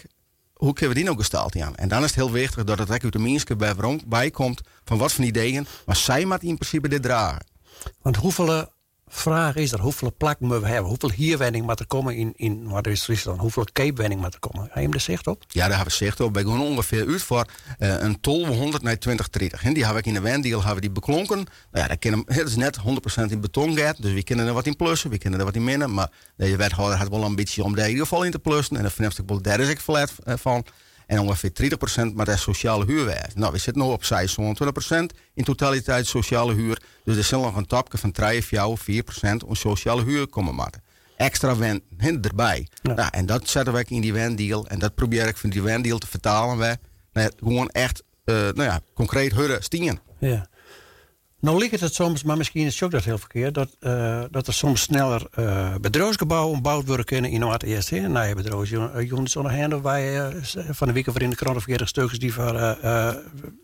hoe 0.54 0.72
kunnen 0.72 0.88
we 0.88 0.94
die 0.94 1.04
nou 1.04 1.16
gestalten 1.16 1.64
aan. 1.64 1.74
En 1.74 1.88
dan 1.88 1.98
is 1.98 2.06
het 2.06 2.14
heel 2.14 2.30
wichtig 2.30 2.64
dat 2.64 2.78
het 2.78 2.90
uit 2.90 3.12
de 3.12 3.18
mensen 3.18 3.58
bij, 4.06 4.30
komt 4.30 4.60
van 4.84 4.98
wat 4.98 5.12
voor 5.12 5.24
ideeën, 5.24 5.66
maar 5.86 5.96
zij 5.96 6.24
moet 6.24 6.42
in 6.42 6.56
principe 6.56 6.88
dit 6.88 7.02
dragen. 7.02 7.46
Want 8.02 8.16
hoeveel 8.16 8.72
vraag 9.14 9.54
is 9.56 9.72
er? 9.72 9.80
Hoeveel 9.80 10.12
plak 10.16 10.36
we 10.38 10.54
hebben? 10.54 10.84
Hoeveel 10.84 11.10
hierwending 11.10 11.66
moet 11.66 11.80
er 11.80 11.86
komen 11.86 12.16
in, 12.16 12.32
in 12.36 12.68
wat 12.68 12.86
is 12.86 13.02
Friesland? 13.02 13.40
Hoeveel 13.40 13.66
cape-wending 13.72 14.20
moet 14.20 14.34
er 14.34 14.40
komen? 14.40 14.62
Heb 14.62 14.74
je 14.74 14.80
hem 14.80 14.92
er 14.92 15.00
zicht 15.00 15.26
op? 15.26 15.44
Ja, 15.48 15.60
daar 15.60 15.76
hebben 15.76 15.98
we 15.98 16.04
zicht 16.04 16.20
op. 16.20 16.34
Wij 16.34 16.42
gaan 16.42 16.60
ongeveer 16.60 17.08
uit 17.08 17.22
voor 17.22 17.46
eh, 17.78 17.88
een 17.88 18.18
1200 18.20 18.82
naar 18.82 18.98
2030. 18.98 19.64
En 19.64 19.74
die 19.74 19.84
hebben 19.84 20.02
we 20.02 20.08
in 20.08 20.14
de 20.14 20.20
wenddeal 20.20 20.58
hebben 20.58 20.74
we 20.74 20.80
die 20.80 20.90
beklonken. 20.90 21.36
Nou 21.36 21.46
ja, 21.70 21.86
dat 21.86 21.98
kunnen, 21.98 22.22
het 22.26 22.48
is 22.48 22.56
net 22.56 22.78
100% 22.78 22.82
in 23.30 23.40
beton 23.40 23.76
gaat, 23.76 24.02
dus 24.02 24.12
we 24.12 24.22
kunnen 24.22 24.46
er 24.46 24.52
wat 24.52 24.66
in 24.66 24.76
plussen, 24.76 25.10
we 25.10 25.18
kunnen 25.18 25.38
er 25.38 25.44
wat 25.44 25.54
in 25.54 25.64
minnen. 25.64 25.94
Maar 25.94 26.10
de 26.36 26.56
wethouder 26.56 26.98
had 26.98 27.08
wel 27.08 27.24
ambitie 27.24 27.64
om 27.64 27.74
daar 27.74 27.84
in 27.84 27.90
ieder 27.90 28.06
geval 28.06 28.24
in 28.24 28.30
te 28.30 28.38
plussen. 28.38 28.76
En 28.76 28.82
de 28.82 28.90
Verenigde 28.90 29.40
daar 29.40 29.60
is 29.60 29.68
ik 29.68 29.80
verlet 29.80 30.12
eh, 30.24 30.34
van. 30.36 30.64
En 31.06 31.18
ongeveer 31.18 31.50
30% 32.10 32.14
maar 32.14 32.24
dat 32.24 32.34
is 32.34 32.42
sociale 32.42 32.84
huurwijs. 32.84 33.34
Nou, 33.34 33.52
we 33.52 33.58
zitten 33.58 33.82
nu 33.82 33.88
op 33.88 34.02
26% 34.02 34.06
in 35.34 35.44
totaliteit 35.44 36.06
sociale 36.06 36.54
huur. 36.54 36.82
Dus 37.04 37.16
er 37.16 37.24
zal 37.24 37.42
nog 37.42 37.56
een 37.56 37.66
tapje 37.66 37.98
van 37.98 38.12
3, 38.12 38.44
4, 38.44 38.78
4% 39.42 39.46
om 39.46 39.54
sociale 39.54 40.04
huur 40.04 40.26
komen 40.26 40.54
maken. 40.54 40.82
Extra 41.16 41.56
wen 41.56 41.82
erbij. 42.22 42.68
Ja. 42.82 42.94
Nou, 42.94 43.08
en 43.12 43.26
dat 43.26 43.48
zetten 43.48 43.74
we 43.74 43.84
in 43.88 44.00
die 44.00 44.12
wendeal. 44.12 44.66
En 44.66 44.78
dat 44.78 44.94
probeer 44.94 45.26
ik 45.26 45.36
van 45.36 45.50
die 45.50 45.62
wendeal 45.62 45.98
te 45.98 46.06
vertalen. 46.06 46.78
Naar 47.12 47.30
gewoon 47.38 47.68
echt, 47.68 48.02
uh, 48.24 48.34
nou 48.34 48.62
ja, 48.62 48.80
concreet 48.94 49.32
hurren 49.32 49.62
stingen. 49.62 50.00
Ja. 50.18 50.46
Nou 51.44 51.58
ligt 51.58 51.80
het 51.80 51.94
soms, 51.94 52.22
maar 52.22 52.36
misschien 52.36 52.66
is 52.66 52.74
het 52.74 52.82
ook 52.82 52.90
dat 52.90 53.04
heel 53.04 53.18
verkeerd, 53.18 53.54
dat, 53.54 53.68
uh, 53.80 54.22
dat 54.30 54.46
er 54.46 54.52
soms 54.52 54.80
sneller 54.80 55.26
uh, 55.38 55.74
bedrijfsgebouwen 55.80 56.62
worden 56.62 57.04
kunnen 57.04 57.30
in 57.30 57.42
het 57.42 57.62
eerst. 57.62 57.90
Hè? 57.90 58.08
Nou, 58.08 58.26
je 58.28 58.34
bedrijfsjongens 58.34 59.36
onderhand 59.36 59.82
wij 59.82 60.16
uh, 60.16 60.42
van 60.70 60.86
de 60.86 60.92
week 60.92 61.04
voor 61.04 61.22
in 61.22 61.30
de 61.30 61.36
krant 61.36 61.62
stukjes 61.84 62.18
die 62.18 62.32
voor 62.32 62.76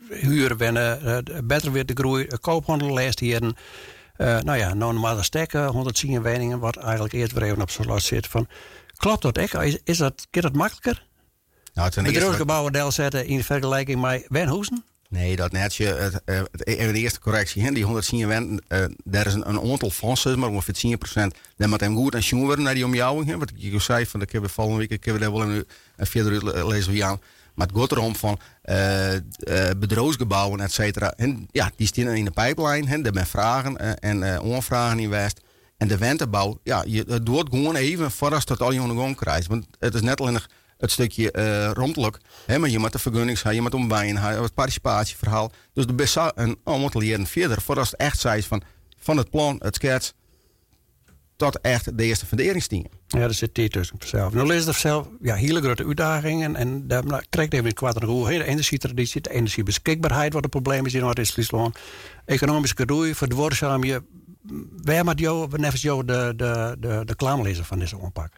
huren 0.09 0.57
wennen, 0.57 1.25
beter 1.45 1.73
weer 1.73 1.87
de 1.87 1.95
groei, 1.95 2.27
koophandel 2.41 2.95
leest 2.95 3.19
hier. 3.19 3.41
nou 4.17 4.57
ja, 4.57 4.75
nou 4.75 4.93
normaal 4.93 5.23
stekken, 5.23 5.67
110 5.67 6.23
weningen, 6.23 6.59
wat 6.59 6.77
eigenlijk 6.77 7.15
eerst 7.15 7.33
weer 7.33 7.43
even 7.43 7.63
op 7.63 7.71
zo'n 7.71 7.87
last 7.87 8.07
zit. 8.07 8.27
Van, 8.27 8.49
klopt 8.97 9.23
dat 9.23 9.39
echt? 9.39 9.55
Is, 9.55 9.79
is 9.85 9.99
dat, 9.99 10.27
is 10.31 10.43
dat 10.43 10.55
makkelijker? 10.55 11.07
Nou, 11.75 11.91
bedrijfsgebouwen 12.03 12.73
deel 12.73 12.91
zetten 12.91 13.27
in 13.27 13.45
vergelijking 13.45 14.01
met 14.01 14.27
wenhoezen? 14.29 14.85
Nee, 15.11 15.37
dat 15.37 15.53
netje, 15.53 15.85
het, 15.85 16.13
het, 16.25 16.49
het, 16.53 16.67
de 16.67 16.93
eerste 16.93 17.21
correctie, 17.21 17.63
hè, 17.63 17.71
die 17.71 17.85
110 17.85 18.29
wend, 18.29 18.61
uh, 18.69 18.85
daar 19.05 19.27
is 19.27 19.35
een, 19.35 19.49
een 19.49 19.71
aantal 19.71 19.91
fondsen, 19.91 20.39
maar 20.39 20.49
ongeveer 20.49 20.75
10 20.75 20.99
procent. 20.99 21.35
Dan 21.57 21.69
moet 21.69 21.81
hem 21.81 21.97
goed 21.97 22.15
en 22.15 22.23
zien 22.23 22.45
worden 22.45 22.65
naar 22.65 22.75
die 22.75 22.85
omjouwing. 22.85 23.29
Hè, 23.29 23.39
wat 23.39 23.51
ik 23.51 23.57
je 23.59 23.79
zei, 23.79 24.07
van, 24.07 24.23
ik 24.23 24.33
heb 24.33 24.51
volgende 24.51 24.79
week, 24.81 24.91
ik 24.91 25.05
heb 25.05 25.19
daar 25.19 25.33
wel 25.33 25.43
een, 25.43 25.67
een 25.97 26.07
verder 26.07 26.67
lezen 26.67 26.93
we. 26.93 27.19
Maar 27.55 27.67
het 27.67 27.79
gaat 27.79 27.93
erom 27.93 28.17
van 28.17 28.39
uh, 28.65 29.13
uh, 29.15 29.19
bedrijfsgebouwen, 29.77 30.61
et 30.61 30.73
cetera. 30.73 31.13
En 31.17 31.49
ja, 31.51 31.71
die 31.77 31.87
staan 31.87 32.09
in 32.09 32.25
de 32.25 32.31
pijplijn, 32.31 32.89
hè, 32.89 33.01
daar 33.01 33.13
zijn 33.15 33.27
vragen 33.27 34.01
en 34.01 34.25
aanvragen 34.25 34.99
in 34.99 35.11
West. 35.11 35.41
En 35.77 35.89
de 35.89 35.99
wentebouw, 35.99 36.61
ja, 36.63 36.85
je, 36.87 37.05
het 37.09 37.27
doet 37.27 37.49
gewoon 37.51 37.77
even 37.77 38.11
voordat 38.11 38.47
dat 38.47 38.61
al 38.61 38.73
je 38.73 38.81
gang 38.81 39.17
krijgt. 39.17 39.47
Want 39.47 39.67
het 39.79 39.95
is 39.95 40.01
net 40.01 40.21
alleen 40.21 40.33
nog 40.33 40.47
het 40.81 40.91
stukje 40.91 41.33
uh, 41.37 41.71
rondelijk. 41.71 42.19
Hè, 42.47 42.59
maar 42.59 42.69
je 42.69 42.79
moet 42.79 42.93
de 42.93 42.99
vergunnings 42.99 43.43
hebben, 43.43 43.63
je 43.63 43.69
moet 43.71 43.75
ombijen 43.75 44.17
hebben, 44.17 44.43
het 44.43 44.55
participatieverhaal. 44.55 45.53
Dus 45.73 45.87
de 45.87 45.95
best 45.95 46.17
een 46.35 46.59
allemaal 46.65 46.91
leren 46.93 47.27
verder. 47.27 47.61
Voordat 47.61 47.91
het 47.91 47.97
echt 47.97 48.19
zijn 48.19 48.43
van, 48.43 48.63
van 48.99 49.17
het 49.17 49.31
plan, 49.31 49.57
het 49.63 49.75
schets, 49.75 50.15
tot 51.37 51.61
echt 51.61 51.99
de 51.99 52.05
eerste 52.05 52.27
funderingsdingen. 52.27 52.91
Ja, 53.07 53.21
dat 53.21 53.35
zit 53.35 53.57
hier 53.57 53.71
tussen 53.71 53.97
zelf. 54.05 54.33
Nu 54.33 54.55
is 54.55 54.67
er 54.67 54.75
zelf 54.75 55.09
ja, 55.21 55.35
hele 55.35 55.61
grote 55.61 55.87
uitdagingen. 55.87 56.57
En 56.57 56.89
daar 56.89 57.07
nou, 57.07 57.23
krijgt 57.31 57.53
even 57.53 57.67
in 57.67 57.75
kwart 57.75 58.01
en 58.01 58.07
hoe 58.07 58.29
de 58.29 58.45
energietraditie, 58.45 59.21
de 59.21 59.31
energiebeschikbaarheid, 59.31 60.33
wat 60.33 60.45
een 60.45 60.51
probleem 60.51 60.87
is 60.87 60.95
in 60.95 61.01
Noord-Friesland. 61.01 61.79
Economische 62.25 62.77
groei, 62.85 63.15
verdworzaam 63.15 63.85
je. 63.85 64.03
Waar 64.83 65.05
moet 65.05 65.19
jou, 65.19 65.49
jou 65.73 66.05
de, 66.05 66.33
de, 66.37 66.77
de, 66.79 67.03
de 67.05 67.65
van 67.65 67.79
deze 67.79 67.97
aanpak? 68.03 68.33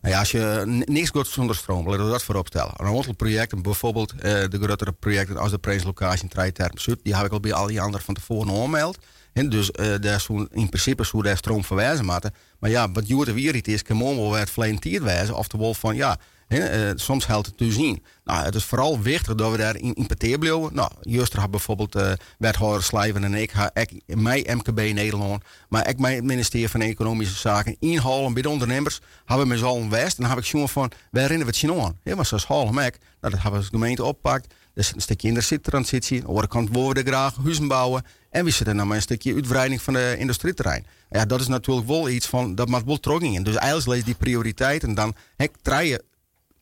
Nou 0.00 0.14
ja, 0.14 0.18
als 0.18 0.30
je 0.30 0.82
niks 0.84 1.10
goed 1.10 1.26
zonder 1.26 1.56
stroom, 1.56 1.88
laten 1.88 2.04
we 2.04 2.10
dat 2.10 2.22
voorop 2.22 2.46
stellen. 2.46 2.72
Een 2.76 2.86
aantal 2.86 3.14
projecten, 3.14 3.62
bijvoorbeeld 3.62 4.12
uh, 4.12 4.20
de 4.22 4.58
grotere 4.62 4.92
projecten 4.92 5.36
als 5.36 5.50
de 5.50 5.58
Prenslocatie 5.58 6.22
in 6.22 6.28
Trijterp 6.28 6.78
Zuid, 6.78 6.98
die 7.02 7.16
heb 7.16 7.26
ik 7.26 7.32
al 7.32 7.40
bij 7.40 7.52
al 7.52 7.66
die 7.66 7.80
anderen 7.80 8.04
van 8.04 8.14
tevoren 8.14 8.50
aangemeld. 8.50 8.98
En 9.32 9.48
dus 9.48 9.70
uh, 9.80 9.94
daar 10.00 10.20
zo, 10.20 10.46
in 10.50 10.68
principe 10.68 11.04
zou 11.04 11.22
daar 11.22 11.36
stroom 11.36 11.64
verwijzen. 11.64 12.04
Maar 12.04 12.70
ja, 12.70 12.92
wat 12.92 13.08
Joert 13.08 13.32
weer 13.32 13.54
het 13.54 13.68
is, 13.68 13.82
kan 13.82 13.98
wel 13.98 14.32
het 14.32 14.50
verleden 14.50 14.78
tijd 14.78 15.02
wijzen. 15.02 15.36
Oftewel 15.36 15.74
van 15.74 15.96
ja, 15.96 16.18
Eh, 16.50 16.90
soms 16.94 17.26
helpt 17.26 17.46
het 17.46 17.56
te 17.56 17.72
zien. 17.72 18.02
Nou, 18.24 18.44
het 18.44 18.54
is 18.54 18.64
vooral 18.64 19.00
wichtig 19.00 19.34
dat 19.34 19.50
we 19.50 19.56
daar 19.56 19.76
in 19.76 19.94
importeer 19.94 20.38
blijven. 20.38 20.74
Nou, 20.74 20.90
Juster 21.00 21.40
had 21.40 21.50
bijvoorbeeld 21.50 21.96
uh, 21.96 22.12
wethouder 22.38 22.82
Slijven 22.82 23.24
en 23.24 23.34
ik, 23.34 23.52
ik 23.74 24.02
mijn 24.06 24.44
MKB 24.56 24.76
Nederland, 24.76 25.44
maar 25.68 25.88
ik 25.88 25.98
mijn 25.98 26.26
ministerie 26.26 26.68
van 26.68 26.80
Economische 26.80 27.36
Zaken 27.36 27.76
inhalen 27.78 28.32
bij 28.32 28.42
de 28.42 28.48
ondernemers, 28.48 29.00
hebben 29.24 29.46
we 29.46 29.54
met 29.54 29.62
allen 29.62 29.90
west. 29.90 30.16
En 30.16 30.22
dan 30.22 30.30
heb 30.30 30.38
ik 30.38 30.44
zo'n 30.44 30.68
van, 30.68 30.90
wij 31.10 31.22
rennen 31.26 31.46
we 31.46 31.52
het 31.52 31.56
zien 31.56 31.80
aan. 31.80 31.98
Ja, 32.04 32.14
maar 32.14 32.26
zoals 32.26 32.46
Halem 32.46 32.78
ik, 32.78 32.98
nou, 32.98 33.32
dat 33.32 33.32
hebben 33.32 33.50
we 33.50 33.56
als 33.56 33.68
gemeente 33.68 34.04
oppakt. 34.04 34.54
Zit 34.74 34.94
een 34.94 35.00
stukje 35.00 35.28
in 35.28 35.34
de 35.34 35.60
transitie. 35.60 36.22
De 36.22 36.46
kant 36.48 36.70
we 36.70 37.02
graag 37.04 37.36
huizen 37.42 37.68
bouwen. 37.68 38.04
En 38.30 38.44
we 38.44 38.50
zitten 38.50 38.76
dan 38.76 38.86
maar 38.86 38.96
een 38.96 39.02
stukje 39.02 39.34
uitbreiding 39.34 39.82
van 39.82 39.94
de 39.94 40.16
industrieterrein. 40.18 40.86
Ja, 41.10 41.24
dat 41.24 41.40
is 41.40 41.46
natuurlijk 41.46 41.86
wel 41.86 42.08
iets 42.08 42.26
van, 42.26 42.54
dat 42.54 42.68
maakt 42.68 42.84
wel 42.84 43.00
trok 43.00 43.22
in. 43.22 43.42
Dus 43.42 43.54
eigenlijk 43.54 43.88
lees 43.88 44.04
die 44.04 44.14
prioriteit 44.14 44.82
en 44.82 44.94
dan 44.94 45.14
hek 45.36 45.56
treien 45.62 46.02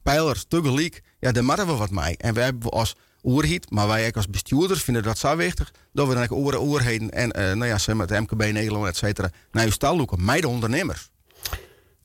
pijlers 0.02 0.44
tegelijk. 0.48 1.02
Ja, 1.20 1.32
daar 1.32 1.44
moeten 1.44 1.66
we 1.66 1.72
wat 1.72 1.90
mee. 1.90 2.16
En 2.16 2.34
wij 2.34 2.44
hebben 2.44 2.70
als 2.70 2.96
oerhiet, 3.22 3.70
maar 3.70 3.86
wij 3.86 4.12
als 4.12 4.28
bestuurders 4.28 4.82
vinden 4.82 5.02
dat 5.02 5.18
zo 5.18 5.36
wichtig. 5.36 5.72
Dat 5.92 6.08
we 6.08 6.14
dan 6.14 6.22
ook 6.22 6.30
oer, 6.30 6.60
oerheden 6.60 7.10
en 7.10 7.38
uh, 7.38 7.52
nou 7.52 7.66
ja, 7.66 7.94
maar, 7.94 8.06
het 8.06 8.20
MKB 8.20 8.52
Nederland, 8.52 8.86
et 8.86 8.96
cetera, 8.96 9.30
naar 9.52 9.64
uw 9.64 9.70
stal 9.70 9.96
loeken. 9.96 10.24
Mij 10.24 10.40
de 10.40 10.48
ondernemers. 10.48 11.10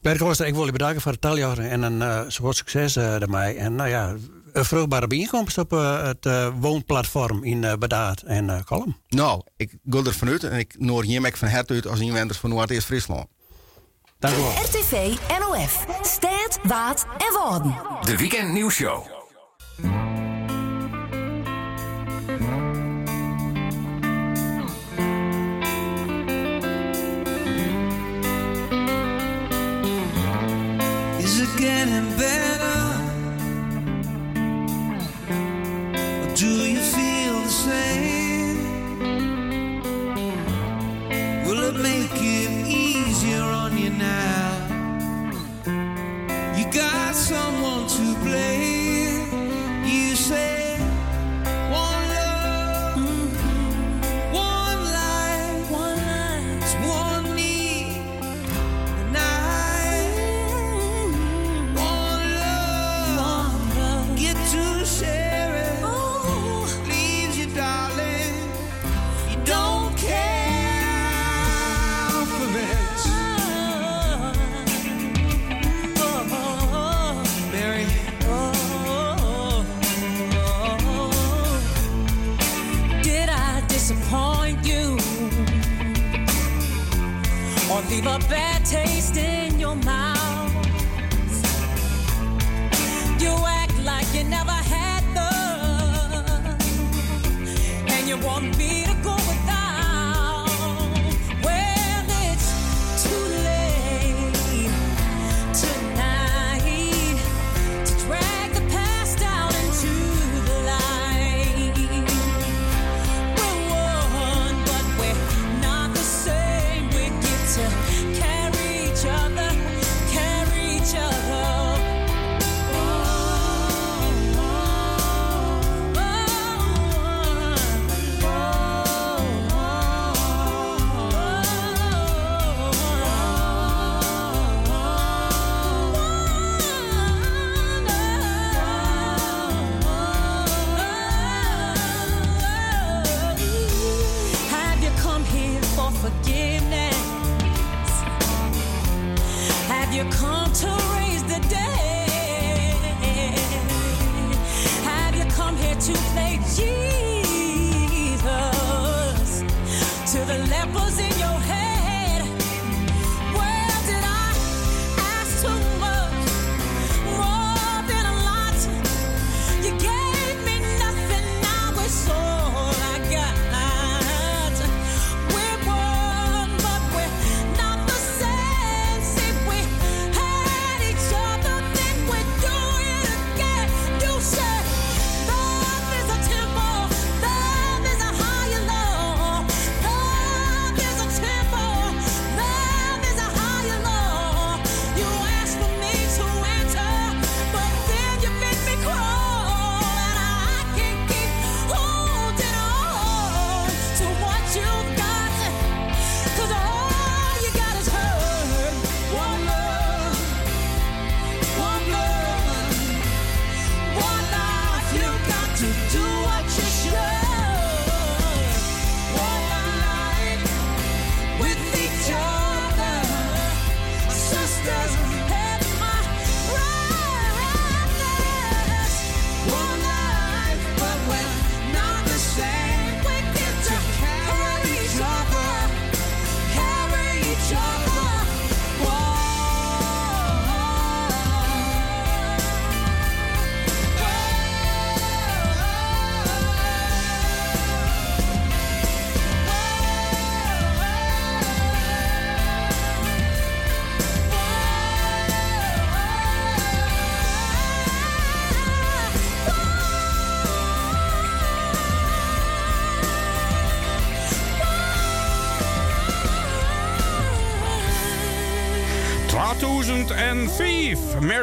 Bert 0.01 0.17
Koster, 0.17 0.47
ik 0.47 0.53
wil 0.53 0.65
je 0.65 0.71
bedanken 0.71 1.01
voor 1.01 1.11
het 1.11 1.21
taljaar 1.21 1.57
en 1.57 1.81
een 1.81 1.97
uh, 1.97 2.21
soort 2.27 2.55
succes 2.55 2.97
uh, 2.97 3.03
daarmee. 3.03 3.55
En 3.55 3.75
nou 3.75 3.89
ja, 3.89 4.15
een 4.53 4.65
vruchtbare 4.65 5.07
bijeenkomst 5.07 5.57
op 5.57 5.73
uh, 5.73 6.03
het 6.03 6.25
uh, 6.25 6.47
woonplatform 6.59 7.43
in 7.43 7.63
uh, 7.63 7.73
Bedaat 7.73 8.21
en 8.21 8.63
Kalm. 8.63 8.97
Nou, 9.07 9.41
ik 9.57 9.73
ga 9.89 9.99
er 10.03 10.13
vanuit 10.13 10.43
en 10.43 10.57
ik 10.57 10.75
noor 10.77 11.05
Jimek 11.05 11.37
van 11.37 11.47
harte 11.47 11.73
uit 11.73 11.87
als 11.87 11.99
inwoners 11.99 12.37
van 12.37 12.49
Noord-Eerst 12.49 12.85
Friesland. 12.85 13.27
Dank 14.23 14.35
u 14.37 14.41
wel. 14.41 14.51
RTV 14.51 15.17
NOF. 15.39 15.85
Stad, 16.01 16.59
Waad 16.63 17.05
en 17.17 17.39
Worden. 17.41 17.75
De 18.01 18.17
Weekend 18.17 18.53
Nieuwsshow. 18.53 19.05
Is 31.17 31.39
it 31.39 31.47
getting 31.55 32.15
better? 32.15 32.52
A 88.13 88.19
bad 88.29 88.63
taste 88.63 89.17
in 89.17 89.59
your 89.59 89.75
mouth? 89.75 90.53
You 93.19 93.33
act 93.47 93.79
like 93.83 94.05
you 94.13 94.23
never 94.23 94.51
had 94.51 95.03
love, 95.15 96.45
and 97.87 98.07
you 98.07 98.17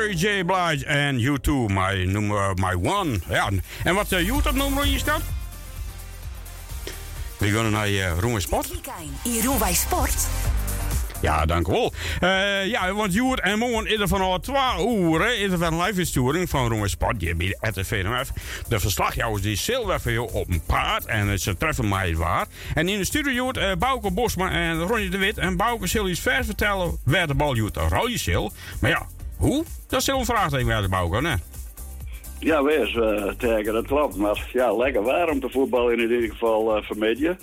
Mary 0.00 0.14
J. 0.14 0.44
Blige 0.44 0.86
en 0.86 1.20
U2, 1.20 1.50
my 1.66 2.04
nummer, 2.04 2.54
my 2.54 2.90
one. 2.90 3.20
Ja, 3.28 3.50
en 3.84 3.94
wat 3.94 4.12
uh, 4.12 4.26
YouTube-nummer 4.26 4.94
is 4.94 5.04
dat? 5.04 5.20
We 7.38 7.50
gaan 7.50 7.70
naar 7.70 7.90
uh, 7.90 8.18
Roen 8.18 8.40
Sport. 8.40 8.70
In 9.24 9.44
Roenwij 9.44 9.74
Sport. 9.74 10.26
Ja, 11.20 11.46
dank 11.46 11.68
u 11.68 11.72
wel. 11.72 11.92
Eh, 12.20 12.66
ja, 12.66 12.92
want 12.92 13.14
Joer 13.14 13.38
en 13.38 13.58
morgen 13.58 13.86
is 13.86 14.00
er 14.00 14.08
vanaf 14.08 14.38
12 14.38 14.80
uur 14.80 15.38
is 15.38 15.52
er 15.52 15.58
van 15.58 15.72
een 15.72 15.82
live 15.82 15.98
insturing 15.98 16.50
van 16.50 16.68
Roen 16.68 16.88
Sport. 16.88 17.20
Je 17.20 17.34
bij 17.34 17.46
de 17.46 17.68
RTVNF. 17.68 18.30
De 18.68 18.80
verslagjouwers 18.80 19.42
die 19.42 19.56
zilver 19.56 20.00
voor 20.00 20.12
jou 20.12 20.32
op 20.32 20.48
een 20.48 20.62
paard. 20.66 21.04
En 21.04 21.38
ze 21.38 21.56
treffen 21.56 21.88
mij 21.88 22.16
waar. 22.16 22.46
En 22.74 22.88
in 22.88 22.98
de 22.98 23.04
studio 23.04 23.50
uh, 23.52 23.72
Bouke 23.78 24.10
Bosma 24.10 24.50
en 24.50 24.80
Ronnie 24.80 25.10
de 25.10 25.18
Wit. 25.18 25.38
En 25.38 25.56
Bouke 25.56 25.86
zal 25.86 26.08
iets 26.08 26.20
vers 26.20 26.46
vertellen 26.46 26.98
waar 27.04 27.26
de 27.26 27.34
bal 27.34 27.54
Joet 27.54 27.76
rode. 27.76 28.50
Maar 28.80 28.90
ja, 28.90 29.06
hoe? 29.40 29.64
Dat 29.88 30.00
is 30.00 30.06
een 30.06 30.24
vraagteken 30.24 30.66
waar 30.66 30.82
de 30.82 30.88
Bouke, 30.88 31.26
hè? 31.28 31.34
Ja, 32.38 32.62
wees 32.62 32.94
uh, 32.94 33.28
tegen, 33.28 33.72
dat 33.72 33.86
klopt. 33.86 34.16
Maar 34.16 34.48
ja, 34.52 34.72
lekker 34.76 35.02
warm 35.02 35.40
te 35.40 35.50
voetballen 35.50 35.92
in 35.92 36.00
ieder 36.00 36.30
geval 36.30 36.76
uh, 36.76 36.82
vermidden. 36.82 37.38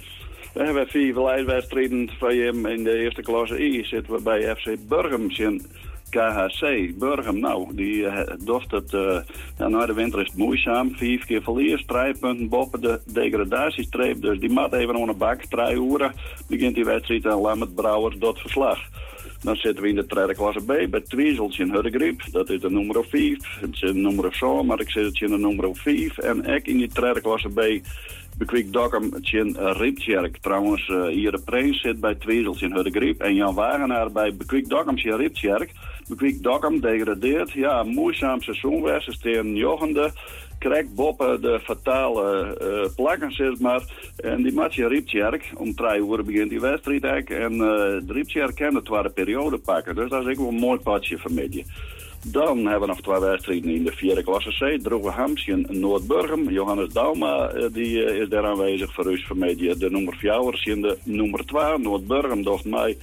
We 0.54 0.64
hebben 0.64 0.88
vier 0.88 1.14
verleidswedstrijden 1.14 2.10
van 2.20 2.30
hem 2.30 2.66
in 2.66 2.84
de 2.84 2.98
eerste 2.98 3.22
klasse 3.22 3.64
I. 3.64 3.84
Zitten 3.84 4.14
we 4.14 4.22
bij 4.22 4.56
FC 4.56 4.88
Burgum 4.88 5.30
KHC. 6.10 6.98
Burgum, 6.98 7.40
nou, 7.40 7.76
die 7.76 7.96
uh, 7.96 8.16
het... 8.68 8.94
Uh, 8.94 9.20
ja, 9.58 9.68
na 9.68 9.86
de 9.86 9.94
winter 9.94 10.20
is 10.22 10.28
het 10.28 10.38
moeizaam. 10.38 10.96
Vier 10.96 11.26
keer 11.26 11.42
verlies, 11.44 11.86
punten 12.20 12.50
boven 12.50 12.82
de 12.82 13.02
degradatiestreep. 13.06 14.22
Dus 14.22 14.40
die 14.40 14.52
mat 14.52 14.74
even 14.74 14.96
onder 14.96 15.18
bak. 15.18 15.44
Drie 15.44 15.76
uren 15.76 16.14
begint 16.48 16.76
die 16.76 16.86
wedstrijd 16.86 17.26
en 17.26 17.42
Lammert 17.42 17.76
Brouwers 17.76 18.16
tot 18.20 18.40
verslag. 18.40 18.80
Dan 19.42 19.56
zitten 19.56 19.84
we 19.84 19.90
in 19.90 19.96
de 19.96 20.06
tweede 20.06 20.36
klasse 20.36 20.60
B 20.60 20.90
bij 20.90 21.02
Twieseltje 21.02 21.64
in 21.64 21.72
Hudegriep. 21.72 22.22
Dat 22.32 22.50
is 22.50 22.62
de 22.62 22.70
nummer 22.70 23.06
5. 23.06 23.60
Het 23.60 23.74
is 23.74 23.80
de 23.80 23.94
nummer 23.94 24.36
zo, 24.36 24.64
maar 24.64 24.80
ik 24.80 24.90
zit 24.90 25.22
in 25.22 25.30
de 25.30 25.38
nummer 25.38 25.76
5. 25.76 26.18
En 26.18 26.46
ik 26.46 26.68
in 26.68 26.78
die 26.78 26.88
tweede 26.88 27.22
klasse 27.22 27.50
B 27.50 27.62
Bekwik 28.38 28.74
Dokkum 28.74 29.14
in 29.22 29.56
Riptjerk. 29.60 30.38
Trouwens, 30.38 30.88
uh, 30.88 31.08
hier 31.08 31.32
de 31.32 31.42
Prins 31.46 31.82
zit 31.82 32.00
bij 32.00 32.16
Tweezels 32.16 32.62
in 32.62 32.74
Hudegriep. 32.74 33.22
En 33.22 33.36
Jan 33.36 33.54
Wagenaar 33.54 34.12
bij 34.12 34.36
Bekwik 34.36 34.70
Dokkum 34.70 34.98
in 34.98 35.16
Riptjerk. 35.16 35.72
Bekwik 36.08 36.44
Dokkum 36.44 36.80
degradeert. 36.80 37.52
Ja, 37.52 37.84
moeizaam 37.84 38.42
seizoen 38.42 38.82
was. 38.82 39.06
Ze 39.06 39.52
jochende. 39.54 40.12
Krijgt 40.60 40.96
Boppen 40.96 41.42
de 41.42 41.60
fatale 41.60 42.58
uh, 42.62 42.96
plakken, 42.96 43.32
zeg 43.32 43.60
maar. 43.60 43.82
En 44.18 44.44
die 44.44 44.54
matje 44.54 44.88
Rieptjerk. 44.88 45.52
Om 45.56 45.76
drie 45.76 46.00
uur 46.00 46.24
begint 46.24 46.50
die 46.50 46.60
wedstrijd. 46.60 47.06
ook. 47.06 47.30
En 47.30 47.54
uh, 47.54 47.98
Rieptjerk 48.08 48.56
kan 48.56 48.74
de 48.74 48.82
tweede 48.82 49.10
periode 49.10 49.58
pakken. 49.58 49.96
Dus 49.96 50.10
dat 50.10 50.26
is 50.26 50.32
ook 50.32 50.38
wel 50.38 50.48
een 50.48 50.60
mooi 50.60 50.80
padje 50.80 51.18
van 51.18 51.34
midden. 51.34 51.66
Dan 52.26 52.58
hebben 52.58 52.80
we 52.80 52.88
nog 52.88 53.02
twee 53.02 53.20
wedstrijden 53.20 53.76
in 53.76 53.84
de 53.84 53.92
vierde 53.92 54.24
klasse 54.24 54.50
C. 54.50 54.84
Droge 54.84 55.10
Hams 55.10 55.48
in 55.48 55.68
Noordburgum. 55.70 56.50
Johannes 56.50 56.94
Dauma 56.94 57.54
uh, 57.56 57.66
die, 57.72 58.04
is 58.04 58.30
daar 58.30 58.46
aanwezig 58.46 58.94
voor 58.94 59.06
ons 59.06 59.26
vermedje. 59.26 59.78
De 59.78 59.90
nummer 59.90 60.16
4 60.18 60.62
in 60.64 60.82
de 60.82 60.98
nummer 61.04 61.46
2. 61.46 61.78
Noordburgum 61.78 62.44
dacht 62.44 62.66
mij 62.66 62.98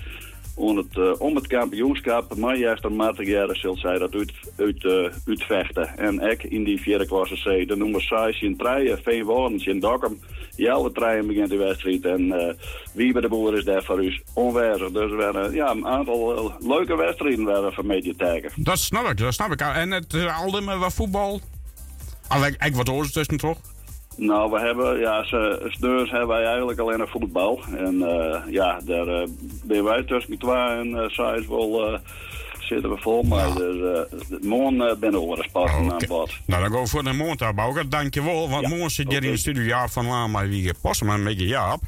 om 0.54 0.76
het, 0.76 0.96
uh, 0.96 1.12
om 1.18 1.34
het 1.36 1.46
kampioenschap. 1.46 2.36
Maar 2.36 2.56
juist 2.56 2.84
een 2.84 2.96
matige 2.96 3.48
zult 3.52 3.78
zij 3.78 3.98
dat 3.98 4.14
uit, 4.14 4.32
uit, 4.56 4.84
uh, 4.84 5.08
uitvechten. 5.26 5.98
En 5.98 6.20
ik 6.20 6.42
in 6.42 6.64
die 6.64 6.80
vierde 6.80 7.06
klasse 7.06 7.34
C. 7.34 7.68
De 7.68 7.76
nummer 7.76 8.02
6 8.02 8.42
in 8.42 8.56
Treien. 8.56 9.02
Veenwoordens 9.02 9.66
in 9.66 9.80
Dokkum. 9.80 10.20
Jelle 10.56 10.92
Treien 10.92 11.26
begint 11.26 11.50
de 11.50 11.56
wedstrijd. 11.56 12.04
En 12.04 12.20
uh, 12.20 12.52
wie 12.92 13.12
bij 13.12 13.20
de 13.20 13.28
boer 13.28 13.56
is 13.56 13.64
daar 13.64 13.84
voor 13.84 14.04
u 14.04 14.20
onwijzig. 14.34 14.90
Dus 14.90 15.10
we 15.10 15.22
hebben 15.22 15.52
ja, 15.52 15.70
een 15.70 15.86
aantal 15.86 16.52
leuke 16.60 16.96
wedstrijden 16.96 17.44
werden 17.44 17.72
van 17.72 17.86
medie 17.86 18.16
tegen. 18.16 18.50
Dat 18.56 18.78
snap 18.78 19.06
ik, 19.06 19.16
dat 19.16 19.34
snap 19.34 19.52
ik. 19.52 19.60
En 19.60 19.90
het 19.90 20.14
uh, 20.14 20.42
al 20.42 20.78
wat 20.78 20.92
voetbal? 20.92 21.40
Alleen, 22.28 22.56
ik 22.58 22.74
wat 22.74 22.88
oors 22.88 23.12
tussen 23.12 23.36
toch? 23.36 23.58
Nou, 24.16 24.50
we 24.50 24.60
hebben, 24.60 24.98
ja, 24.98 25.22
sneurs 25.68 26.10
hebben 26.10 26.28
wij 26.28 26.44
eigenlijk 26.44 26.78
alleen 26.78 27.00
een 27.00 27.08
voetbal. 27.08 27.60
En 27.76 27.94
uh, 27.94 28.36
ja, 28.50 28.80
daar 28.84 29.08
uh, 29.08 29.26
ben 29.64 29.84
wij 29.84 30.02
tussen 30.02 30.38
twee 30.38 30.54
en 30.54 30.88
uh, 30.88 31.08
zij 31.08 31.44
wel 31.48 31.98
zitten 32.58 32.90
we 32.90 32.96
vol. 33.00 33.22
Maar 33.22 33.48
ja. 33.48 33.54
dus, 33.54 33.76
uh, 33.76 34.40
morgen 34.40 34.74
uh, 34.74 34.94
ben 34.94 35.10
ik 35.10 35.16
over 35.16 35.44
sport 35.44 35.70
oh, 35.70 35.76
aan 35.76 35.98
bod. 36.08 36.32
Nou, 36.46 36.62
dan 36.62 36.72
gaan 36.72 36.82
we 36.82 36.88
voor 36.88 37.04
de 37.04 37.12
maand 37.12 37.54
Bouke. 37.54 37.88
Dankjewel, 37.88 38.48
want 38.48 38.62
ja. 38.62 38.68
morgen 38.68 38.90
zit 38.90 39.10
je 39.10 39.16
okay. 39.16 39.28
in 39.28 39.34
de 39.34 39.38
studio 39.38 39.62
Jaap 39.62 39.90
van 39.90 40.06
Laan, 40.06 40.30
maar 40.30 40.48
wie 40.48 40.74
passen 40.82 41.06
maar 41.06 41.20
met 41.20 41.40
je 41.40 41.46
Jaap. 41.46 41.80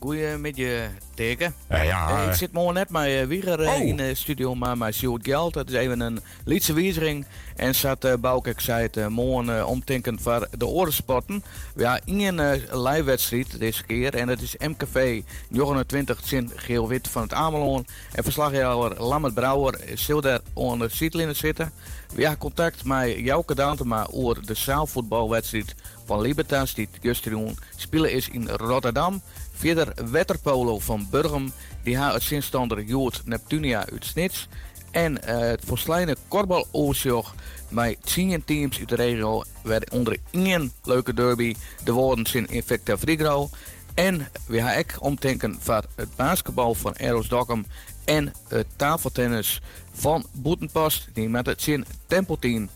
Goeie 0.00 0.36
met 0.36 0.56
je 0.56 0.86
teken. 1.14 1.54
Ja, 1.68 1.82
ja, 1.82 2.22
uh, 2.22 2.26
ik 2.26 2.34
zit 2.34 2.52
morgen 2.52 2.74
net 2.74 2.90
met 2.90 3.08
uh, 3.08 3.22
Wieger 3.24 3.60
uh, 3.60 3.68
oh. 3.68 3.80
in 3.80 3.96
de 3.96 4.14
studio, 4.14 4.54
maar 4.54 4.78
met 4.78 4.94
Sjoerd 4.94 5.26
Geld. 5.26 5.54
Dat 5.54 5.68
is 5.68 5.74
even 5.74 6.00
een 6.00 6.20
liedse 6.44 6.72
wijziging. 6.72 7.26
En 7.56 7.74
zat 7.74 8.04
uh, 8.04 8.14
Bouke, 8.14 8.50
ik 8.50 8.60
zei 8.60 8.82
het, 8.82 9.08
morgen 9.08 9.66
omdenken 9.66 10.20
voor 10.20 10.48
de 10.58 10.66
oorsporten. 10.66 11.44
Ja, 11.76 12.00
één 12.04 12.40
live 12.70 13.02
wedstrijd 13.02 13.58
deze 13.58 13.84
keer. 13.84 14.14
En 14.14 14.26
dat 14.26 14.40
is 14.40 14.56
MKV 14.56 15.22
29 15.48 16.32
in 16.32 16.50
geel-wit 16.54 17.08
van 17.08 17.22
het 17.22 17.32
Ameloon. 17.32 17.86
En 18.12 18.22
verslaghouder 18.22 19.02
Lammert 19.02 19.34
Brouwer 19.34 19.80
zit 19.94 20.22
daar 20.22 20.40
onder 20.52 20.88
de 20.98 21.34
zitten. 21.34 21.72
We 22.14 22.20
hebben 22.20 22.38
contact 22.38 22.84
met 22.84 23.18
Jouke 23.18 23.54
Dantema 23.54 24.06
over 24.10 24.46
de 24.46 24.54
zaalvoetbalwedstrijd 24.54 25.74
van 26.04 26.20
Libertas 26.20 26.74
die 26.74 26.88
gisteren 27.00 27.56
spelen 27.76 28.12
is 28.12 28.28
in 28.28 28.48
Rotterdam. 28.48 29.22
Verder 29.58 29.92
Wetterpolo 30.10 30.78
van 30.78 31.06
Burgum, 31.10 31.52
die 31.82 31.98
haar 31.98 32.12
het 32.12 32.22
zinstander 32.22 32.82
Jood 32.82 33.22
Neptunia 33.24 33.86
uit 33.92 34.04
Snits. 34.04 34.48
En 34.90 35.18
uh, 35.28 35.38
het 35.38 36.18
Korbal 36.28 36.66
Oosjoch 36.70 37.34
met 37.68 37.96
10 38.14 38.44
teams 38.44 38.78
uit 38.78 38.88
de 38.88 38.94
regio 38.94 39.42
werden 39.62 39.92
onder 39.92 40.16
één 40.30 40.72
leuke 40.84 41.14
derby 41.14 41.54
de 41.84 41.92
woorden 41.92 42.26
zijn 42.26 42.48
Infecta 42.48 42.98
Frigro. 42.98 43.50
En 43.94 44.28
we 44.46 44.58
gaan 44.58 44.78
ook 44.78 44.96
omdenken 45.00 45.56
van 45.60 45.82
het 45.94 46.16
basketbal 46.16 46.74
van 46.74 46.92
Eros 46.92 47.28
Dokkum 47.28 47.66
en 48.04 48.32
het 48.48 48.66
tafeltennis 48.76 49.60
van 49.92 50.26
Boetenpost, 50.32 51.08
die 51.12 51.28
met 51.28 51.46
het 51.46 51.62
zin 51.62 51.84
tempelteam. 52.06 52.68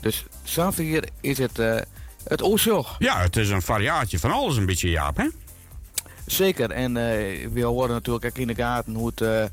Dus 0.00 0.24
hier 0.76 1.08
is 1.20 1.38
het 1.38 1.58
uh, 1.58 1.76
het 2.24 2.42
Oosjoch. 2.42 2.96
Ja, 2.98 3.20
het 3.20 3.36
is 3.36 3.50
een 3.50 3.62
variatie 3.62 4.20
van 4.20 4.30
alles 4.30 4.56
een 4.56 4.66
beetje, 4.66 4.90
Jaap, 4.90 5.16
hè? 5.16 5.28
Zeker, 6.30 6.70
en 6.70 6.90
uh, 6.90 7.02
we 7.52 7.62
horen 7.62 7.90
natuurlijk 7.90 8.24
ook 8.24 8.38
in 8.38 8.46
de 8.46 8.54
gaten 8.54 8.94
hoe 8.94 9.06
het 9.06 9.20
uh, 9.20 9.44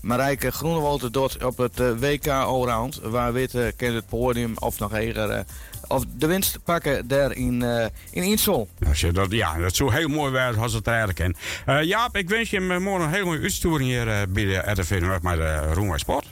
Marijke 0.00 0.50
Groenewald 0.50 1.12
doet 1.12 1.44
op 1.44 1.56
het 1.56 1.80
uh, 1.80 1.90
WK 1.98 2.28
Allround. 2.28 3.00
Waar 3.02 3.32
weten 3.32 3.76
kent 3.76 3.94
het 3.94 4.06
podium 4.06 4.52
of 4.58 4.78
nog 4.78 4.94
eerder 4.94 5.44
of 5.88 6.04
de 6.16 6.26
winst 6.26 6.58
pakken 6.64 7.08
daar 7.08 7.32
in, 7.32 7.62
in 8.10 8.22
Insel. 8.22 8.68
Als 8.88 9.00
je 9.00 9.12
dat, 9.12 9.30
ja, 9.30 9.58
dat 9.58 9.76
zou 9.76 9.92
heel 9.92 10.08
mooi 10.08 10.32
zijn 10.32 10.58
als 10.58 10.72
het 10.72 10.86
eigenlijk 10.86 11.18
kan. 11.64 11.84
Jaap, 11.84 12.16
ik 12.16 12.28
wens 12.28 12.50
je 12.50 12.60
morgen 12.60 13.06
een 13.06 13.12
hele 13.12 13.24
mooie 13.24 13.40
uitstoering 13.40 13.90
hier 13.90 14.04
bij 14.28 14.44
de 14.44 14.62
RTV 14.64 15.00
met 15.22 15.36
de 15.36 15.72
Roemwij 15.72 15.98
Sport. 15.98 16.26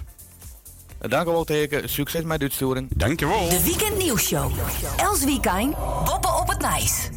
Dank 0.98 1.28
u 1.28 1.30
wel, 1.30 1.44
teken. 1.44 1.88
Succes 1.88 2.22
met 2.22 2.38
de 2.38 2.44
uitstoering. 2.44 2.88
Dank 2.94 3.20
je 3.20 3.26
wel. 3.26 3.48
De 3.48 3.62
Weekend 3.64 3.98
Nieuwsshow. 3.98 4.52
Els 4.96 5.24
Weekend, 5.24 5.76
Boppen 6.04 6.34
op 6.40 6.48
het 6.48 6.60
Nijs. 6.60 7.08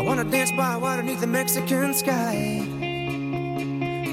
I 0.00 0.02
wanna 0.02 0.24
dance 0.24 0.50
by 0.50 0.78
water 0.78 1.02
beneath 1.02 1.20
the 1.20 1.26
Mexican 1.26 1.92
sky. 1.92 2.62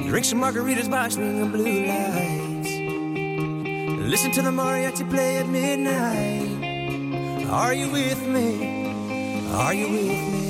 Drink 0.10 0.26
some 0.26 0.42
margaritas 0.42 0.92
by 0.92 1.08
swinging 1.08 1.50
blue 1.50 1.86
lights. 1.86 2.72
Listen 4.12 4.32
to 4.32 4.42
the 4.42 4.50
mariachi 4.50 5.10
play 5.10 5.38
at 5.38 5.48
midnight. 5.48 6.44
Are 7.50 7.74
you 7.74 7.90
with 7.90 8.22
me? 8.28 9.48
Are 9.54 9.74
you 9.74 9.88
with 9.88 10.34
me? 10.34 10.47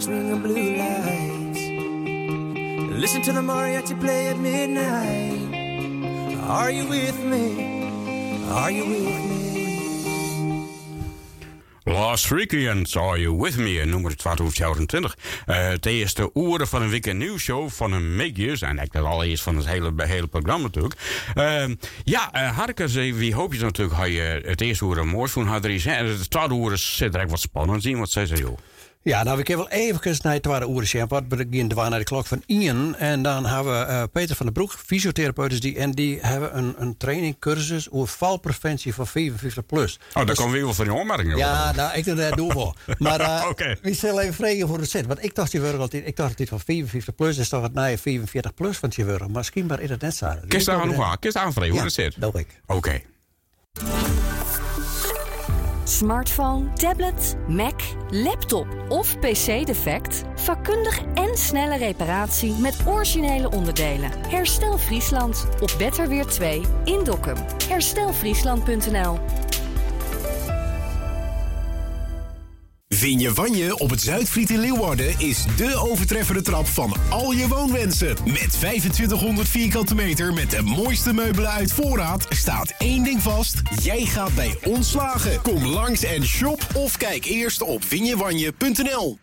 Swinging 0.00 0.40
blue 0.40 0.76
lights. 0.76 1.60
Listen 3.00 3.22
to 3.22 3.32
the 3.32 3.40
mariachi 3.40 3.98
play 4.00 4.28
at 4.28 4.38
midnight. 4.38 6.38
Are 6.48 6.70
you 6.70 6.88
with 6.88 7.22
me? 7.22 7.88
Are 8.48 8.70
you 8.70 8.86
with 8.86 9.02
me? 9.02 9.10
Last 11.84 12.30
Weekend, 12.30 12.96
Are 12.96 13.18
You 13.18 13.36
With 13.36 13.56
Me, 13.56 13.84
nummer 13.84 14.14
1220. 14.16 15.16
Uh, 15.46 15.68
het 15.68 15.86
eerste 15.86 16.30
uren 16.34 16.68
van 16.68 16.82
een 16.82 16.88
weekend 16.88 17.18
nieuwsshow 17.18 17.70
van 17.70 17.92
een 17.92 18.16
Megius. 18.16 18.60
En 18.60 18.66
eigenlijk 18.66 18.92
het 18.92 19.04
allereerst 19.04 19.42
van 19.42 19.56
het 19.56 19.66
hele, 19.66 19.92
hele 19.96 20.26
programma 20.26 20.62
natuurlijk. 20.62 20.94
Uh, 21.34 21.64
ja, 22.04 22.30
uh, 22.34 22.56
Harkers, 22.56 22.94
wie 22.94 23.34
hoop 23.34 23.54
je 23.54 23.60
natuurlijk, 23.60 23.96
had 23.96 24.08
je 24.08 24.42
het 24.44 24.60
eerste 24.60 24.84
uur 24.84 25.06
mooi 25.06 25.30
van 25.30 25.46
had 25.46 25.66
iets. 25.66 25.84
En 25.84 26.06
het 26.06 26.30
tweede 26.30 26.54
uur 26.54 26.78
zit 26.78 27.14
er 27.14 27.28
wat 27.28 27.40
spannend 27.40 27.84
in. 27.84 27.98
Wat 27.98 28.10
zei 28.10 28.26
ze, 28.26 28.36
joh? 28.36 28.58
Ja, 29.02 29.22
nou, 29.22 29.36
we 29.36 29.42
kunnen 29.42 29.66
wel 29.68 29.78
even 29.78 30.16
naar 30.22 30.34
het 30.34 30.68
uur 30.68 30.86
zien. 30.86 31.08
Wat 31.08 31.22
we 31.28 31.88
naar 31.88 31.98
de 31.98 32.04
klok 32.04 32.26
van 32.26 32.42
Ian. 32.46 32.96
En 32.96 33.22
dan 33.22 33.46
hebben 33.46 33.86
we 33.86 33.92
uh, 33.92 34.02
Peter 34.12 34.36
van 34.36 34.46
den 34.46 34.54
Broek, 34.54 34.72
fysiotherapeut. 34.72 35.62
Die, 35.62 35.76
en 35.76 35.90
die 35.90 36.18
hebben 36.20 36.56
een, 36.56 36.74
een 36.78 36.96
trainingcursus 36.96 37.90
over 37.90 38.08
valpreventie 38.16 38.94
voor 38.94 39.06
55 39.06 39.66
plus. 39.66 39.98
Oh, 40.08 40.14
daar 40.14 40.26
dus, 40.26 40.36
komen 40.36 40.52
we 40.52 40.60
wel 40.64 40.74
van 40.74 40.84
die 40.84 40.94
opmerkingen 40.94 41.36
Ja, 41.36 41.72
nou, 41.72 41.96
ik 41.96 42.04
doe 42.04 42.14
dat 42.14 42.36
doen 42.36 42.52
voor. 42.52 42.74
Maar 42.98 43.20
uh, 43.42 43.46
okay. 43.48 43.78
wie 43.82 43.94
zal 43.94 44.20
even 44.20 44.34
vragen 44.34 44.68
voor 44.68 44.78
het 44.78 44.90
zet. 44.90 45.06
Want 45.06 45.24
ik 45.24 45.34
dacht, 45.34 45.50
die 45.50 45.60
altijd, 45.60 46.06
ik 46.06 46.16
dacht, 46.16 46.36
dit 46.36 46.48
van 46.48 46.60
55 46.60 47.14
plus 47.14 47.38
is 47.38 47.48
toch 47.48 47.62
het 47.62 47.72
na 47.72 47.96
44 47.98 48.54
plus 48.54 48.76
van 48.76 48.92
je 48.94 49.04
worden. 49.04 49.26
Maar 49.26 49.36
misschien 49.36 49.70
is 49.80 49.90
het 49.90 50.00
net 50.00 50.14
zo. 50.14 50.34
Kist 50.48 50.66
daar 50.66 50.86
nog 50.86 51.04
aan? 51.04 51.18
Kist 51.18 51.36
hoe 51.36 51.80
het 51.80 51.92
zit? 51.92 52.14
dat 52.20 52.38
ik. 52.38 52.60
Oké. 52.66 52.76
Okay. 52.76 53.04
Smartphone, 55.90 56.72
tablet, 56.74 57.36
Mac, 57.48 57.82
laptop 58.10 58.66
of 58.88 59.18
PC-defect? 59.18 60.22
Vakkundig 60.34 61.00
en 61.14 61.36
snelle 61.36 61.76
reparatie 61.76 62.54
met 62.60 62.76
originele 62.86 63.50
onderdelen. 63.50 64.10
Herstel 64.28 64.78
Friesland 64.78 65.48
op 65.60 65.74
Betterweer 65.78 66.26
2 66.26 66.62
in 66.84 67.04
Dokkum. 67.04 67.36
Herstelfriesland.nl 67.68 69.18
Vinje 72.94 73.32
Wanje 73.32 73.78
op 73.78 73.90
het 73.90 74.00
Zuidfriet 74.00 74.50
in 74.50 74.58
Leeuwarden 74.58 75.14
is 75.18 75.44
de 75.56 75.76
overtreffende 75.76 76.42
trap 76.42 76.66
van 76.66 76.92
al 77.08 77.32
je 77.32 77.48
woonwensen. 77.48 78.16
Met 78.24 78.50
2500 78.50 79.48
vierkante 79.48 79.94
meter 79.94 80.32
met 80.32 80.50
de 80.50 80.62
mooiste 80.62 81.12
meubelen 81.12 81.50
uit 81.50 81.72
voorraad 81.72 82.26
staat 82.28 82.74
één 82.78 83.04
ding 83.04 83.22
vast. 83.22 83.62
Jij 83.82 84.04
gaat 84.04 84.34
bij 84.34 84.58
ons 84.64 84.90
slagen. 84.90 85.42
Kom 85.42 85.66
langs 85.66 86.04
en 86.04 86.24
shop 86.24 86.66
of 86.74 86.96
kijk 86.96 87.24
eerst 87.24 87.62
op 87.62 87.84
vinjewanje.nl. 87.84 89.18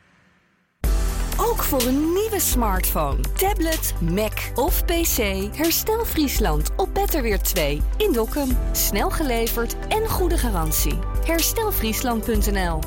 Ook 1.38 1.64
voor 1.64 1.82
een 1.82 2.14
nieuwe 2.14 2.40
smartphone, 2.40 3.20
tablet, 3.36 3.94
Mac 4.02 4.52
of 4.56 4.86
PC. 4.86 5.18
Herstel 5.56 6.06
Friesland 6.06 6.70
op 6.76 6.94
Betterweer 6.94 7.42
2 7.42 7.82
in 7.98 8.12
Dokkum. 8.14 8.58
Snel 8.72 9.10
geleverd 9.10 9.76
en 9.88 10.08
goede 10.08 10.38
garantie. 10.38 11.00
Herstelfriesland.nl 11.26 12.80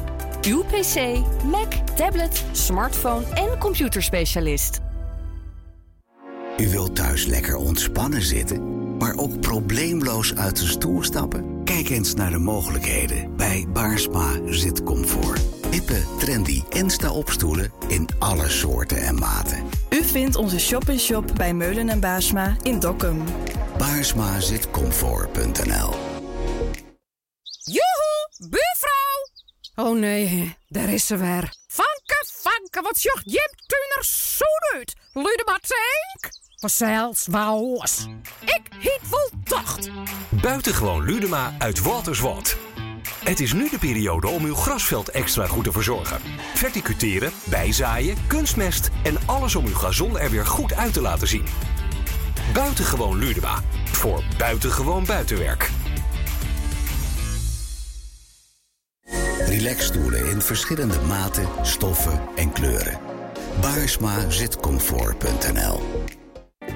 uw 0.47 0.65
PC, 0.65 1.19
Mac, 1.45 1.73
tablet, 1.95 2.45
smartphone 2.53 3.25
en 3.35 3.59
computerspecialist. 3.59 4.79
U 6.57 6.69
wilt 6.69 6.97
thuis 6.97 7.25
lekker 7.25 7.57
ontspannen 7.57 8.23
zitten, 8.23 8.97
maar 8.97 9.17
ook 9.17 9.41
probleemloos 9.41 10.35
uit 10.35 10.57
de 10.57 10.67
stoel 10.67 11.03
stappen? 11.03 11.65
Kijk 11.65 11.89
eens 11.89 12.15
naar 12.15 12.31
de 12.31 12.39
mogelijkheden 12.39 13.37
bij 13.37 13.67
Baarsma 13.73 14.31
Zitcomfort. 14.47 15.41
Hippe, 15.71 16.03
trendy 16.19 16.63
en 16.71 16.91
sta-opstoelen 16.91 17.73
in 17.89 18.09
alle 18.19 18.49
soorten 18.49 18.97
en 18.97 19.19
maten. 19.19 19.65
U 19.91 20.05
vindt 20.05 20.37
onze 20.37 20.59
shop-in-shop 20.59 21.33
bij 21.37 21.55
Meulen 21.55 21.89
en 21.89 22.01
Baarsma 22.01 22.57
in 22.63 22.81
Dokkum. 22.81 23.23
Baarsmazitcomfort.nl 23.79 25.95
Joehoe, 27.65 28.29
buurvrouw! 28.39 29.00
Oh 29.81 29.99
nee, 29.99 30.57
daar 30.69 30.89
is 30.89 31.07
ze 31.07 31.17
weer. 31.17 31.53
Vanke, 31.69 32.25
vanke, 32.43 32.81
wat 32.83 32.99
zocht 32.99 33.23
Jim 33.25 33.51
Tuner 33.67 34.05
zo 34.05 34.77
uit? 34.77 34.95
Luide 35.13 35.43
maar 35.47 35.61
tank? 35.61 36.33
Vanzelfs, 36.57 37.27
waos. 37.27 38.07
Ik 38.41 38.61
hiet 38.79 39.01
vol 39.03 39.31
tocht. 39.45 39.91
Buitengewoon 40.29 41.05
Ludema 41.05 41.55
uit 41.59 41.83
Waterswat. 41.83 42.57
Het 43.25 43.41
is 43.41 43.53
nu 43.53 43.69
de 43.69 43.79
periode 43.79 44.29
om 44.29 44.45
uw 44.45 44.55
grasveld 44.55 45.09
extra 45.09 45.47
goed 45.47 45.65
te 45.65 45.73
verzorgen. 45.73 46.21
Verticuteren, 46.55 47.33
bijzaaien, 47.45 48.17
kunstmest 48.27 48.91
en 49.03 49.17
alles 49.27 49.55
om 49.55 49.67
uw 49.67 49.75
gazon 49.75 50.19
er 50.19 50.31
weer 50.31 50.47
goed 50.47 50.75
uit 50.75 50.93
te 50.93 51.01
laten 51.01 51.29
zien. 51.29 51.47
Buitengewoon 52.53 53.19
Ludema. 53.19 53.63
Voor 53.85 54.23
buitengewoon 54.39 55.05
buitenwerk. 55.05 55.71
Relaxstoelen 59.47 60.31
in 60.31 60.41
verschillende 60.41 61.01
maten, 61.01 61.49
stoffen 61.63 62.21
en 62.37 62.53
kleuren. 62.53 62.99
Baarsmazitcomfort.nl 63.61 65.81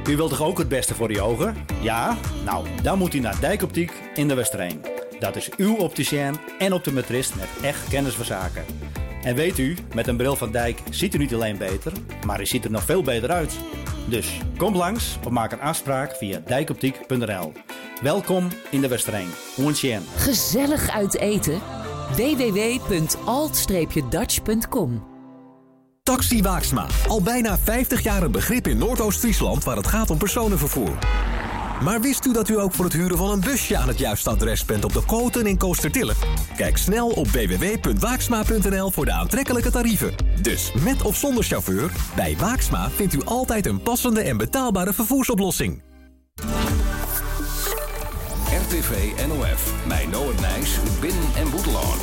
U 0.08 0.16
wilt 0.16 0.30
toch 0.30 0.42
ook 0.42 0.58
het 0.58 0.68
beste 0.68 0.94
voor 0.94 1.08
uw 1.08 1.20
ogen? 1.20 1.56
Ja? 1.80 2.16
Nou, 2.44 2.66
dan 2.82 2.98
moet 2.98 3.14
u 3.14 3.18
naar 3.18 3.40
Dijkoptiek 3.40 3.92
in 4.14 4.28
de 4.28 4.34
Westereen. 4.34 4.80
Dat 5.18 5.36
is 5.36 5.50
uw 5.56 5.76
opticien 5.76 6.36
en 6.58 6.72
optometrist 6.72 7.34
met 7.34 7.48
echt 7.62 7.88
kennis 7.88 8.14
van 8.14 8.24
zaken. 8.24 8.64
En 9.22 9.34
weet 9.34 9.58
u, 9.58 9.76
met 9.94 10.06
een 10.06 10.16
bril 10.16 10.36
van 10.36 10.52
Dijk 10.52 10.78
ziet 10.90 11.14
u 11.14 11.18
niet 11.18 11.34
alleen 11.34 11.58
beter, 11.58 11.92
maar 12.26 12.40
u 12.40 12.46
ziet 12.46 12.64
er 12.64 12.70
nog 12.70 12.82
veel 12.82 13.02
beter 13.02 13.30
uit. 13.30 13.52
Dus 14.08 14.38
kom 14.56 14.76
langs 14.76 15.18
of 15.24 15.30
maak 15.30 15.52
een 15.52 15.60
afspraak 15.60 16.16
via 16.16 16.42
dijkoptiek.nl. 16.46 17.52
Welkom 18.02 18.48
in 18.70 18.80
de 18.80 18.88
Westereen. 18.88 19.30
Oensjen. 19.58 20.02
Gezellig 20.16 20.90
uit 20.90 21.18
eten? 21.18 21.60
www.alt-dutch.com 22.16 25.02
Taxi 26.02 26.42
Waaksma. 26.42 26.86
Al 27.08 27.22
bijna 27.22 27.58
50 27.58 28.02
jaar 28.02 28.22
een 28.22 28.30
begrip 28.30 28.66
in 28.66 28.78
Noordoost-Friesland 28.78 29.64
waar 29.64 29.76
het 29.76 29.86
gaat 29.86 30.10
om 30.10 30.18
personenvervoer. 30.18 30.98
Maar 31.82 32.00
wist 32.00 32.26
u 32.26 32.32
dat 32.32 32.48
u 32.48 32.60
ook 32.60 32.72
voor 32.72 32.84
het 32.84 32.94
huren 32.94 33.16
van 33.16 33.30
een 33.30 33.40
busje 33.40 33.76
aan 33.76 33.88
het 33.88 33.98
juiste 33.98 34.30
adres 34.30 34.64
bent 34.64 34.84
op 34.84 34.92
de 34.92 35.02
Koten 35.06 35.46
in 35.46 35.58
Koostertille? 35.58 36.12
Kijk 36.56 36.76
snel 36.76 37.08
op 37.08 37.26
www.waaksma.nl 37.26 38.90
voor 38.90 39.04
de 39.04 39.12
aantrekkelijke 39.12 39.70
tarieven. 39.70 40.14
Dus 40.42 40.72
met 40.72 41.02
of 41.02 41.16
zonder 41.16 41.44
chauffeur, 41.44 41.92
bij 42.16 42.36
Waaksma 42.36 42.90
vindt 42.90 43.14
u 43.14 43.24
altijd 43.24 43.66
een 43.66 43.82
passende 43.82 44.20
en 44.20 44.36
betaalbare 44.36 44.92
vervoersoplossing. 44.92 45.82
RTV 48.74 49.26
NOF, 49.28 49.86
bij 49.88 50.06
Noord 50.06 50.40
Nijs, 50.40 50.78
Binnen 51.00 51.34
en 51.36 51.50
Boeteloon. 51.50 51.98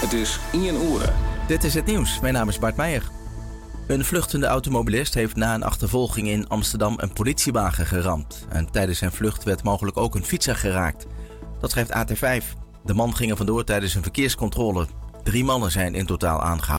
Het 0.00 0.12
is 0.12 0.38
Ian 0.52 0.76
Oeren. 0.76 1.14
Dit 1.46 1.64
is 1.64 1.74
het 1.74 1.86
nieuws. 1.86 2.20
Mijn 2.20 2.34
naam 2.34 2.48
is 2.48 2.58
Bart 2.58 2.76
Meijer. 2.76 3.02
Een 3.86 4.04
vluchtende 4.04 4.46
automobilist 4.46 5.14
heeft 5.14 5.36
na 5.36 5.54
een 5.54 5.62
achtervolging 5.62 6.28
in 6.28 6.48
Amsterdam 6.48 6.94
een 6.96 7.12
politiewagen 7.12 7.86
geramd. 7.86 8.46
En 8.48 8.70
tijdens 8.70 8.98
zijn 8.98 9.12
vlucht 9.12 9.44
werd 9.44 9.62
mogelijk 9.62 9.96
ook 9.96 10.14
een 10.14 10.24
fietser 10.24 10.56
geraakt. 10.56 11.06
Dat 11.60 11.70
schrijft 11.70 11.90
AT5. 11.90 12.44
De 12.84 12.94
man 12.94 13.16
ging 13.16 13.30
er 13.30 13.36
vandoor 13.36 13.64
tijdens 13.64 13.94
een 13.94 14.02
verkeerscontrole. 14.02 14.86
Drie 15.22 15.44
mannen 15.44 15.70
zijn 15.70 15.94
in 15.94 16.06
totaal 16.06 16.42
aangehouden. 16.42 16.60